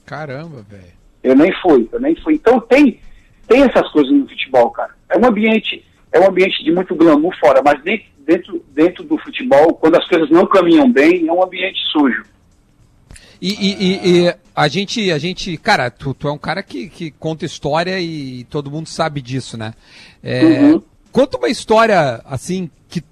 Caramba, 0.05 0.65
velho. 0.69 0.97
Eu 1.23 1.35
nem 1.35 1.53
fui, 1.61 1.89
eu 1.91 2.01
nem 2.01 2.15
fui. 2.17 2.35
Então 2.35 2.61
tem, 2.61 3.01
tem 3.49 3.63
essas 3.63 3.91
coisas 3.91 4.13
no 4.13 4.29
futebol, 4.29 4.71
cara. 4.71 4.95
É 5.09 5.19
um 5.19 5.27
ambiente, 5.27 5.85
é 6.13 6.21
um 6.21 6.29
ambiente 6.29 6.63
de 6.63 6.71
muito 6.71 6.95
glamour 6.95 7.35
fora, 7.41 7.61
mas 7.65 7.83
dentro, 7.83 8.07
dentro, 8.19 8.65
dentro 8.73 9.05
do 9.05 9.19
futebol, 9.19 9.75
quando 9.75 9.97
as 9.97 10.07
coisas 10.07 10.31
não 10.31 10.47
caminham 10.47 10.91
bem, 10.91 11.27
é 11.27 11.33
um 11.33 11.43
ambiente 11.43 11.81
sujo. 11.91 12.23
E, 13.41 13.49
e- 13.53 13.83
e- 13.85 14.27
e 14.29 14.35
a 14.55 14.69
gente, 14.69 15.11
a 15.13 15.19
gente, 15.19 15.57
cara, 15.59 15.91
tu, 15.91 16.15
tu 16.15 16.29
é 16.29 16.33
um 16.33 16.39
cara 16.39 16.63
que, 16.63 16.89
que 16.89 17.11
conta 17.11 17.45
história 17.45 18.01
e 18.01 18.45
todo 18.45 18.71
mundo 18.71 18.89
sabe 18.89 19.21
disso, 19.21 19.57
né? 19.59 19.75
É, 20.23 20.43
Uhum. 20.45 20.83
Conta 21.13 21.39
uma 21.39 21.49
história 21.49 22.21
assim 22.27 22.71
que. 22.89 23.03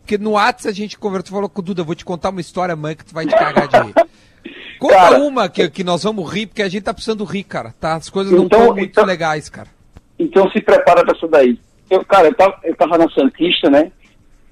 Porque 0.00 0.18
no 0.18 0.32
Whats 0.32 0.66
a 0.66 0.72
gente 0.72 0.98
conversou, 0.98 1.32
falou 1.36 1.48
com 1.48 1.60
o 1.60 1.64
Duda, 1.64 1.84
vou 1.84 1.94
te 1.94 2.04
contar 2.04 2.30
uma 2.30 2.40
história, 2.40 2.74
mãe, 2.74 2.96
que 2.96 3.04
tu 3.04 3.14
vai 3.14 3.24
te 3.24 3.34
cagar 3.34 3.68
de 3.68 3.76
rir. 3.76 3.94
Conta 4.80 4.94
Cara, 4.94 5.18
uma 5.20 5.48
que, 5.48 5.70
que 5.70 5.84
nós 5.84 6.02
vamos 6.02 6.28
rir, 6.32 6.46
porque 6.48 6.62
a 6.62 6.68
gente 6.68 6.82
tá 6.82 6.92
precisando 6.92 7.22
rir, 7.24 7.44
cara. 7.44 7.72
Tá? 7.78 7.94
As 7.94 8.10
coisas 8.10 8.32
não 8.32 8.44
Então- 8.44 8.60
estão 8.62 8.74
muito 8.74 8.90
então- 8.90 9.04
legais, 9.04 9.48
cara. 9.48 9.68
Então 10.18 10.50
se 10.50 10.60
prepara 10.60 11.04
pra 11.04 11.14
isso 11.14 11.28
daí. 11.28 11.56
Eu, 11.88 12.04
cara, 12.04 12.26
eu 12.28 12.34
tava, 12.34 12.56
eu 12.64 12.74
tava 12.74 12.98
na 12.98 13.08
Santista, 13.10 13.70
né? 13.70 13.92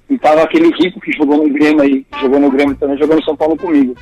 E 0.09 0.17
tava 0.17 0.43
aquele 0.43 0.69
rico 0.77 1.01
que 1.01 1.11
jogou 1.11 1.45
no 1.45 1.53
Grêmio 1.53 1.81
aí, 1.81 2.05
jogou 2.21 2.39
no 2.39 2.49
Grêmio 2.49 2.75
também, 2.75 2.97
jogou 2.97 3.17
no 3.17 3.23
São 3.25 3.35
Paulo 3.35 3.57
comigo. 3.57 3.93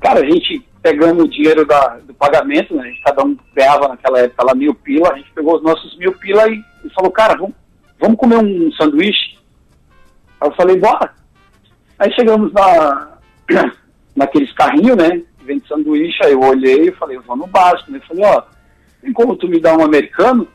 Cara, 0.00 0.20
a 0.20 0.24
gente, 0.24 0.66
pegamos 0.82 1.24
o 1.24 1.28
dinheiro 1.28 1.66
da, 1.66 1.98
do 1.98 2.14
pagamento, 2.14 2.74
né? 2.74 2.84
A 2.84 2.86
gente, 2.86 3.02
cada 3.02 3.24
um 3.24 3.36
ganhava 3.54 3.88
naquela 3.88 4.20
época 4.20 4.44
lá 4.44 4.54
mil 4.54 4.74
pila, 4.74 5.12
a 5.12 5.16
gente 5.16 5.30
pegou 5.32 5.56
os 5.56 5.62
nossos 5.62 5.96
mil 5.98 6.12
pila 6.12 6.48
e, 6.48 6.62
e 6.84 6.90
falou, 6.90 7.10
cara, 7.10 7.36
vamos, 7.36 7.54
vamos 7.98 8.16
comer 8.16 8.36
um 8.36 8.72
sanduíche? 8.72 9.38
Aí 10.40 10.48
eu 10.48 10.54
falei, 10.54 10.78
bora. 10.78 11.14
Aí 11.98 12.10
chegamos 12.14 12.50
na, 12.52 13.18
naqueles 14.16 14.50
carrinhos, 14.52 14.96
né? 14.96 15.22
Vende 15.42 15.68
sanduíche, 15.68 16.24
aí 16.24 16.32
eu 16.32 16.40
olhei 16.40 16.88
e 16.88 16.92
falei, 16.92 17.18
eu 17.18 17.22
vou 17.22 17.36
no 17.36 17.46
básico, 17.46 17.90
né? 17.90 17.98
Eu 17.98 18.06
falei, 18.08 18.24
ó, 18.24 18.42
tem 19.02 19.12
como 19.12 19.36
tu 19.36 19.48
me 19.48 19.60
dar 19.60 19.76
um 19.76 19.84
americano? 19.84 20.48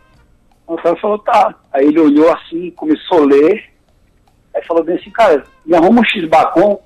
O 0.66 0.76
cara 0.78 0.96
falou, 0.96 1.20
tá. 1.20 1.54
Aí 1.72 1.86
ele 1.86 2.00
olhou 2.00 2.32
assim, 2.34 2.72
começou 2.72 3.22
a 3.22 3.26
ler, 3.26 3.72
aí 4.56 4.64
falou 4.66 4.84
bem 4.84 4.96
assim, 4.96 5.12
cara, 5.12 5.44
me 5.64 5.76
arruma 5.76 6.02
um 6.02 6.06
X-Bacon. 6.06 6.80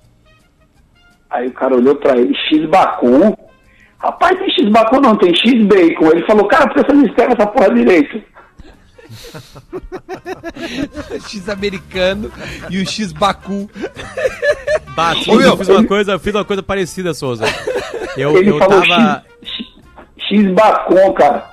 Aí 1.30 1.48
o 1.48 1.54
cara 1.54 1.76
olhou 1.76 1.96
pra 1.96 2.18
ele, 2.18 2.34
X-Bacon? 2.50 3.38
Rapaz, 4.00 4.38
tem 4.40 4.50
X-Bacon 4.52 5.00
não, 5.02 5.16
tem 5.18 5.34
X-Bacon. 5.36 6.12
Ele 6.12 6.26
falou, 6.26 6.48
cara, 6.48 6.68
por 6.68 6.76
que 6.76 6.84
você 6.92 6.98
não 6.98 7.06
escreve 7.06 7.34
essa 7.34 7.48
porra 7.48 7.74
direito? 7.74 8.22
X 11.28 11.50
americano 11.50 12.32
e 12.70 12.82
o 12.82 12.86
X 12.86 13.12
Baku. 13.12 13.70
Bati, 14.96 15.30
eu 15.30 15.58
fiz 15.58 15.70
uma 15.70 15.84
coisa, 15.86 16.12
eu 16.14 16.20
fiz 16.20 16.34
uma 16.34 16.46
coisa 16.46 16.64
parecida, 16.64 17.14
Souza. 17.14 17.46
Eu, 18.18 18.38
ele 18.38 18.50
eu 18.52 18.58
falou 18.58 18.82
tava. 18.82 19.24
X, 19.44 19.66
X-Bacon, 20.30 21.14
cara. 21.14 21.50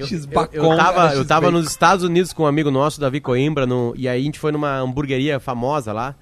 X 0.00 0.24
Eu, 0.24 0.30
Bacon. 0.30 0.72
eu 0.72 0.76
tava, 0.76 1.14
eu 1.14 1.18
X 1.20 1.26
tava 1.26 1.40
Bacon. 1.46 1.58
nos 1.58 1.66
Estados 1.68 2.04
Unidos 2.04 2.32
com 2.32 2.44
um 2.44 2.46
amigo 2.46 2.70
nosso, 2.70 3.00
Davi 3.00 3.20
Coimbra, 3.20 3.66
no, 3.66 3.92
e 3.96 4.08
aí 4.08 4.20
a 4.20 4.24
gente 4.24 4.38
foi 4.38 4.52
numa 4.52 4.78
hamburgueria 4.78 5.40
famosa 5.40 5.92
lá. 5.92 6.14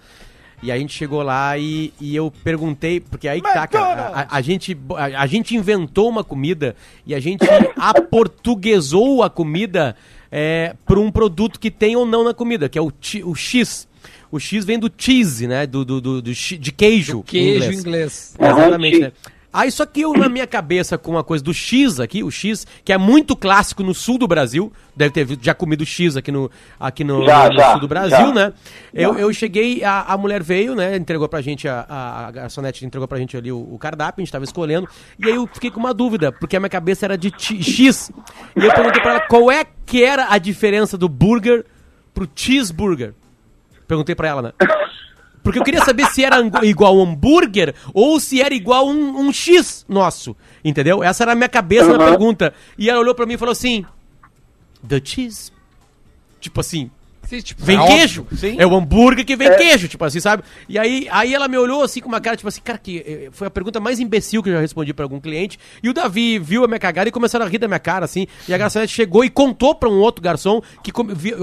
E 0.64 0.72
a 0.72 0.78
gente 0.78 0.94
chegou 0.94 1.22
lá 1.22 1.58
e, 1.58 1.92
e 2.00 2.16
eu 2.16 2.32
perguntei, 2.42 2.98
porque 2.98 3.28
aí 3.28 3.40
que 3.42 3.52
tá, 3.52 3.66
cara, 3.66 4.02
a, 4.06 4.20
a- 4.22 4.26
a 4.30 4.40
gente, 4.40 4.74
a, 4.96 5.22
a 5.22 5.26
gente 5.26 5.54
inventou 5.54 6.08
uma 6.08 6.24
comida 6.24 6.74
e 7.06 7.14
a 7.14 7.20
gente 7.20 7.44
aportuguesou 7.76 9.22
a 9.22 9.28
comida 9.30 9.94
é, 10.32 10.74
por 10.86 10.98
um 10.98 11.10
produto 11.10 11.60
que 11.60 11.70
tem 11.70 11.96
ou 11.96 12.06
não 12.06 12.24
na 12.24 12.32
comida, 12.34 12.68
que 12.68 12.78
é 12.78 12.82
o, 12.82 12.90
o 13.24 13.34
X. 13.34 13.86
O 14.32 14.40
X 14.40 14.64
vem 14.64 14.78
do 14.78 14.90
cheese, 14.96 15.46
né? 15.46 15.66
Do, 15.66 15.84
do, 15.84 16.00
do- 16.00 16.22
do 16.22 16.32
de 16.32 16.72
queijo. 16.72 17.18
em 17.20 17.22
Queijo 17.22 17.72
inglês. 17.72 17.78
inglês. 17.80 18.34
Exatamente, 18.38 18.96
X. 18.96 19.00
né? 19.02 19.12
Aí 19.54 19.70
só 19.70 19.86
que 19.86 20.00
eu 20.00 20.12
na 20.14 20.28
minha 20.28 20.48
cabeça 20.48 20.98
com 20.98 21.12
uma 21.12 21.22
coisa 21.22 21.44
do 21.44 21.54
X 21.54 22.00
aqui, 22.00 22.24
o 22.24 22.30
X, 22.30 22.66
que 22.84 22.92
é 22.92 22.98
muito 22.98 23.36
clássico 23.36 23.84
no 23.84 23.94
sul 23.94 24.18
do 24.18 24.26
Brasil, 24.26 24.72
deve 24.96 25.12
ter 25.24 25.38
já 25.40 25.54
comido 25.54 25.86
X 25.86 26.16
aqui 26.16 26.32
no, 26.32 26.50
aqui 26.78 27.04
no, 27.04 27.24
Já, 27.24 27.48
no 27.48 27.54
já, 27.56 27.70
sul 27.70 27.80
do 27.82 27.86
Brasil, 27.86 28.18
já. 28.18 28.32
né? 28.34 28.52
Eu, 28.92 29.16
eu 29.16 29.32
cheguei, 29.32 29.84
a, 29.84 30.02
a 30.02 30.18
mulher 30.18 30.42
veio, 30.42 30.74
né? 30.74 30.96
Entregou 30.96 31.28
pra 31.28 31.40
gente, 31.40 31.68
a, 31.68 31.86
a, 31.88 32.26
a 32.26 32.30
garçonete 32.32 32.84
entregou 32.84 33.06
pra 33.06 33.16
gente 33.16 33.36
ali 33.36 33.52
o, 33.52 33.58
o 33.58 33.78
cardápio, 33.78 34.20
a 34.20 34.24
gente 34.24 34.32
tava 34.32 34.44
escolhendo, 34.44 34.88
e 35.18 35.28
aí 35.28 35.36
eu 35.36 35.46
fiquei 35.46 35.70
com 35.70 35.78
uma 35.78 35.94
dúvida, 35.94 36.32
porque 36.32 36.56
a 36.56 36.60
minha 36.60 36.68
cabeça 36.68 37.06
era 37.06 37.16
de 37.16 37.32
X. 37.38 38.10
E 38.56 38.64
eu 38.64 38.74
perguntei 38.74 39.00
pra 39.00 39.12
ela 39.12 39.20
qual 39.20 39.52
é 39.52 39.64
que 39.86 40.02
era 40.02 40.32
a 40.32 40.38
diferença 40.38 40.98
do 40.98 41.08
burger 41.08 41.64
pro 42.12 42.28
cheeseburger. 42.34 43.14
Perguntei 43.86 44.14
pra 44.16 44.26
ela, 44.28 44.42
né? 44.42 44.52
Porque 45.44 45.58
eu 45.58 45.62
queria 45.62 45.84
saber 45.84 46.06
se 46.06 46.24
era 46.24 46.38
igual 46.62 46.98
hambúrguer 47.00 47.74
ou 47.92 48.18
se 48.18 48.40
era 48.40 48.54
igual 48.54 48.88
um, 48.88 49.20
um 49.26 49.32
X 49.32 49.84
nosso. 49.88 50.34
Entendeu? 50.64 51.04
Essa 51.04 51.22
era 51.22 51.32
a 51.32 51.34
minha 51.36 51.48
cabeça 51.50 51.86
na 51.92 52.02
Aham. 52.02 52.10
pergunta. 52.10 52.54
E 52.78 52.88
ela 52.88 52.98
olhou 52.98 53.14
pra 53.14 53.26
mim 53.26 53.34
e 53.34 53.38
falou 53.38 53.52
assim: 53.52 53.84
The 54.88 55.00
cheese. 55.04 55.52
Tipo 56.40 56.60
assim, 56.60 56.90
Sim, 57.26 57.40
tipo, 57.40 57.64
vem 57.64 57.76
é 57.76 57.80
óbvio. 57.80 57.96
queijo. 57.96 58.26
É 58.60 58.66
o 58.66 58.74
hambúrguer 58.74 59.24
que 59.24 59.34
vem 59.36 59.48
É. 59.48 59.54
queijo, 59.56 59.88
tipo 59.88 60.04
assim, 60.04 60.20
sabe? 60.20 60.42
E 60.68 60.78
aí, 60.78 61.08
aí 61.10 61.34
ela 61.34 61.48
me 61.48 61.56
olhou 61.56 61.82
assim 61.82 62.00
com 62.00 62.08
uma 62.08 62.20
cara, 62.20 62.36
tipo 62.36 62.48
assim, 62.48 62.60
cara, 62.62 62.78
que 62.78 62.98
eh, 62.98 63.28
foi 63.32 63.46
a 63.46 63.50
pergunta 63.50 63.80
mais 63.80 63.98
imbecil 64.00 64.42
que 64.42 64.50
eu 64.50 64.54
já 64.54 64.60
respondi 64.60 64.92
pra 64.92 65.04
algum 65.04 65.18
cliente. 65.20 65.58
E 65.82 65.88
o 65.88 65.94
Davi 65.94 66.38
viu 66.38 66.64
a 66.64 66.68
minha 66.68 66.78
cagada 66.78 67.08
e 67.08 67.12
começaram 67.12 67.46
a 67.46 67.48
rir 67.48 67.58
da 67.58 67.66
minha 67.66 67.78
cara, 67.80 68.04
assim. 68.04 68.26
E 68.48 68.52
a 68.54 68.58
garçonete 68.58 68.92
chegou 68.92 69.24
e 69.24 69.30
contou 69.30 69.74
pra 69.74 69.88
um 69.88 69.98
outro 70.00 70.22
garçom 70.22 70.60
que 70.82 70.92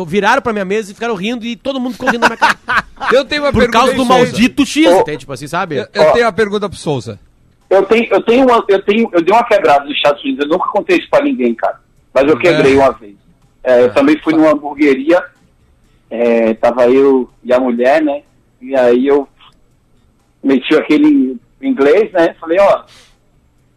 viraram 0.07 0.41
pra 0.41 0.53
minha 0.53 0.65
mesa 0.65 0.91
e 0.91 0.93
ficaram 0.93 1.15
rindo 1.15 1.45
e 1.45 1.55
todo 1.55 1.79
mundo 1.79 1.93
ficou 1.93 2.09
rindo 2.09 2.19
da 2.21 2.27
minha 2.27 2.37
cara. 2.37 2.57
Eu 3.11 3.25
tenho 3.25 3.41
uma 3.43 3.51
Por 3.51 3.59
pergunta 3.59 3.77
causa 3.79 3.93
do 3.93 4.05
Souza. 4.05 4.13
maldito 4.13 4.65
X, 4.65 4.85
entende? 4.87 5.17
Tipo 5.19 5.33
assim, 5.33 5.47
sabe? 5.47 5.77
Eu, 5.77 5.87
eu 5.93 6.11
tenho 6.13 6.25
uma 6.25 6.31
pergunta 6.31 6.69
pro 6.69 6.77
Souza. 6.77 7.19
Eu 7.67 7.83
tenho, 7.85 8.05
eu 8.11 8.21
tenho 8.21 8.45
uma, 8.45 8.63
eu 8.67 8.81
tenho, 8.83 9.09
eu 9.11 9.21
dei 9.23 9.33
uma 9.33 9.43
quebrada 9.45 9.85
nos 9.85 9.95
Estados 9.95 10.23
Unidos, 10.23 10.45
eu 10.45 10.49
nunca 10.51 10.69
contei 10.69 10.97
isso 10.97 11.09
pra 11.09 11.23
ninguém, 11.23 11.55
cara. 11.55 11.79
Mas 12.13 12.27
eu 12.27 12.37
quebrei 12.37 12.75
uma 12.75 12.91
vez. 12.91 13.15
É, 13.63 13.81
eu 13.83 13.93
também 13.93 14.17
fui 14.23 14.33
numa 14.33 14.51
hamburgueria, 14.51 15.23
é, 16.11 16.53
tava 16.55 16.89
eu 16.89 17.29
e 17.41 17.53
a 17.53 17.59
mulher, 17.59 18.01
né? 18.01 18.21
E 18.61 18.75
aí 18.75 19.07
eu 19.07 19.27
meti 20.43 20.75
aquele 20.75 21.39
inglês, 21.61 22.11
né? 22.11 22.35
Falei, 22.39 22.59
ó, 22.59 22.83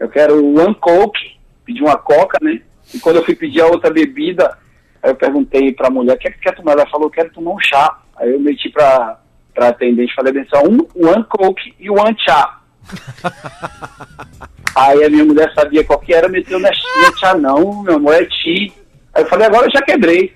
eu 0.01 0.09
quero 0.09 0.45
one 0.45 0.75
coke, 0.75 1.37
pedi 1.65 1.81
uma 1.81 1.97
coca, 1.97 2.37
né? 2.43 2.61
E 2.93 2.99
quando 2.99 3.17
eu 3.17 3.25
fui 3.25 3.37
pedir 3.37 3.61
a 3.61 3.67
outra 3.67 3.89
bebida, 3.89 4.59
aí 5.01 5.13
eu 5.13 5.15
perguntei 5.15 5.73
pra 5.73 5.89
mulher, 5.89 6.17
o 6.17 6.19
que 6.19 6.27
é 6.27 6.33
que 6.33 6.41
quer 6.41 6.57
tomar? 6.57 6.73
Ela 6.73 6.91
falou, 6.91 7.09
quero 7.09 7.33
tomar 7.33 7.53
um 7.53 7.61
chá. 7.61 8.01
Aí 8.17 8.33
eu 8.33 8.41
meti 8.41 8.69
pra, 8.69 9.21
pra 9.55 9.69
atendente, 9.69 10.15
falei 10.15 10.33
bem 10.33 10.47
só, 10.53 10.61
um 10.65 10.79
one 11.09 11.25
coke 11.25 11.73
e 11.79 11.89
one 11.89 12.17
chá. 12.19 12.61
Aí 14.75 15.05
a 15.05 15.09
minha 15.09 15.25
mulher 15.25 15.53
sabia 15.55 15.85
qual 15.85 16.01
que 16.01 16.13
era, 16.13 16.29
meteu 16.29 16.59
na 16.59 16.73
chia, 16.73 17.13
tia 17.17 17.35
não, 17.35 17.85
meu 17.85 17.95
amor, 17.95 18.15
é 18.15 18.25
ti. 18.25 18.73
Aí 19.15 19.23
eu 19.23 19.29
falei, 19.29 19.47
agora 19.47 19.67
eu 19.67 19.71
já 19.71 19.83
quebrei. 19.83 20.35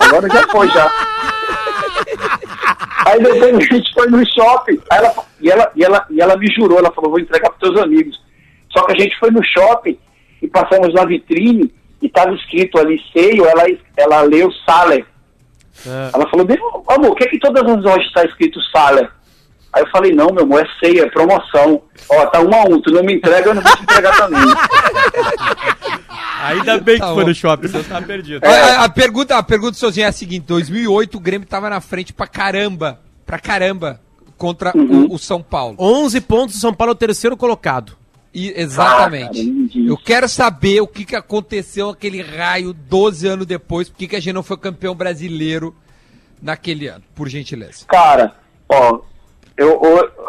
Agora 0.00 0.28
já 0.28 0.48
foi, 0.48 0.68
já. 0.68 0.90
Aí 3.06 3.22
depois 3.22 3.56
a 3.56 3.60
gente 3.60 3.92
foi 3.92 4.08
no 4.08 4.26
shopping, 4.26 4.80
ela, 4.90 5.14
e, 5.40 5.50
ela, 5.50 5.72
e, 5.76 5.84
ela, 5.84 6.06
e 6.10 6.20
ela 6.20 6.36
me 6.36 6.46
jurou, 6.52 6.78
ela 6.78 6.92
falou, 6.92 7.10
vou 7.10 7.20
entregar 7.20 7.50
para 7.50 7.68
teus 7.68 7.80
amigos. 7.80 8.20
Só 8.70 8.84
que 8.84 8.92
a 8.92 8.98
gente 8.98 9.16
foi 9.18 9.30
no 9.30 9.44
shopping 9.44 9.98
e 10.42 10.48
passamos 10.48 10.92
na 10.92 11.04
vitrine 11.04 11.72
e 12.02 12.06
estava 12.06 12.34
escrito 12.34 12.78
ali 12.78 13.00
seio, 13.12 13.46
ela, 13.46 13.64
ela 13.96 14.22
leu 14.22 14.50
Saler. 14.66 15.06
Ela 15.86 16.28
falou, 16.28 16.46
amor, 16.88 17.10
o 17.10 17.14
que 17.14 17.24
é 17.24 17.28
que 17.28 17.38
todas 17.38 17.62
as 17.62 17.82
lojas 17.82 18.06
está 18.06 18.24
escrito 18.24 18.60
Saler? 18.72 19.10
Aí 19.74 19.82
eu 19.82 19.90
falei, 19.90 20.12
não, 20.12 20.28
meu 20.32 20.44
amor, 20.44 20.64
é 20.64 20.68
ceia, 20.78 21.02
é 21.02 21.10
promoção. 21.10 21.82
Ó, 22.08 22.26
tá 22.26 22.40
um 22.40 22.54
a 22.54 22.62
um, 22.64 22.80
tu 22.80 22.92
não 22.92 23.02
me 23.02 23.14
entrega, 23.16 23.50
eu 23.50 23.54
não 23.54 23.62
vou 23.62 23.76
te 23.76 23.82
entregar 23.82 24.16
também. 24.16 24.40
Ainda 26.44 26.78
bem 26.78 26.96
que 26.96 27.00
Tá 27.00 27.14
foi 27.14 27.24
no 27.24 27.34
shopping, 27.34 27.68
você 27.68 27.82
tava 27.84 28.06
perdido. 28.06 28.44
A, 28.44 28.48
a- 28.50 28.84
a 28.84 28.88
pergunta, 28.88 29.36
a 29.36 29.42
pergunta 29.42 29.74
sozinha 29.76 30.06
é 30.06 30.08
a 30.08 30.12
seguinte: 30.12 30.44
2008 30.46 31.16
o 31.16 31.20
Grêmio 31.20 31.46
tava 31.48 31.70
na 31.70 31.80
frente 31.80 32.12
pra 32.12 32.26
caramba, 32.26 33.00
pra 33.24 33.38
caramba 33.38 34.00
contra 34.36 34.72
Uhum. 34.76 35.06
o, 35.06 35.14
o 35.14 35.18
São 35.18 35.42
Paulo. 35.42 35.76
11 35.78 36.20
pontos, 36.20 36.56
o 36.56 36.60
São 36.60 36.74
Paulo 36.74 36.90
é 36.90 36.94
o 36.94 36.98
terceiro 36.98 37.36
colocado. 37.36 37.96
E, 38.34 38.52
exatamente. 38.60 39.70
Ah. 39.74 39.78
Eu 39.88 39.96
quero 39.96 40.28
saber 40.28 40.80
o 40.80 40.88
que, 40.88 41.04
que 41.04 41.14
aconteceu 41.16 41.88
aquele 41.88 42.20
raio 42.20 42.72
12 42.74 43.26
anos 43.28 43.46
depois, 43.46 43.88
por 43.88 43.96
que, 43.96 44.08
que 44.08 44.16
a 44.16 44.20
gente 44.20 44.34
não 44.34 44.42
foi 44.42 44.56
campeão 44.58 44.94
brasileiro 44.94 45.74
naquele 46.42 46.88
ano, 46.88 47.04
por 47.14 47.28
gentileza. 47.28 47.86
Cara, 47.88 48.34
ó, 48.68 48.98
eu, 49.56 49.80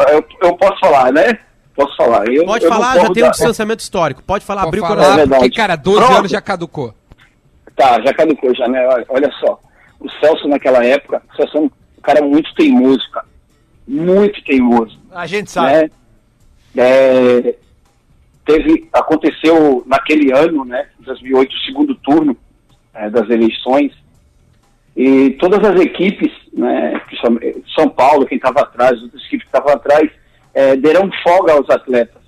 eu, 0.09 0.25
eu, 0.41 0.57
posso 0.57 0.79
falar, 0.79 1.11
né? 1.11 1.39
Posso 1.75 1.95
falar. 1.97 2.27
Eu, 2.27 2.45
Pode 2.45 2.63
eu 2.63 2.69
falar, 2.69 2.99
já 2.99 3.09
tem 3.11 3.23
um 3.23 3.31
distanciamento 3.31 3.81
histórico. 3.81 4.23
Pode 4.23 4.45
falar, 4.45 4.61
Pode 4.61 4.69
abriu 4.69 4.83
o 4.83 4.87
coração. 4.87 5.13
É 5.13 5.17
verdade. 5.17 5.41
porque, 5.43 5.55
cara, 5.55 5.75
12 5.75 5.97
Pronto. 5.97 6.17
anos 6.19 6.31
já 6.31 6.41
caducou. 6.41 6.93
Tá, 7.75 8.01
já 8.01 8.13
caducou 8.13 8.55
já, 8.55 8.67
né? 8.67 8.87
Olha, 8.87 9.05
olha 9.09 9.31
só. 9.39 9.59
O 9.99 10.09
Celso 10.19 10.47
naquela 10.47 10.83
época, 10.85 11.21
o 11.33 11.35
Celso 11.35 11.57
é 11.57 11.61
um 11.61 11.71
cara 12.01 12.21
muito 12.21 12.53
teimoso, 12.55 13.09
cara. 13.11 13.25
Muito 13.87 14.43
teimoso. 14.43 14.97
A 15.11 15.27
gente 15.27 15.51
sabe. 15.51 15.73
né? 15.73 15.89
É, 16.77 17.55
teve, 18.45 18.87
aconteceu 18.93 19.83
naquele 19.87 20.31
ano, 20.31 20.63
né, 20.63 20.87
2008, 20.99 21.51
o 21.51 21.59
segundo 21.59 21.95
turno 21.95 22.37
é, 22.93 23.09
das 23.09 23.29
eleições, 23.29 23.91
e 24.95 25.31
todas 25.31 25.63
as 25.69 25.79
equipes, 25.81 26.31
né, 26.53 27.01
São 27.75 27.89
Paulo, 27.89 28.25
quem 28.25 28.37
estava 28.37 28.61
atrás, 28.61 29.01
outras 29.01 29.21
equipes 29.23 29.47
que 29.47 29.57
estavam 29.57 29.73
atrás, 29.73 30.09
é, 30.53 30.75
deram 30.75 31.09
folga 31.23 31.53
aos 31.53 31.69
atletas, 31.69 32.21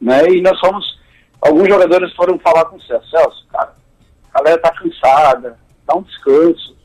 né, 0.00 0.28
e 0.30 0.40
nós 0.40 0.58
fomos, 0.60 0.98
alguns 1.40 1.68
jogadores 1.68 2.12
foram 2.14 2.38
falar 2.38 2.66
com 2.66 2.76
o 2.76 2.82
Celso, 2.82 3.10
Celso, 3.10 3.46
cara, 3.50 3.72
a 4.32 4.38
galera 4.38 4.60
tá 4.62 4.70
cansada, 4.72 5.58
dá 5.86 5.96
um 5.96 6.02
descanso, 6.02 6.76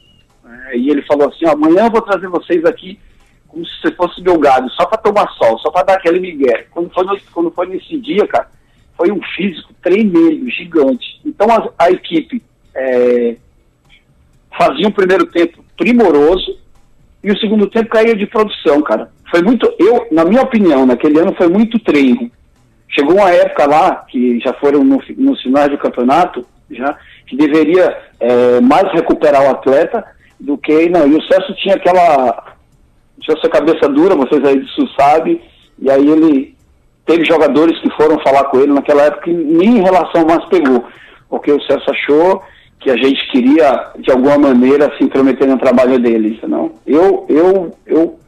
né, 0.43 0.71
e 0.75 0.89
ele 0.89 1.01
falou 1.03 1.29
assim, 1.29 1.45
amanhã 1.45 1.85
eu 1.85 1.91
vou 1.91 2.01
trazer 2.01 2.27
vocês 2.27 2.65
aqui 2.65 2.99
como 3.47 3.63
se 3.67 3.81
você 3.81 3.91
fosse 3.91 4.19
meu 4.19 4.39
gado, 4.39 4.67
só 4.71 4.83
para 4.87 4.97
tomar 4.97 5.29
sol, 5.33 5.59
só 5.59 5.69
para 5.69 5.83
dar 5.83 5.93
aquele 5.93 6.19
migué. 6.19 6.65
Quando 6.71 6.89
foi, 6.91 7.03
no- 7.05 7.19
quando 7.31 7.51
foi 7.51 7.67
nesse 7.67 7.99
dia, 7.99 8.25
cara, 8.25 8.49
foi 8.97 9.11
um 9.11 9.21
físico 9.35 9.71
tremendo, 9.79 10.49
gigante. 10.49 11.21
Então 11.23 11.47
a, 11.51 11.69
a 11.85 11.91
equipe 11.91 12.41
é, 12.73 13.35
fazia 14.57 14.87
um 14.87 14.91
primeiro 14.91 15.25
tempo 15.27 15.63
primoroso 15.77 16.57
e 17.23 17.31
o 17.31 17.37
segundo 17.37 17.67
tempo 17.67 17.89
caía 17.89 18.15
de 18.15 18.25
produção, 18.27 18.81
cara. 18.81 19.09
Foi 19.29 19.41
muito, 19.41 19.73
eu, 19.79 20.07
na 20.11 20.25
minha 20.25 20.41
opinião, 20.41 20.85
naquele 20.85 21.19
ano 21.19 21.33
foi 21.35 21.47
muito 21.47 21.79
treino. 21.79 22.29
Chegou 22.89 23.15
uma 23.15 23.31
época 23.31 23.65
lá, 23.65 24.05
que 24.07 24.39
já 24.39 24.53
foram 24.53 24.83
no, 24.83 25.01
nos 25.17 25.41
finais 25.41 25.69
do 25.69 25.77
campeonato, 25.77 26.45
já, 26.69 26.95
que 27.25 27.35
deveria 27.35 27.97
é, 28.19 28.61
mais 28.61 28.91
recuperar 28.91 29.43
o 29.43 29.51
atleta 29.51 30.05
do 30.39 30.57
que. 30.57 30.89
Não, 30.89 31.07
e 31.07 31.15
o 31.15 31.23
Celso 31.23 31.55
tinha 31.55 31.75
aquela 31.75 32.53
tinha 33.19 33.37
essa 33.37 33.49
cabeça 33.49 33.87
dura, 33.87 34.15
vocês 34.15 34.43
aí 34.43 34.59
disso 34.59 34.87
sabem, 34.99 35.41
e 35.79 35.89
aí 35.89 36.07
ele 36.07 36.55
teve 37.05 37.23
jogadores 37.25 37.79
que 37.79 37.89
foram 37.91 38.19
falar 38.19 38.45
com 38.45 38.59
ele 38.59 38.73
naquela 38.73 39.03
época 39.03 39.29
e 39.29 39.33
nem 39.33 39.77
em 39.77 39.81
relação 39.81 40.25
mais 40.25 40.43
pegou, 40.45 40.85
porque 41.29 41.51
o 41.51 41.61
Celso 41.61 41.89
achou 41.89 42.43
que 42.83 42.91
a 42.91 42.97
gente 42.97 43.25
queria, 43.31 43.91
de 43.97 44.11
alguma 44.11 44.37
maneira, 44.37 44.91
se 44.97 45.03
intrometer 45.03 45.47
no 45.47 45.57
trabalho 45.57 45.97
dele, 45.97 46.37
não? 46.47 46.73
Eu, 46.85 47.25
eu, 47.29 47.71
eu, 47.85 48.19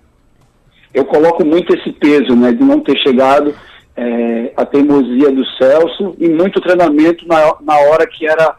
eu 0.94 1.06
coloco 1.06 1.46
muito 1.46 1.76
esse 1.76 1.92
peso, 1.92 2.34
né, 2.36 2.54
de 2.54 2.64
não 2.64 2.80
ter 2.80 2.98
chegado 3.00 3.54
é, 3.98 4.54
a 4.56 4.66
teimosia 4.66 5.30
do 5.32 5.46
Celso 5.58 6.16
e 6.18 6.30
muito 6.30 6.62
treinamento 6.62 7.28
na, 7.28 7.56
na 7.62 7.78
hora 7.90 8.08
que 8.08 8.26
era 8.26 8.56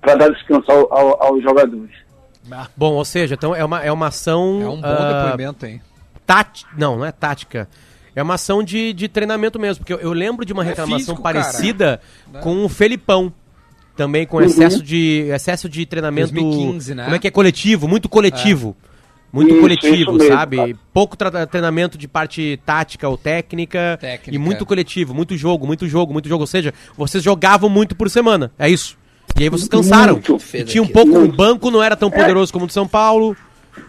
para 0.00 0.14
dar 0.14 0.30
descanso 0.30 0.70
ao, 0.70 0.92
ao, 0.92 1.22
aos 1.24 1.42
jogadores. 1.42 1.90
Bom, 2.76 2.94
ou 2.94 3.04
seja, 3.04 3.34
então 3.34 3.54
é 3.54 3.64
uma, 3.64 3.82
é 3.82 3.92
uma 3.92 4.06
ação. 4.08 4.60
É 4.62 4.68
um 4.68 4.80
bom 4.80 4.86
ah, 4.86 5.22
depoimento, 5.24 5.66
hein? 5.66 5.80
Não, 6.76 6.96
não 6.96 7.04
é 7.04 7.12
tática. 7.12 7.68
É 8.14 8.22
uma 8.22 8.34
ação 8.34 8.62
de, 8.62 8.92
de 8.92 9.08
treinamento 9.08 9.58
mesmo, 9.58 9.84
porque 9.84 9.92
eu, 9.92 9.98
eu 9.98 10.12
lembro 10.12 10.44
de 10.44 10.52
uma 10.52 10.64
reclamação 10.64 10.98
físico, 10.98 11.22
parecida 11.22 12.00
Né? 12.32 12.40
com 12.40 12.64
o 12.64 12.68
Felipão. 12.68 13.32
Também 14.00 14.26
com 14.26 14.40
excesso 14.40 14.82
de 14.82 15.26
excesso 15.30 15.68
de 15.68 15.84
treinamento. 15.84 16.32
2015, 16.32 16.94
né? 16.94 17.04
Como 17.04 17.16
é 17.16 17.18
que 17.18 17.28
é 17.28 17.30
coletivo? 17.30 17.86
Muito 17.86 18.08
coletivo. 18.08 18.74
Muito 19.30 19.50
Isso, 19.52 19.60
coletivo, 19.60 19.94
isso 19.94 20.12
mesmo, 20.14 20.34
sabe? 20.34 20.76
Pouco 20.92 21.16
treinamento 21.16 21.98
de 21.98 22.08
parte 22.08 22.58
tática 22.64 23.06
ou 23.06 23.18
técnica, 23.18 23.98
Técnica. 24.00 24.34
E 24.34 24.38
muito 24.38 24.64
coletivo, 24.64 25.12
muito 25.14 25.36
jogo, 25.36 25.66
muito 25.66 25.86
jogo, 25.86 26.14
muito 26.14 26.28
jogo. 26.30 26.44
Ou 26.44 26.46
seja, 26.46 26.72
vocês 26.96 27.22
jogavam 27.22 27.68
muito 27.68 27.94
por 27.94 28.08
semana. 28.08 28.50
É 28.58 28.70
isso. 28.70 28.96
E 29.38 29.42
aí 29.42 29.50
vocês 29.50 29.68
cansaram. 29.68 30.14
Muito. 30.14 30.38
E 30.54 30.64
tinha 30.64 30.82
um 30.82 30.88
pouco. 30.88 31.18
O 31.18 31.28
banco 31.30 31.70
não 31.70 31.82
era 31.82 31.94
tão 31.94 32.10
poderoso 32.10 32.50
como 32.52 32.64
o 32.64 32.68
de 32.68 32.72
São 32.74 32.88
Paulo. 32.88 33.36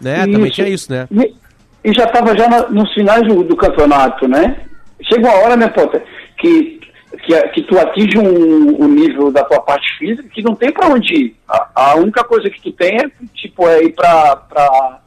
Né? 0.01 0.26
Também 0.26 0.43
Isso. 0.47 0.51
tinha 0.55 0.68
isso, 0.68 0.91
né? 0.91 1.07
E, 1.09 1.89
e 1.89 1.93
já 1.93 2.03
estava 2.03 2.36
já 2.38 2.49
na- 2.49 2.70
nos 2.70 2.93
finais 2.93 3.26
do, 3.26 3.43
do 3.43 3.55
campeonato, 3.55 4.28
né? 4.28 4.57
Chega 5.03 5.22
uma 5.28 5.38
hora, 5.38 5.55
né, 5.55 5.68
Potter, 5.70 6.03
que, 6.38 6.80
que, 7.24 7.36
a- 7.36 7.47
que 7.49 7.62
tu 7.64 7.78
atinge 7.80 8.18
um, 8.18 8.84
um 8.84 8.88
nível 8.88 9.32
da 9.32 9.43
tua 9.43 9.62
parte 9.62 9.88
física 9.97 10.28
que 10.30 10.41
não 10.41 10.55
tem 10.55 10.72
para 10.72 10.88
onde 10.88 11.14
ir. 11.14 11.36
A, 11.47 11.70
a 11.91 11.95
única 11.95 12.24
coisa 12.24 12.49
que 12.49 12.62
tu 12.62 12.72
tem 12.72 12.97
é, 12.97 13.09
tipo, 13.36 13.68
é 13.68 13.84
ir 13.84 13.93
para 13.93 14.99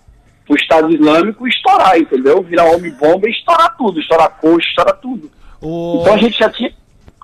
o 0.48 0.54
Estado 0.54 0.92
Islâmico 0.92 1.46
e 1.46 1.50
estourar, 1.50 1.98
entendeu? 1.98 2.42
Virar 2.42 2.64
homem-bomba 2.66 3.26
e 3.28 3.32
estourar 3.32 3.76
tudo, 3.76 3.98
estourar 4.00 4.30
coxa, 4.40 4.66
estourar 4.68 4.96
tudo. 4.96 5.30
O... 5.60 5.98
Então 6.02 6.14
a 6.14 6.18
gente 6.18 6.38
já 6.38 6.50
tinha, 6.50 6.70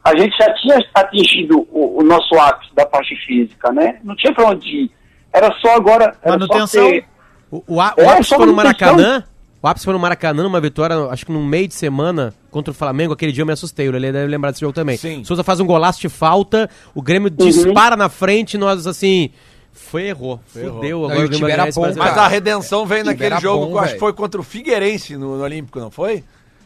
a 0.03 0.16
gente 0.16 0.37
já 0.37 0.55
tinha 0.55 0.78
atingido 0.95 1.66
o, 1.70 2.01
o 2.01 2.03
nosso 2.03 2.35
ápice 2.39 2.74
da 2.74 2.87
parte 2.87 3.14
física, 3.26 3.70
né? 3.72 3.99
Não 4.03 4.16
tinha 4.16 4.33
para 4.33 4.47
onde 4.49 4.68
ir. 4.68 4.91
Era 5.33 5.53
só 5.61 5.74
agora. 5.76 6.16
Era 6.22 6.33
Manutenção. 6.39 6.85
Só 6.85 6.91
ter, 6.91 7.05
O, 7.51 7.62
o, 7.66 7.81
a- 7.81 7.95
o 7.97 8.01
É, 8.01 8.09
ápice 8.09 8.35
foi 8.35 8.47
no. 8.47 8.55
Maracanã. 8.55 9.24
O 9.62 9.68
ápice 9.68 9.84
foi 9.84 9.92
no 9.92 10.00
Maracanã, 10.00 10.42
numa 10.42 10.61
vitória, 10.61 10.96
acho 11.11 11.26
que 11.26 11.32
no 11.32 11.44
meio 11.44 11.68
de 11.68 11.74
semana, 11.74 12.32
contra 12.50 12.70
o 12.70 12.74
Flamengo. 12.74 13.12
Aquele 13.12 13.30
dia 13.30 13.42
eu 13.42 13.46
me 13.46 13.52
assustei. 13.52 13.86
Ele 13.88 14.11
deve 14.12 14.26
lembrar 14.26 14.50
desse 14.52 14.61
jogo 14.62 14.72
também. 14.72 14.96
Sim. 14.96 15.22
Souza 15.22 15.44
faz 15.44 15.61
um 15.61 15.66
golaço 15.66 16.00
de 16.00 16.08
falta, 16.08 16.68
o 16.94 17.02
Grêmio 17.02 17.28
dispara 17.28 17.94
na 17.96 18.08
frente, 18.08 18.56
nós 18.56 18.86
assim. 18.86 19.30
Foi 19.72 20.08
errou. 20.08 20.40
Fudeu. 20.46 21.00
Não, 21.00 21.04
Agora 21.11 21.20
e 21.20 21.24
o 21.24 21.28
Grêmio 21.28 21.72
bom, 21.74 21.94
Mas 21.96 22.18
a 22.18 22.26
redenção 22.26 22.86
veio 22.86 23.02
Time 23.04 23.14
naquele 23.14 23.40
jogo, 23.40 23.66
bom, 23.66 23.72
que 23.72 23.74
eu 23.74 23.78
acho 23.80 23.92
que 23.94 24.00
foi 24.00 24.12
contra 24.12 24.40
o 24.40 24.44
Figueirense 24.44 25.16
no, 25.16 25.36
no 25.36 25.44
Olímpico, 25.44 25.78
não 25.78 25.90
foi? 25.90 26.24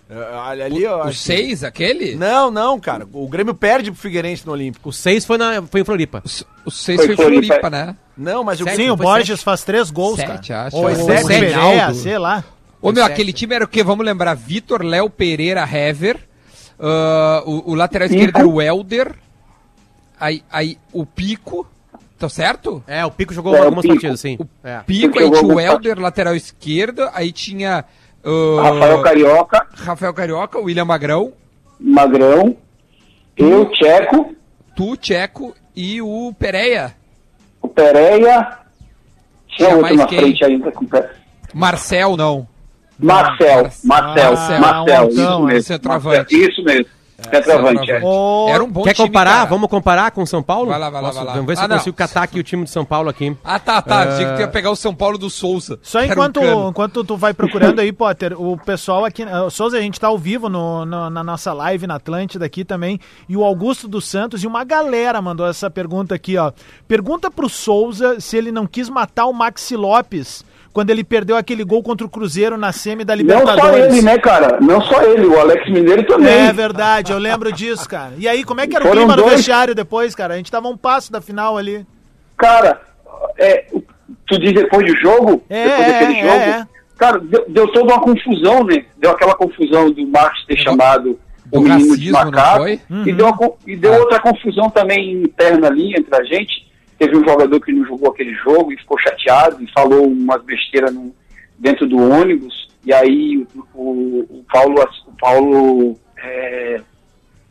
É, 0.09 0.63
Ali, 0.65 0.83
eu 0.85 0.99
O 0.99 1.03
acho 1.03 1.19
que- 1.19 1.25
6, 1.25 1.65
aquele? 1.65 2.15
Não, 2.15 2.51
não, 2.51 2.79
cara. 2.79 3.07
O 3.13 3.27
Grêmio 3.29 3.55
perde 3.55 3.91
pro 3.91 4.01
Figueirense 4.01 4.47
no 4.47 4.53
Olímpico. 4.53 4.89
O 4.91 4.93
6 4.93 5.25
foi, 5.25 5.37
na, 5.39 5.63
foi 5.63 5.81
em 5.81 5.85
Floripa. 5.85 6.23
O 6.65 6.71
6 6.71 6.99
Foi 6.99 7.07
foi 7.09 7.17
Floripa. 7.17 7.47
Floripa, 7.47 7.71
né? 7.71 7.97
Não, 8.17 8.45
mas 8.45 8.61
o 8.61 8.69
Sim, 8.69 8.91
o 8.91 8.97
Borges 8.97 9.39
sete. 9.41 9.45
faz 9.45 9.65
três 9.65 9.91
gols, 9.91 10.17
Sete, 10.17 10.49
cara. 10.49 10.67
acho. 10.69 10.77
Ou 10.77 10.83
Foi 10.85 10.95
Sete, 10.95 11.27
sete. 11.27 11.97
Sei 11.97 12.19
lá. 12.19 12.45
Ô, 12.89 12.93
meu, 12.93 13.03
Sete. 13.05 13.13
aquele 13.13 13.33
time 13.33 13.55
era 13.55 13.65
o 13.65 13.69
quê? 13.69 13.83
Vamos 13.83 14.05
lembrar. 14.05 14.35
Vitor, 14.35 14.83
Léo, 14.83 15.09
Pereira, 15.09 15.63
Hever. 15.71 16.19
ah, 16.79 17.43
o, 17.47 17.73
o 17.73 17.75
lateral 17.75 18.07
esquerdo 18.09 18.37
era 18.39 18.47
o 18.49 18.61
Helder. 18.61 19.15
Aí, 20.21 20.43
aí 20.51 20.79
o 20.93 21.05
Pico. 21.07 21.67
Tá 22.19 22.29
certo? 22.29 22.83
É, 22.87 23.05
o 23.05 23.11
Pico 23.11 23.35
jogou 23.35 23.55
É, 23.57 23.61
o 23.61 23.65
algumas 23.65 23.83
Pico. 23.83 23.95
partidas, 23.95 24.21
sim. 24.21 24.39
É. 24.63 24.79
Pico, 24.87 25.13
Pico 25.15 25.19
aí 25.19 25.31
tinha 25.41 25.55
o 25.55 25.61
Helder, 25.61 25.99
lateral 25.99 26.35
esquerdo. 26.37 27.09
Aí 27.13 27.33
tinha. 27.33 27.85
ah, 28.25 28.63
Rafael 28.63 29.03
Carioca, 29.03 29.67
Rafael 29.75 30.15
Carioca, 30.15 30.59
William 30.59 30.85
Magrão, 30.85 31.33
Magrão, 31.79 32.57
eu, 33.37 33.67
Tcheco, 33.73 34.35
tu, 34.77 34.97
Tcheco 34.97 35.55
e 35.75 36.01
o 36.01 36.33
Pereira. 36.39 36.95
o 37.61 37.69
Pereira, 37.69 38.61
tinha 39.49 39.69
Tinha 39.69 39.69
outro 39.71 39.83
mais 39.83 39.97
na 39.97 40.07
quem? 40.07 40.19
frente 40.21 40.45
ainda. 40.45 40.71
com 40.71 40.85
o 40.85 40.89
Marcel, 41.53 42.17
não. 42.17 42.47
Marcel, 42.99 43.71
Marcel, 43.85 44.31
Marcel, 44.33 44.61
Marcel, 44.61 45.09
isso 45.09 45.21
altão, 45.23 45.43
mesmo. 45.45 45.63
centroavante. 45.63 46.17
Marcel, 46.37 46.49
Isso 46.51 46.63
mesmo, 46.65 46.87
centroavante. 47.31 47.91
é. 47.91 48.01
O... 48.03 48.47
Era 48.49 48.63
um 48.65 48.71
bom 48.71 48.83
Quer 48.83 48.95
time, 48.95 49.09
comparar? 49.09 49.31
cara. 49.33 49.45
Vamos 49.47 49.69
comparar 49.71 50.11
com 50.13 50.23
o 50.23 50.27
São 50.27 50.43
Paulo? 50.43 50.71
Vai 50.71 50.79
lá, 50.79 50.91
vai 50.91 51.01
lá, 51.03 51.09
Posso- 51.09 51.19
vai 51.19 51.27
lá. 51.27 51.33
Vamos 51.33 51.47
ver 51.47 51.57
se 51.57 51.63
Ah, 51.63 51.65
eu 51.65 51.69
não. 51.69 51.77
consigo 51.79 51.97
catar 51.97 52.23
aqui 52.23 52.39
o 52.39 52.43
time 52.43 52.65
de 52.65 52.71
São 52.71 52.85
Paulo 52.85 53.09
aqui. 53.09 53.37
Ah, 53.43 53.59
tá, 53.59 53.81
tá. 53.83 54.03
Ah. 54.03 54.15
Achei 54.15 54.27
que 54.35 54.41
ia 54.41 54.49
pegar 54.49 54.71
o 54.71 54.77
São 54.77 54.95
Paulo 54.95 55.17
do 55.19 55.29
Souza. 55.31 55.79
Só 55.83 55.99
era 56.01 56.09
um 56.09 56.13
enquanto, 56.13 56.41
enquanto 56.43 57.03
tu 57.05 57.17
vai 57.17 57.33
procurando 57.35 57.81
aí, 57.81 57.93
Potter, 57.93 58.41
o 58.41 58.57
pessoal 58.59 59.05
aqui. 59.05 59.25
O 59.25 59.51
Souza, 59.51 59.77
a 59.79 59.81
gente 59.81 59.99
tá 59.99 60.07
ao 60.09 60.19
vivo 60.19 60.49
no, 60.49 60.85
no- 60.85 61.11
na 61.11 61.25
nossa 61.25 61.53
live 61.53 61.87
na 61.87 61.97
Atlântida 61.97 62.45
aqui 62.45 62.65
também. 62.65 63.01
E 63.29 63.37
o 63.37 63.45
Augusto 63.45 63.89
dos 63.89 64.07
Santos 64.07 64.43
e 64.43 64.47
uma 64.47 64.63
galera 64.65 65.21
mandou 65.23 65.47
essa 65.49 65.69
pergunta 65.71 66.15
aqui, 66.15 66.37
ó. 66.37 66.53
Pergunta 66.87 67.31
pro 67.31 67.49
Souza 67.49 68.21
se 68.21 68.37
ele 68.37 68.53
não 68.53 68.67
quis 68.67 68.89
matar 68.89 69.27
o 69.27 69.33
Maxi 69.33 69.77
Lopes 69.77 70.45
quando 70.75 70.91
ele 70.91 71.03
perdeu 71.05 71.37
aquele 71.37 71.65
gol 71.65 71.83
contra 71.83 72.05
o 72.07 72.11
Cruzeiro 72.11 72.59
na 72.59 72.73
semi 72.73 73.05
da 73.05 73.15
Não 73.17 73.25
só 73.25 73.39
Libertadores. 73.39 73.87
ele, 73.95 74.03
né, 74.03 74.19
cara? 74.19 74.59
Não 74.61 74.83
só 74.83 75.01
ele, 75.03 75.25
o 75.25 75.39
Alex 75.41 75.71
Mineiro 75.71 76.05
também. 76.07 76.49
É 76.49 76.53
verdade, 76.53 77.13
eu 77.13 77.19
lembro 77.19 77.51
disso, 77.53 77.89
cara. 77.89 78.13
E 78.19 78.29
aí, 78.29 78.45
como 78.45 78.61
é 78.61 78.67
que 78.67 78.75
era 78.77 78.85
o 78.85 78.89
Foram 78.89 79.03
clima 79.03 79.17
no 79.17 79.23
dois. 79.23 79.37
vestiário 79.37 79.75
depois, 79.75 80.15
cara? 80.15 80.35
A 80.35 80.37
gente 80.37 80.51
tava 80.51 80.67
a 80.67 80.71
um 80.71 80.77
passo 80.77 81.11
da 81.13 81.21
final 81.23 81.57
ali. 81.57 81.87
Cara, 82.37 82.81
é, 83.39 83.67
tu 84.27 84.39
diz 84.39 84.53
depois 84.53 84.85
do 84.85 84.99
jogo? 85.01 85.43
É, 85.49 85.65
depois 85.65 85.87
é, 85.89 85.93
daquele 85.93 86.19
é, 86.19 86.23
jogo? 86.23 86.35
é. 86.61 86.67
Cara, 86.99 87.19
deu, 87.21 87.45
deu 87.49 87.69
toda 87.73 87.93
uma 87.95 88.01
confusão, 88.01 88.65
né? 88.65 88.85
Deu 88.99 89.11
aquela 89.13 89.35
confusão 89.35 89.91
do 89.91 90.07
Marcos 90.09 90.45
ter 90.47 90.57
chamado 90.59 91.19
do 91.47 91.59
o 91.59 91.63
menino 91.63 91.97
de 91.97 92.11
racismo, 92.11 92.13
não 92.13 92.25
macaco. 92.33 92.69
E 92.69 93.13
deu, 93.13 93.27
uma 93.27 93.37
co- 93.37 93.59
e 93.67 93.77
deu 93.77 93.95
Ah. 93.95 93.99
outra 93.99 94.21
confusão 94.21 94.71
também 94.71 95.23
interna 95.23 95.69
ali 95.69 95.95
entre 95.97 96.17
a 96.17 96.25
gente. 96.25 96.65
Teve 96.99 97.17
um 97.17 97.25
jogador 97.25 97.61
que 97.61 97.73
não 97.73 97.85
jogou 97.87 98.11
aquele 98.11 98.35
jogo 98.35 98.73
e 98.73 98.77
ficou 98.79 98.99
chateado 98.99 99.63
e 99.63 99.71
falou 99.73 100.07
umas 100.07 100.43
besteiras 100.45 100.95
no- 100.95 101.15
dentro 101.59 101.87
do 101.87 101.99
ônibus. 101.99 102.69
E 102.85 102.93
aí 102.93 103.47
o, 103.55 103.61
o- 103.75 104.21
o 104.41 104.45
Paulo, 104.53 104.77
o 105.07 105.13
Paulo 105.19 105.99
é, 106.19 106.81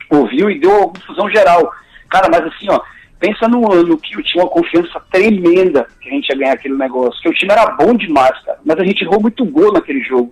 ouviu 0.10 0.50
e 0.50 0.60
deu 0.60 0.70
uma 0.72 0.90
confusão 0.90 1.30
geral. 1.30 1.72
Cara, 2.10 2.30
mas 2.30 2.44
assim, 2.46 2.68
ó, 2.70 2.80
pensa 3.20 3.48
no 3.48 3.72
ano 3.72 3.98
que 3.98 4.16
eu 4.16 4.24
tinha 4.24 4.44
uma 4.44 4.50
confiança 4.50 5.02
tremenda 5.12 5.88
que 6.00 6.10
a 6.10 6.12
gente 6.12 6.30
ia 6.30 6.38
ganhar 6.38 6.54
aquele 6.54 6.76
negócio. 6.76 7.22
Que 7.22 7.30
o 7.30 7.34
time 7.34 7.52
era 7.52 7.66
bom 7.72 7.94
demais, 7.96 8.38
cara. 8.46 8.60
Mas 8.64 8.78
a 8.80 8.84
gente 8.86 9.04
errou 9.04 9.22
muito 9.22 9.44
gol 9.46 9.74
naquele 9.74 10.02
jogo. 10.04 10.32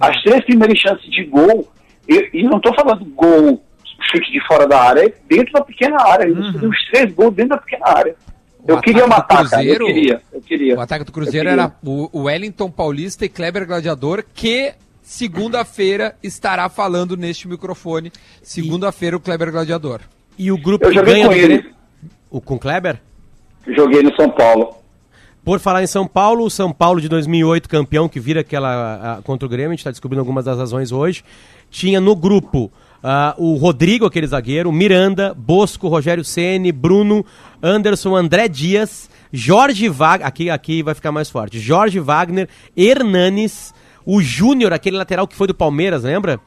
As 0.00 0.20
três 0.22 0.44
primeiras 0.44 0.78
chances 0.78 1.08
de 1.10 1.24
gol, 1.24 1.70
e, 2.08 2.42
não 2.42 2.58
tô 2.60 2.74
falando 2.74 3.04
gol, 3.14 3.62
chute 4.10 4.32
de 4.32 4.40
fora 4.46 4.66
da 4.66 4.80
área, 4.80 5.06
é 5.06 5.12
dentro 5.28 5.52
da 5.52 5.60
pequena 5.62 5.96
área. 6.02 6.26
A 6.26 6.28
gente 6.28 6.52
fez 6.58 6.70
os 6.70 6.84
três 6.90 7.14
gols 7.14 7.34
dentro 7.34 7.50
da 7.50 7.58
pequena 7.58 7.86
área. 7.88 8.16
Eu 8.66 8.80
queria 8.80 9.04
ataque 9.04 9.04
do 9.04 9.08
matar, 9.08 9.50
cara. 9.50 9.64
Eu 9.64 9.76
Cruzeiro- 9.76 9.86
queria, 9.86 10.22
eu 10.32 10.40
queria. 10.40 10.76
O 10.76 10.80
ataque 10.80 11.04
do 11.04 11.12
Cruzeiro 11.12 11.48
era 11.48 11.72
o 11.84 12.22
Wellington 12.22 12.70
Paulista 12.70 13.24
e 13.24 13.28
Kleber 13.28 13.66
Gladiador, 13.66 14.24
que 14.34 14.72
segunda-feira 15.02 16.14
estará 16.22 16.68
falando 16.68 17.16
neste 17.16 17.48
microfone. 17.48 18.12
Segunda-feira 18.42 19.16
o 19.16 19.20
Kleber 19.20 19.50
Gladiador. 19.50 20.00
E 20.38 20.50
o 20.52 20.56
grupo 20.58 20.84
Eu 20.86 20.90
que 20.90 20.94
joguei 20.96 21.14
ganha 21.14 21.26
com 21.26 21.32
do 21.32 21.38
ele. 21.38 21.46
Grêmio- 21.58 21.74
O, 22.30 22.40
com 22.40 22.58
Kleber? 22.58 23.00
Joguei 23.66 24.02
no 24.02 24.14
São 24.16 24.30
Paulo. 24.30 24.74
Por 25.44 25.58
falar 25.58 25.82
em 25.82 25.86
São 25.88 26.06
Paulo, 26.06 26.44
o 26.44 26.50
São 26.50 26.72
Paulo 26.72 27.00
de 27.00 27.08
2008, 27.08 27.68
campeão, 27.68 28.08
que 28.08 28.20
vira 28.20 28.40
aquela 28.40 29.16
a- 29.18 29.22
contra 29.22 29.44
o 29.44 29.48
Grêmio, 29.48 29.70
a 29.70 29.72
gente 29.72 29.80
está 29.80 29.90
descobrindo 29.90 30.20
algumas 30.20 30.44
das 30.44 30.56
razões 30.58 30.92
hoje. 30.92 31.24
Tinha 31.70 32.00
no 32.00 32.14
grupo 32.14 32.70
ah, 33.02 33.34
o 33.36 33.54
Rodrigo, 33.56 34.06
aquele 34.06 34.26
zagueiro, 34.28 34.70
Miranda, 34.70 35.34
Bosco, 35.36 35.88
Rogério 35.88 36.24
Ceni, 36.24 36.70
Bruno, 36.70 37.26
Anderson, 37.62 38.14
André 38.16 38.48
Dias, 38.48 39.08
Jorge 39.32 39.88
Wagner, 39.88 40.26
aqui, 40.26 40.50
aqui 40.50 40.82
vai 40.82 40.94
ficar 40.94 41.12
mais 41.12 41.30
forte, 41.30 41.58
Jorge 41.60 42.00
Wagner, 42.00 42.48
Hernanes, 42.76 43.72
o 44.04 44.20
Júnior, 44.20 44.72
aquele 44.72 44.96
lateral 44.96 45.28
que 45.28 45.36
foi 45.36 45.46
do 45.46 45.54
Palmeiras, 45.54 46.02
lembra? 46.02 46.40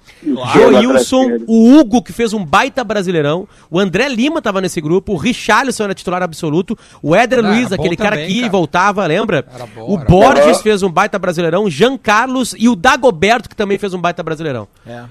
Joilson, 0.53 1.37
o 1.47 1.73
Hugo, 1.73 2.01
que 2.01 2.11
fez 2.11 2.33
um 2.33 2.43
baita 2.43 2.83
brasileirão, 2.83 3.47
o 3.71 3.79
André 3.79 4.09
Lima 4.09 4.41
tava 4.41 4.59
nesse 4.61 4.81
grupo, 4.81 5.13
o 5.13 5.15
Richarlison 5.15 5.85
era 5.85 5.93
titular 5.93 6.21
absoluto, 6.21 6.77
o 7.01 7.15
Éder 7.15 7.39
Ah, 7.39 7.49
Luiz, 7.49 7.71
era 7.71 7.75
aquele 7.75 7.95
cara 7.95 8.15
também, 8.17 8.27
que 8.27 8.33
ia 8.33 8.39
e 8.39 8.41
cara. 8.41 8.51
voltava, 8.51 9.05
lembra? 9.05 9.45
Era 9.53 9.65
bom, 9.67 9.89
o 9.89 9.95
era 9.95 10.05
Borges 10.05 10.57
bom. 10.57 10.63
fez 10.63 10.83
um 10.83 10.89
baita 10.91 11.17
brasileirão, 11.17 11.69
Jean 11.69 11.97
Carlos 11.97 12.53
e 12.57 12.67
o 12.67 12.75
Dagoberto, 12.75 13.49
que 13.49 13.55
também 13.55 13.77
fez 13.77 13.93
um 13.93 14.01
baita 14.01 14.21
brasileirão. 14.21 14.67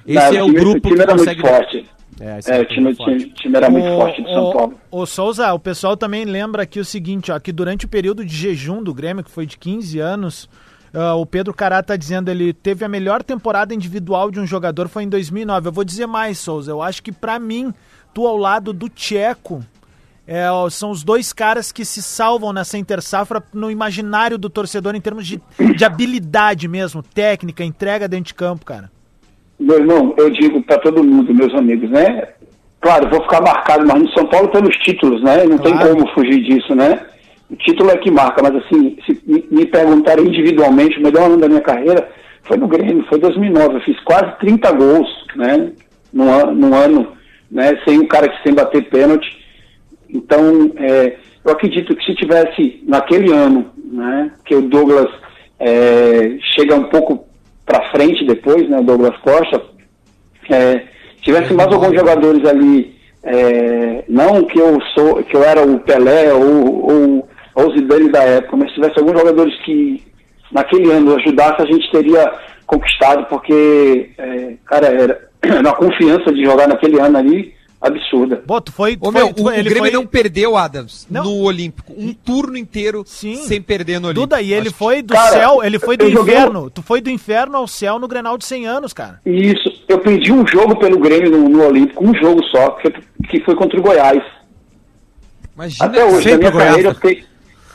Esse 0.07 0.33
Não, 0.33 0.37
é 0.37 0.43
o 0.43 0.53
grupo 0.53 0.95
que 0.95 1.01
era 1.01 1.13
consegue... 1.13 1.43
muito 1.43 1.55
forte. 1.57 1.87
É, 2.21 2.39
É, 2.47 2.59
é 2.59 2.61
o 2.61 2.65
time, 2.67 2.95
time, 2.95 3.31
time 3.31 3.57
era 3.57 3.69
muito 3.69 3.89
forte 3.97 4.23
de 4.23 4.33
São 4.33 4.53
Paulo. 4.53 4.81
O, 4.91 5.01
o 5.01 5.07
Souza, 5.07 5.53
o 5.53 5.59
pessoal 5.59 5.97
também 5.97 6.25
lembra 6.25 6.63
aqui 6.63 6.79
o 6.81 6.85
seguinte, 6.85 7.33
ó, 7.33 7.39
que 7.39 7.53
durante 7.53 7.87
o 7.87 7.89
período 7.89 8.25
de 8.25 8.35
jejum 8.35 8.83
do 8.83 8.95
Grêmio, 8.95 9.25
que 9.25 9.31
foi 9.31 9.47
de 9.47 9.59
15 9.59 9.99
anos, 9.99 10.49
Ah, 10.97 11.15
o 11.17 11.27
Pedro 11.27 11.53
Cará 11.53 11.83
tá 11.83 11.97
dizendo, 11.97 12.31
ele 12.31 12.53
teve 12.53 12.85
a 12.85 12.89
melhor 12.89 13.21
temporada 13.23 13.75
individual 13.75 14.31
de 14.31 14.39
um 14.39 14.47
jogador 14.47 14.89
foi 14.89 15.03
em 15.03 15.09
2009. 15.09 15.69
Eu 15.69 15.73
vou 15.73 15.83
dizer 15.85 16.07
mais, 16.07 16.39
Souza. 16.39 16.71
Eu 16.71 16.81
acho 16.81 17.03
que 17.03 17.11
pra 17.11 17.37
mim, 17.41 17.75
tu 18.15 18.25
ao 18.29 18.37
lado 18.37 18.73
do 18.73 18.89
Tcheco, 18.89 19.65
é, 20.25 20.47
são 20.71 20.93
os 20.93 21.03
dois 21.03 21.33
caras 21.33 21.73
que 21.73 21.85
se 21.85 22.01
salvam 22.01 22.53
nessa 22.53 22.79
intersafra 22.79 23.43
no 23.53 23.73
imaginário 23.73 24.39
do 24.39 24.49
torcedor 24.49 24.95
em 24.95 25.01
termos 25.01 25.27
de, 25.27 25.43
de 25.77 25.85
habilidade 25.85 26.69
mesmo, 26.69 27.03
técnica, 27.03 27.65
entrega 27.65 28.07
dentro 28.07 28.27
de 28.27 28.35
campo, 28.35 28.65
cara. 28.65 28.89
Meu 29.65 29.79
irmão, 29.79 30.15
eu 30.19 30.29
digo 30.29 30.63
para 30.63 30.79
todo 30.79 31.03
mundo, 31.03 31.33
meus 31.35 31.55
amigos, 31.55 31.89
né? 31.91 32.29
Claro, 32.83 33.09
vou 33.09 33.23
ficar 33.23 33.41
marcado 33.41 33.87
mais 33.87 34.03
no 34.03 34.11
São 34.13 34.27
Paulo 34.27 34.49
pelos 34.49 34.77
títulos, 34.77 35.23
né? 35.23 35.43
Não 35.45 35.57
tem 35.57 35.73
Claro. 35.73 35.95
como 35.97 36.07
fugir 36.13 36.43
disso, 36.43 36.75
né? 36.75 37.01
O 37.51 37.57
título 37.57 37.91
é 37.91 37.97
que 37.97 38.11
marca, 38.11 38.43
mas 38.43 38.55
assim, 38.57 38.95
se 39.07 39.19
me- 39.27 39.65
perguntarem 39.65 40.27
individualmente, 40.27 40.99
o 40.99 41.03
melhor 41.03 41.25
ano 41.31 41.39
da 41.39 41.49
minha 41.49 41.63
carreira 41.63 42.07
foi 42.43 42.59
no 42.59 42.69
Grêmio, 42.69 43.07
foi 43.09 43.19
2009. 43.19 43.77
Eu 43.77 43.81
fiz 43.81 43.99
quase 44.01 44.39
30 44.39 44.71
gols, 44.73 45.09
né? 45.35 45.73
Num, 46.13 46.31
an- 46.31 46.53
num 46.53 46.75
ano, 46.75 47.09
né? 47.51 47.73
Sem 47.87 48.01
um 48.01 48.07
cara 48.07 48.29
que 48.29 48.43
sem 48.43 48.53
bater 48.55 48.85
pênalti. 48.91 49.27
Então, 50.11 50.71
é, 50.77 51.17
eu 51.43 51.53
acredito 51.53 51.97
que 51.97 52.05
se 52.05 52.15
tivesse 52.17 52.83
naquele 52.87 53.33
ano, 53.33 53.65
né, 53.83 54.31
que 54.45 54.55
o 54.55 54.61
Douglas 54.63 55.09
é, 55.59 56.37
chega 56.55 56.75
um 56.75 56.85
pouco 56.85 57.25
para 57.65 57.91
frente 57.91 58.27
depois, 58.27 58.69
né, 58.69 58.79
o 58.79 58.85
Douglas 58.85 59.17
Costa, 59.19 59.63
é, 60.51 60.83
tivesse 61.23 61.53
mais 61.55 61.73
alguns 61.73 61.95
jogadores 61.95 62.45
ali, 62.47 62.95
é, 63.23 64.05
não 64.09 64.45
que 64.45 64.59
eu 64.59 64.79
sou, 64.95 65.23
que 65.25 65.37
eu 65.37 65.43
era 65.43 65.63
o 65.63 65.81
Pelé 65.81 66.33
ou, 66.33 66.91
ou, 66.91 67.29
ou 67.55 67.73
Zidane 67.73 68.11
da 68.11 68.23
época, 68.23 68.57
mas 68.57 68.69
se 68.69 68.75
tivesse 68.75 68.99
alguns 68.99 69.19
jogadores 69.19 69.55
que 69.65 70.03
naquele 70.53 70.93
ano 70.93 71.17
ajudasse, 71.17 71.63
a 71.63 71.67
gente 71.67 71.91
teria 71.91 72.31
conquistado, 72.67 73.27
porque, 73.27 74.11
é, 74.19 74.55
cara, 74.67 74.87
era 74.87 75.29
uma 75.61 75.75
confiança 75.75 76.33
de 76.33 76.45
jogar 76.45 76.69
naquele 76.69 77.01
ano 77.01 77.19
ali 77.19 77.55
absurda. 77.87 78.37
Pô, 78.47 78.61
tu 78.61 78.73
foi. 78.73 78.97
tu 78.97 79.09
Ô, 79.09 79.13
foi- 79.13 79.21
meu, 79.25 79.33
tu 79.35 79.43
o, 79.45 79.51
ele 79.51 79.63
Grêmio 79.69 79.83
foi- 79.83 79.91
não 79.93 80.07
perdeu, 80.07 80.57
Adams, 80.57 81.07
Não. 81.11 81.25
no 81.25 81.43
Olímpico. 81.43 81.93
Um 81.97 82.13
turno 82.15 82.57
inteiro 82.57 83.03
Sim. 83.07 83.37
sem 83.37 83.61
perder 83.61 84.01
no 84.01 84.09
Olímpico. 84.09 84.27
Duda, 84.27 84.41
e 84.43 84.53
ele 84.53 84.69
Acho 84.69 84.77
foi 84.77 85.03
do 85.03 85.15
Cara, 85.15 85.31
céu, 85.31 85.63
ele 85.63 85.79
foi 85.79 85.97
do 85.97 86.05
eu 86.05 86.11
joguei- 86.11 86.35
inferno. 86.35 86.71
Tu 86.71 86.83
foi 86.83 87.01
do 87.01 87.11
inferno 87.11 87.57
ao 87.57 87.67
céu 87.69 87.99
no 87.99 88.09
Grenal 88.09 88.37
de 88.39 88.45
100 88.45 88.67
anos, 88.67 88.93
cara. 88.93 89.21
Isso, 89.27 89.83
eu 89.89 89.99
perdi 89.99 90.33
um 90.33 90.47
jogo 90.47 90.77
pelo 90.77 90.99
Grêmio 90.99 91.31
no, 91.31 91.49
no 91.49 91.67
Olímpico, 91.67 92.05
um 92.05 92.15
jogo 92.15 92.43
só, 92.45 92.71
que 92.71 92.91
foi, 92.91 93.03
que 93.29 93.41
foi 93.45 93.55
contra 93.55 93.79
o 93.79 93.83
Goiás. 93.83 94.23
Imagina, 95.55 95.85
Até 95.87 96.05
hoje, 96.05 96.31
na 96.31 96.37
minha 96.39 96.49
o 96.49 96.53
Goiás, 96.53 96.69
carreira, 96.71 96.89
eu 96.89 96.93
né? 96.93 97.01
fiquei, 97.01 97.25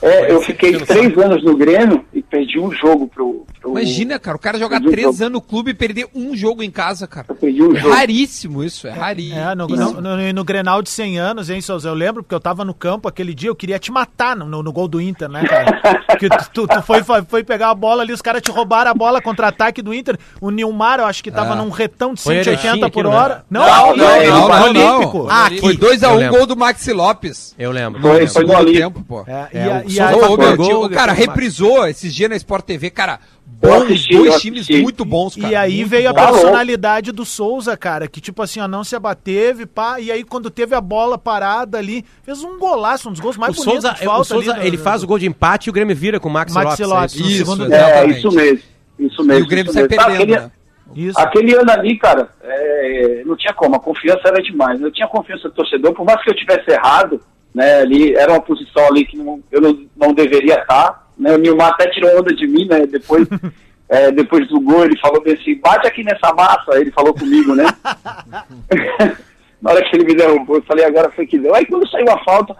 é, 0.01 0.31
eu 0.31 0.41
fiquei 0.41 0.77
três 0.79 1.17
anos 1.17 1.43
no 1.43 1.55
Grêmio 1.57 2.05
e 2.13 2.21
perdi 2.21 2.59
um 2.59 2.71
jogo 2.71 3.07
pro. 3.07 3.45
pro 3.59 3.71
imagina, 3.71 4.17
cara, 4.19 4.37
o 4.37 4.39
cara 4.39 4.57
jogar 4.57 4.79
um 4.81 4.89
três 4.89 5.03
jogo. 5.07 5.17
anos 5.23 5.33
no 5.33 5.41
clube 5.41 5.71
e 5.71 5.73
perder 5.73 6.07
um 6.15 6.35
jogo 6.35 6.63
em 6.63 6.71
casa, 6.71 7.05
cara. 7.07 7.25
Eu 7.29 7.35
perdi 7.35 7.61
um 7.61 7.75
É 7.75 7.79
jogo. 7.79 7.93
raríssimo 7.93 8.63
isso, 8.63 8.87
é 8.87 8.91
raríssimo. 8.91 9.39
É, 9.39 9.55
no, 9.55 9.67
no, 9.67 10.01
no- 10.01 10.33
no 10.33 10.43
Grenal 10.43 10.81
de 10.81 10.89
100 10.89 11.19
anos, 11.19 11.49
hein, 11.49 11.59
Souza? 11.61 11.89
Eu 11.89 11.93
lembro 11.93 12.23
porque 12.23 12.33
eu 12.35 12.39
tava 12.39 12.63
no 12.63 12.73
campo 12.73 13.07
aquele 13.07 13.33
dia, 13.33 13.49
eu 13.49 13.55
queria 13.55 13.77
te 13.79 13.91
matar 13.91 14.35
no, 14.35 14.45
no- 14.45 14.63
no 14.63 14.71
gol 14.71 14.87
do 14.87 15.01
Inter, 15.01 15.27
né, 15.29 15.43
cara? 15.43 15.99
Porque 16.09 16.27
tu, 16.29 16.49
tu- 16.53 16.67
tu 16.67 16.81
foi, 16.81 17.01
foi, 17.03 17.21
foi 17.23 17.43
pegar 17.43 17.69
a 17.69 17.75
bola 17.75 18.01
ali, 18.01 18.11
os 18.11 18.21
caras 18.21 18.41
te 18.41 18.51
roubaram 18.51 18.91
a 18.91 18.93
bola 18.93 19.21
contra-ataque 19.21 19.81
do 19.81 19.93
Inter. 19.93 20.17
O 20.41 20.49
Nilmar, 20.49 20.99
eu 20.99 21.05
acho 21.05 21.23
que 21.23 21.31
tava 21.31 21.53
Ah. 21.53 21.55
num 21.55 21.69
retão 21.69 22.13
de 22.13 22.21
Foi 22.21 22.35
180 22.43 22.67
Erechim 22.77 22.91
por 22.91 23.05
hora. 23.05 23.45
Não, 23.49 23.61
Não, 23.61 23.95
não, 23.95 23.95
não, 23.95 23.95
não, 23.95 24.49
não, 24.49 24.67
no 24.67 24.73
não, 24.73 24.95
Olímpico. 24.97 25.27
Ah, 25.29 25.45
Aqui. 25.45 25.59
foi 25.59 25.77
2x1 25.77 26.21
Eu 26.21 26.27
um 26.27 26.29
gol 26.37 26.45
do 26.45 26.57
Maxi 26.57 26.91
Lopes. 26.91 27.55
Eu 27.57 27.71
lembro. 27.71 28.01
Foi, 28.01 28.27
foi 28.27 28.43
no 28.43 28.53
Olímpico. 28.53 28.77
tempo, 28.79 29.03
pô. 29.07 29.23
É, 29.27 29.47
e, 29.53 29.57
É, 29.57 29.83
o 29.85 29.88
e 29.89 29.99
aí- 29.99 30.15
Ô, 30.15 30.33
ô, 30.33 30.37
meu, 30.37 30.55
gol, 30.57 30.89
cara, 30.89 31.11
reprisou 31.13 31.87
esses 31.87 32.13
dias 32.13 32.29
na 32.29 32.35
Sport 32.35 32.65
TV, 32.65 32.89
cara. 32.89 33.19
Bons, 33.45 33.83
assisti, 33.83 34.15
dois 34.15 34.41
times 34.41 34.69
muito 34.69 35.03
bons, 35.03 35.35
cara. 35.35 35.51
E 35.51 35.55
aí 35.55 35.77
muito 35.77 35.89
veio 35.89 36.09
a. 36.09 36.13
Tá 36.13 36.21
louco. 36.21 36.35
personalidade 36.39 37.11
do 37.11 37.25
Souza, 37.25 37.75
cara, 37.75 38.07
que 38.07 38.21
tipo 38.21 38.41
assim, 38.41 38.61
ó, 38.61 38.67
não 38.69 38.83
se 38.85 38.95
abateve, 38.95 39.65
pá, 39.65 39.99
e 39.99 40.09
aí 40.11 40.23
quando 40.23 40.49
teve 40.49 40.73
a 40.75 40.79
bola 40.79 41.17
parada 41.17 41.77
ali, 41.77 42.05
fez 42.23 42.41
um 42.41 42.57
golaço, 42.57 43.09
um 43.09 43.11
dos 43.11 43.19
gols 43.19 43.35
mais 43.35 43.51
O 43.51 43.55
bonitos 43.65 43.81
Souza, 43.83 43.97
de 43.97 44.05
falta 44.05 44.21
o 44.21 44.23
Souza 44.25 44.53
ali, 44.53 44.67
ele 44.67 44.77
do- 44.77 44.83
faz 44.83 45.03
o 45.03 45.07
gol 45.07 45.19
de 45.19 45.25
empate 45.27 45.67
e 45.67 45.69
o 45.71 45.73
Grêmio 45.73 45.93
vira 45.95 46.19
com 46.21 46.29
o 46.29 46.31
Maxi, 46.31 46.55
Maxi 46.55 46.83
Lopes. 46.85 47.15
Lopes, 47.15 47.15
é 47.19 47.23
no 47.23 47.29
isso? 47.65 47.73
É. 47.73 47.99
É, 48.03 48.07
isso 48.07 48.31
mesmo. 48.31 48.59
Isso 48.97 49.23
mesmo. 49.23 49.41
E 49.41 49.43
o 49.43 49.47
Grêmio 49.47 49.73
sai 49.73 49.87
perdendo, 49.89 50.13
Aquele, 50.13 50.31
né? 50.37 50.51
Isso. 50.95 51.19
aquele 51.19 51.53
ano 51.55 51.69
ali, 51.71 51.97
cara, 51.99 52.29
é, 52.41 53.23
não 53.25 53.35
tinha 53.35 53.53
como, 53.53 53.75
a 53.75 53.79
confiança 53.79 54.21
era 54.25 54.41
demais. 54.41 54.79
Eu 54.81 54.91
tinha 54.91 55.07
confiança 55.07 55.49
do 55.49 55.53
torcedor, 55.53 55.93
por 55.93 56.05
mais 56.05 56.21
que 56.23 56.29
eu 56.29 56.35
tivesse 56.35 56.71
errado, 56.71 57.19
né, 57.53 57.81
ali 57.81 58.13
era 58.15 58.31
uma 58.31 58.41
posição 58.41 58.85
ali 58.87 59.05
que 59.05 59.17
não- 59.17 59.41
eu 59.51 59.61
não, 59.61 59.85
não 59.95 60.13
deveria 60.13 60.59
estar. 60.61 61.07
Né, 61.17 61.33
o 61.33 61.37
Nilmar 61.37 61.69
até 61.69 61.89
tirou 61.89 62.17
onda 62.19 62.33
de 62.33 62.47
mim, 62.47 62.65
né? 62.67 62.85
Depois, 62.85 63.27
é, 63.89 64.11
depois 64.11 64.47
do 64.47 64.59
gol, 64.61 64.85
ele 64.85 64.97
falou 64.99 65.21
bem 65.21 65.33
assim, 65.33 65.59
bate 65.59 65.85
aqui 65.87 66.03
nessa 66.03 66.33
massa, 66.33 66.79
ele 66.79 66.91
falou 66.91 67.13
comigo, 67.13 67.53
né? 67.55 67.65
Na 69.61 69.71
hora 69.71 69.83
que 69.83 69.95
ele 69.95 70.05
me 70.05 70.15
derrubou, 70.15 70.55
eu 70.57 70.61
falei, 70.63 70.85
agora 70.85 71.11
foi 71.11 71.25
que 71.27 71.37
deu. 71.37 71.53
Aí 71.53 71.65
quando 71.65 71.89
saiu 71.89 72.09
a 72.09 72.23
falta, 72.23 72.55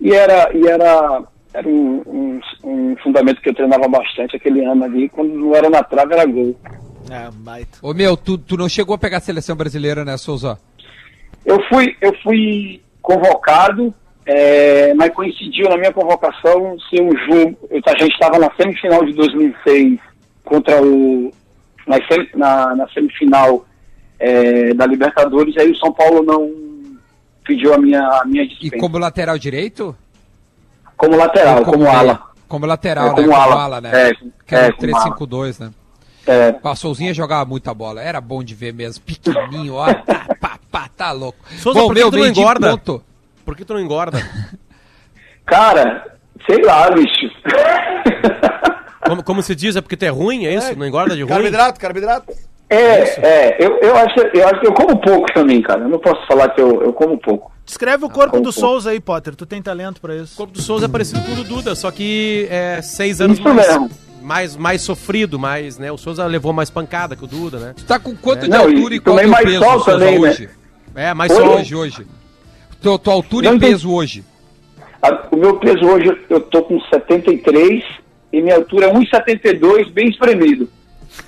e 0.00 0.12
era, 0.12 0.50
e 0.54 0.66
era, 0.66 1.22
era 1.54 1.66
um, 1.66 2.02
um, 2.06 2.40
um 2.64 2.96
fundamento 3.02 3.40
que 3.40 3.48
eu 3.48 3.54
treinava 3.54 3.88
bastante 3.88 4.36
aquele 4.36 4.62
ano 4.64 4.84
ali, 4.84 5.08
quando 5.08 5.32
não 5.32 5.54
era 5.54 5.70
na 5.70 5.82
trave, 5.82 6.12
era 6.12 6.26
gol. 6.26 6.54
É, 7.10 7.30
baita. 7.32 7.78
Ô, 7.80 7.94
meu, 7.94 8.16
tu, 8.16 8.36
tu 8.36 8.56
não 8.56 8.68
chegou 8.68 8.94
a 8.94 8.98
pegar 8.98 9.16
a 9.18 9.20
seleção 9.20 9.56
brasileira, 9.56 10.04
né, 10.04 10.16
Souza? 10.18 10.58
Eu 11.44 11.58
fui, 11.68 11.96
eu 12.00 12.14
fui 12.22 12.82
convocado, 13.00 13.92
é, 14.26 14.94
mas 14.94 15.12
coincidiu 15.14 15.68
na 15.68 15.76
minha 15.76 15.92
convocação 15.92 16.76
ser 16.90 17.02
um 17.02 17.10
jogo. 17.26 17.56
eu- 17.70 17.80
a 17.86 17.98
gente 17.98 18.12
estava 18.12 18.38
na 18.38 18.50
semifinal 18.56 19.04
de 19.04 19.12
2006 19.14 19.98
contra 20.44 20.80
o. 20.82 21.32
Na, 21.86 21.98
na, 22.36 22.76
na 22.76 22.88
semifinal 22.90 23.66
é, 24.18 24.72
da 24.74 24.86
Libertadores, 24.86 25.56
aí 25.56 25.70
o 25.72 25.76
São 25.76 25.92
Paulo 25.92 26.22
não 26.22 26.48
pediu 27.44 27.74
a 27.74 27.78
minha, 27.78 28.00
a 28.00 28.24
minha 28.24 28.44
E 28.44 28.48
dispensa. 28.48 28.78
como 28.78 28.98
lateral 28.98 29.36
direito? 29.36 29.96
Como 30.96 31.16
lateral, 31.16 31.58
Ou 31.58 31.64
como, 31.64 31.78
meia? 31.84 31.98
ala. 31.98 32.22
Como 32.46 32.66
lateral, 32.66 33.06
É, 33.06 33.08
né? 33.08 33.14
como 33.16 33.28
Como 33.28 33.40
ala. 33.40 33.62
ala, 33.64 33.80
né? 33.80 33.90
É, 34.10 34.12
que 34.46 34.54
era 34.54 34.66
é, 34.66 34.70
o 34.70 34.76
como 34.76 34.96
ala. 34.96 35.16
3-5-2, 35.16 35.58
né? 35.58 35.70
É, 36.24 36.54
A 36.62 36.76
Souzinha 36.76 37.12
jogava 37.12 37.44
muita 37.44 37.74
bola. 37.74 38.00
Era 38.00 38.20
bom 38.20 38.44
de 38.44 38.54
ver 38.54 38.72
mesmo. 38.72 39.02
Pequenininho, 39.04 39.74
ó. 39.74 39.86
Tá, 40.06 40.26
pá, 40.40 40.58
pá, 40.70 40.88
tá 40.96 41.10
louco. 41.10 41.38
Souza, 41.58 41.92
veio 41.92 42.10
de 42.12 42.20
engorda? 42.40 42.70
ponto. 42.70 43.02
Por 43.44 43.56
que 43.56 43.64
tu 43.64 43.74
não 43.74 43.80
engorda? 43.80 44.18
cara, 45.46 46.16
sei 46.46 46.62
lá, 46.62 46.90
bicho. 46.90 47.30
Como, 49.04 49.20
como 49.24 49.42
se 49.42 49.54
diz, 49.56 49.74
é 49.74 49.80
porque 49.80 49.96
tu 49.96 50.04
é 50.04 50.08
ruim, 50.08 50.46
é 50.46 50.54
isso? 50.54 50.78
Não 50.78 50.86
engorda 50.86 51.16
de 51.16 51.22
ruim? 51.22 51.28
Carboidrato, 51.28 51.80
carboidrato. 51.80 52.32
É, 52.70 52.76
é, 53.20 53.56
eu, 53.58 53.76
eu, 53.80 53.96
acho, 53.96 54.20
eu 54.32 54.48
acho 54.48 54.60
que 54.60 54.66
eu 54.68 54.72
como 54.72 54.96
pouco 55.00 55.26
também, 55.34 55.60
cara. 55.60 55.80
Eu 55.80 55.88
não 55.88 55.98
posso 55.98 56.24
falar 56.26 56.48
que 56.50 56.60
eu, 56.60 56.80
eu 56.84 56.92
como 56.92 57.18
pouco. 57.18 57.50
Descreve 57.66 58.04
o 58.04 58.08
corpo 58.08 58.30
como 58.30 58.44
do 58.44 58.52
pouco. 58.52 58.60
Souza 58.60 58.90
aí, 58.90 59.00
Potter, 59.00 59.34
tu 59.34 59.44
tem 59.44 59.60
talento 59.60 60.00
pra 60.00 60.12
O 60.12 60.16
isso. 60.22 60.36
corpo 60.36 60.52
do 60.52 60.62
Souza 60.62 60.84
é 60.86 60.88
parecido 60.88 61.20
com 61.22 61.32
o 61.32 61.34
do 61.34 61.42
Duda, 61.44 61.74
só 61.74 61.90
que 61.90 62.46
é 62.48 62.80
seis 62.80 63.20
anos 63.20 63.38
Isso 63.40 63.46
mais, 63.52 63.66
mesmo. 63.68 63.90
mais, 64.22 64.56
mais 64.56 64.82
sofrido, 64.82 65.36
mais, 65.36 65.78
né? 65.78 65.90
O 65.90 65.98
Souza 65.98 66.24
levou 66.24 66.52
mais 66.52 66.70
pancada 66.70 67.16
que 67.16 67.24
o 67.24 67.26
Duda, 67.26 67.58
né? 67.58 67.74
Tu 67.76 67.84
tá 67.84 67.98
com 67.98 68.16
quanto 68.16 68.42
de 68.44 68.50
Não, 68.50 68.70
e 68.70 68.74
altura 68.76 68.94
e, 68.94 69.00
qual 69.00 69.16
também 69.16 69.24
é 69.24 69.28
o 69.28 69.32
mais 69.32 69.44
peso, 69.44 69.58
sol 69.64 69.72
Souza, 69.80 69.90
também, 69.98 70.18
né? 70.20 70.28
hoje? 70.30 70.48
É, 70.94 71.12
mais 71.12 71.32
Oi? 71.32 71.36
só 71.38 71.56
Hoje, 71.56 71.74
hoje. 71.74 72.06
Tua, 72.82 72.98
tua 72.98 73.14
altura 73.14 73.48
Não 73.50 73.56
e 73.56 73.60
peso 73.60 73.90
hoje. 73.92 74.24
A- 75.00 75.26
o 75.30 75.36
meu 75.36 75.56
peso 75.58 75.84
hoje, 75.84 76.10
eu 76.28 76.40
tô 76.40 76.62
com 76.62 76.80
73 76.80 77.82
e 78.32 78.40
minha 78.42 78.56
altura 78.56 78.86
é 78.86 78.92
1,72, 78.92 79.88
bem 79.90 80.08
espremido. 80.08 80.68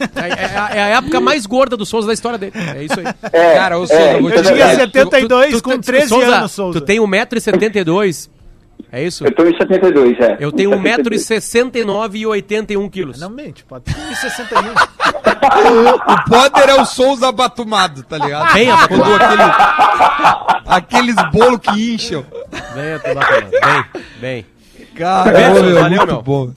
É, 0.01 0.75
é- 0.75 0.79
é 0.79 0.83
a 0.83 0.89
época 0.99 1.21
mais 1.21 1.45
gorda 1.47 1.77
do 1.77 1.85
Souza 1.85 2.07
da 2.07 2.13
história 2.15 2.39
dele. 2.39 2.53
É 2.77 2.83
isso 2.85 2.99
aí. 2.99 3.07
É, 3.33 3.55
Cara, 3.55 3.77
ô, 3.79 3.87
Souza, 3.87 4.01
é, 4.03 4.15
eu 4.19 4.29
é 4.29 4.33
tinha 4.33 4.43
verdade. 4.55 4.77
72 4.93 5.61
com 5.61 5.79
13 5.79 6.09
Souza, 6.09 6.27
anos, 6.37 6.53
Souza. 6.53 6.81
Tu 6.81 6.85
tem 6.87 6.99
1,72m. 7.01 8.31
É 8.91 9.03
isso? 9.05 9.25
Eu 9.27 9.33
tô 9.35 9.45
em 9.45 9.57
72, 9.57 10.19
é. 10.21 10.37
Eu 10.41 10.51
tenho 10.53 10.71
1,72. 10.71 11.19
1,69m 11.19 12.15
e 12.17 12.27
81 12.27 12.89
quilos. 12.89 13.21
Não 13.21 13.29
mente, 13.31 13.65
Potter. 13.65 13.95
1,61. 13.95 15.04
O 15.27 16.31
Poder 16.31 16.69
é 16.69 16.75
o 16.81 16.85
Souza 16.85 17.29
abatumado, 17.29 18.03
tá 18.03 18.19
ligado? 18.19 18.53
Bem 18.53 18.69
Quando 18.89 19.05
abatumado. 19.05 19.25
aquele, 20.67 21.13
aqueles 21.13 21.17
bolos 21.33 21.59
que 21.61 21.95
incham. 21.95 22.25
Bem, 22.75 23.15
bacana. 23.15 23.49
bem, 23.51 23.85
bem. 24.21 24.47
Cara, 24.95 25.33
Valeu, 25.33 25.65
meu, 25.65 25.75
valeu, 25.75 25.91
muito 25.99 26.07
meu. 26.07 26.23
bom. 26.23 26.51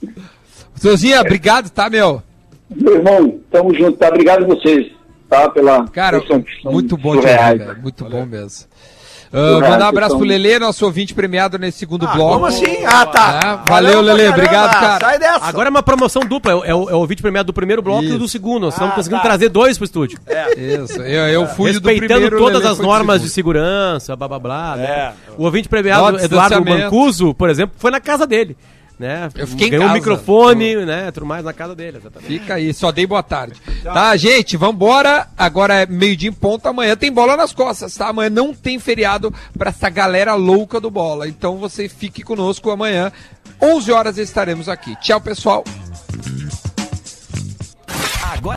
Souzinha, 0.76 1.20
obrigado, 1.20 1.70
tá, 1.70 1.88
meu? 1.90 2.22
Meu 2.70 2.96
irmão, 2.96 3.40
tamo 3.50 3.74
junto, 3.74 3.96
tá? 3.98 4.08
Obrigado 4.08 4.44
a 4.44 4.46
vocês, 4.46 4.92
tá? 5.28 5.48
Pela. 5.48 5.88
Cara, 5.88 6.18
vocês 6.18 6.28
são- 6.28 6.44
são 6.62 6.72
muito 6.72 6.96
bom 6.96 7.16
de 7.16 7.22
surreais. 7.22 7.58
ver, 7.58 7.66
velho. 7.66 7.82
Muito 7.82 8.04
bom 8.04 8.24
mesmo. 8.26 8.67
Ah, 9.32 9.36
Surreais, 9.36 9.72
mandar 9.72 9.84
um 9.84 9.88
abraço 9.88 10.06
então. 10.14 10.18
pro 10.18 10.26
Lelê, 10.28 10.58
nosso 10.58 10.84
ouvinte 10.84 11.12
premiado 11.14 11.58
nesse 11.58 11.78
segundo 11.78 12.06
bloco. 12.08 12.32
Como 12.34 12.46
assim? 12.46 12.84
Ah, 12.86 13.04
tá. 13.06 13.40
Ah, 13.44 13.56
valeu, 13.68 14.00
Lelê, 14.00 14.24
caramba. 14.24 14.36
obrigado, 14.38 14.70
cara. 14.80 14.98
Sai 15.06 15.18
dessa. 15.18 15.44
Agora 15.44 15.68
é 15.68 15.70
uma 15.70 15.82
promoção 15.82 16.22
dupla. 16.22 16.52
É 16.52 16.54
o, 16.54 16.64
é 16.64 16.74
o, 16.74 16.90
é 16.90 16.94
o 16.94 17.06
vídeo 17.06 17.22
premiado 17.22 17.46
do 17.48 17.52
primeiro 17.52 17.82
bloco 17.82 18.02
e 18.04 18.06
Isso. 18.06 18.16
o 18.16 18.18
do 18.18 18.28
segundo. 18.28 18.62
Nós 18.62 18.74
estamos 18.74 18.92
Ah, 18.92 18.96
conseguindo 18.96 19.20
tá. 19.22 19.28
trazer 19.28 19.48
dois 19.50 19.76
pro 19.76 19.84
estúdio. 19.84 20.18
Isso, 20.56 21.02
eu, 21.02 21.26
eu 21.28 21.46
fui 21.46 21.72
do 21.72 21.74
Respeitando 21.88 22.08
primeiro. 22.20 22.36
o 22.36 22.38
todas 22.40 22.58
Lelê 22.60 22.70
as 22.72 22.76
do 22.78 22.82
normas 22.82 23.20
de 23.22 23.28
segurança, 23.28 24.16
blá 24.16 24.28
blá 24.28 24.38
blá. 24.38 24.76
né? 24.76 24.84
É. 24.84 25.12
O 25.36 25.44
ouvinte 25.44 25.68
premiado, 25.68 26.18
Eduardo. 26.18 26.64
Mancuso, 26.64 27.34
por 27.34 27.50
exemplo, 27.50 27.74
foi 27.78 27.90
na 27.90 28.00
casa 28.00 28.26
dele. 28.26 28.56
Né? 28.98 29.28
Eu 29.34 29.46
fiquei 29.46 29.70
Ganhou 29.70 29.84
um 29.84 29.88
casa. 29.88 29.98
microfone, 29.98 30.84
né? 30.84 31.10
Tudo 31.12 31.26
mais 31.26 31.44
na 31.44 31.52
casa 31.52 31.74
dele, 31.74 31.98
exatamente. 31.98 32.26
Fica 32.28 32.54
aí, 32.54 32.74
só 32.74 32.90
dei 32.90 33.06
boa 33.06 33.22
tarde. 33.22 33.60
Tá, 33.82 34.16
gente, 34.16 34.56
vambora. 34.56 35.28
Agora 35.36 35.74
é 35.82 35.86
meio-dia 35.86 36.30
em 36.30 36.32
ponto. 36.32 36.66
Amanhã 36.66 36.96
tem 36.96 37.12
bola 37.12 37.36
nas 37.36 37.52
costas, 37.52 37.94
tá? 37.94 38.08
Amanhã 38.08 38.30
não 38.30 38.52
tem 38.52 38.78
feriado 38.78 39.32
pra 39.56 39.70
essa 39.70 39.88
galera 39.88 40.34
louca 40.34 40.80
do 40.80 40.90
bola. 40.90 41.28
Então 41.28 41.58
você 41.58 41.88
fique 41.88 42.22
conosco 42.22 42.70
amanhã. 42.70 43.12
11 43.62 43.92
horas 43.92 44.18
estaremos 44.18 44.68
aqui. 44.68 44.96
Tchau, 45.00 45.20
pessoal. 45.20 45.64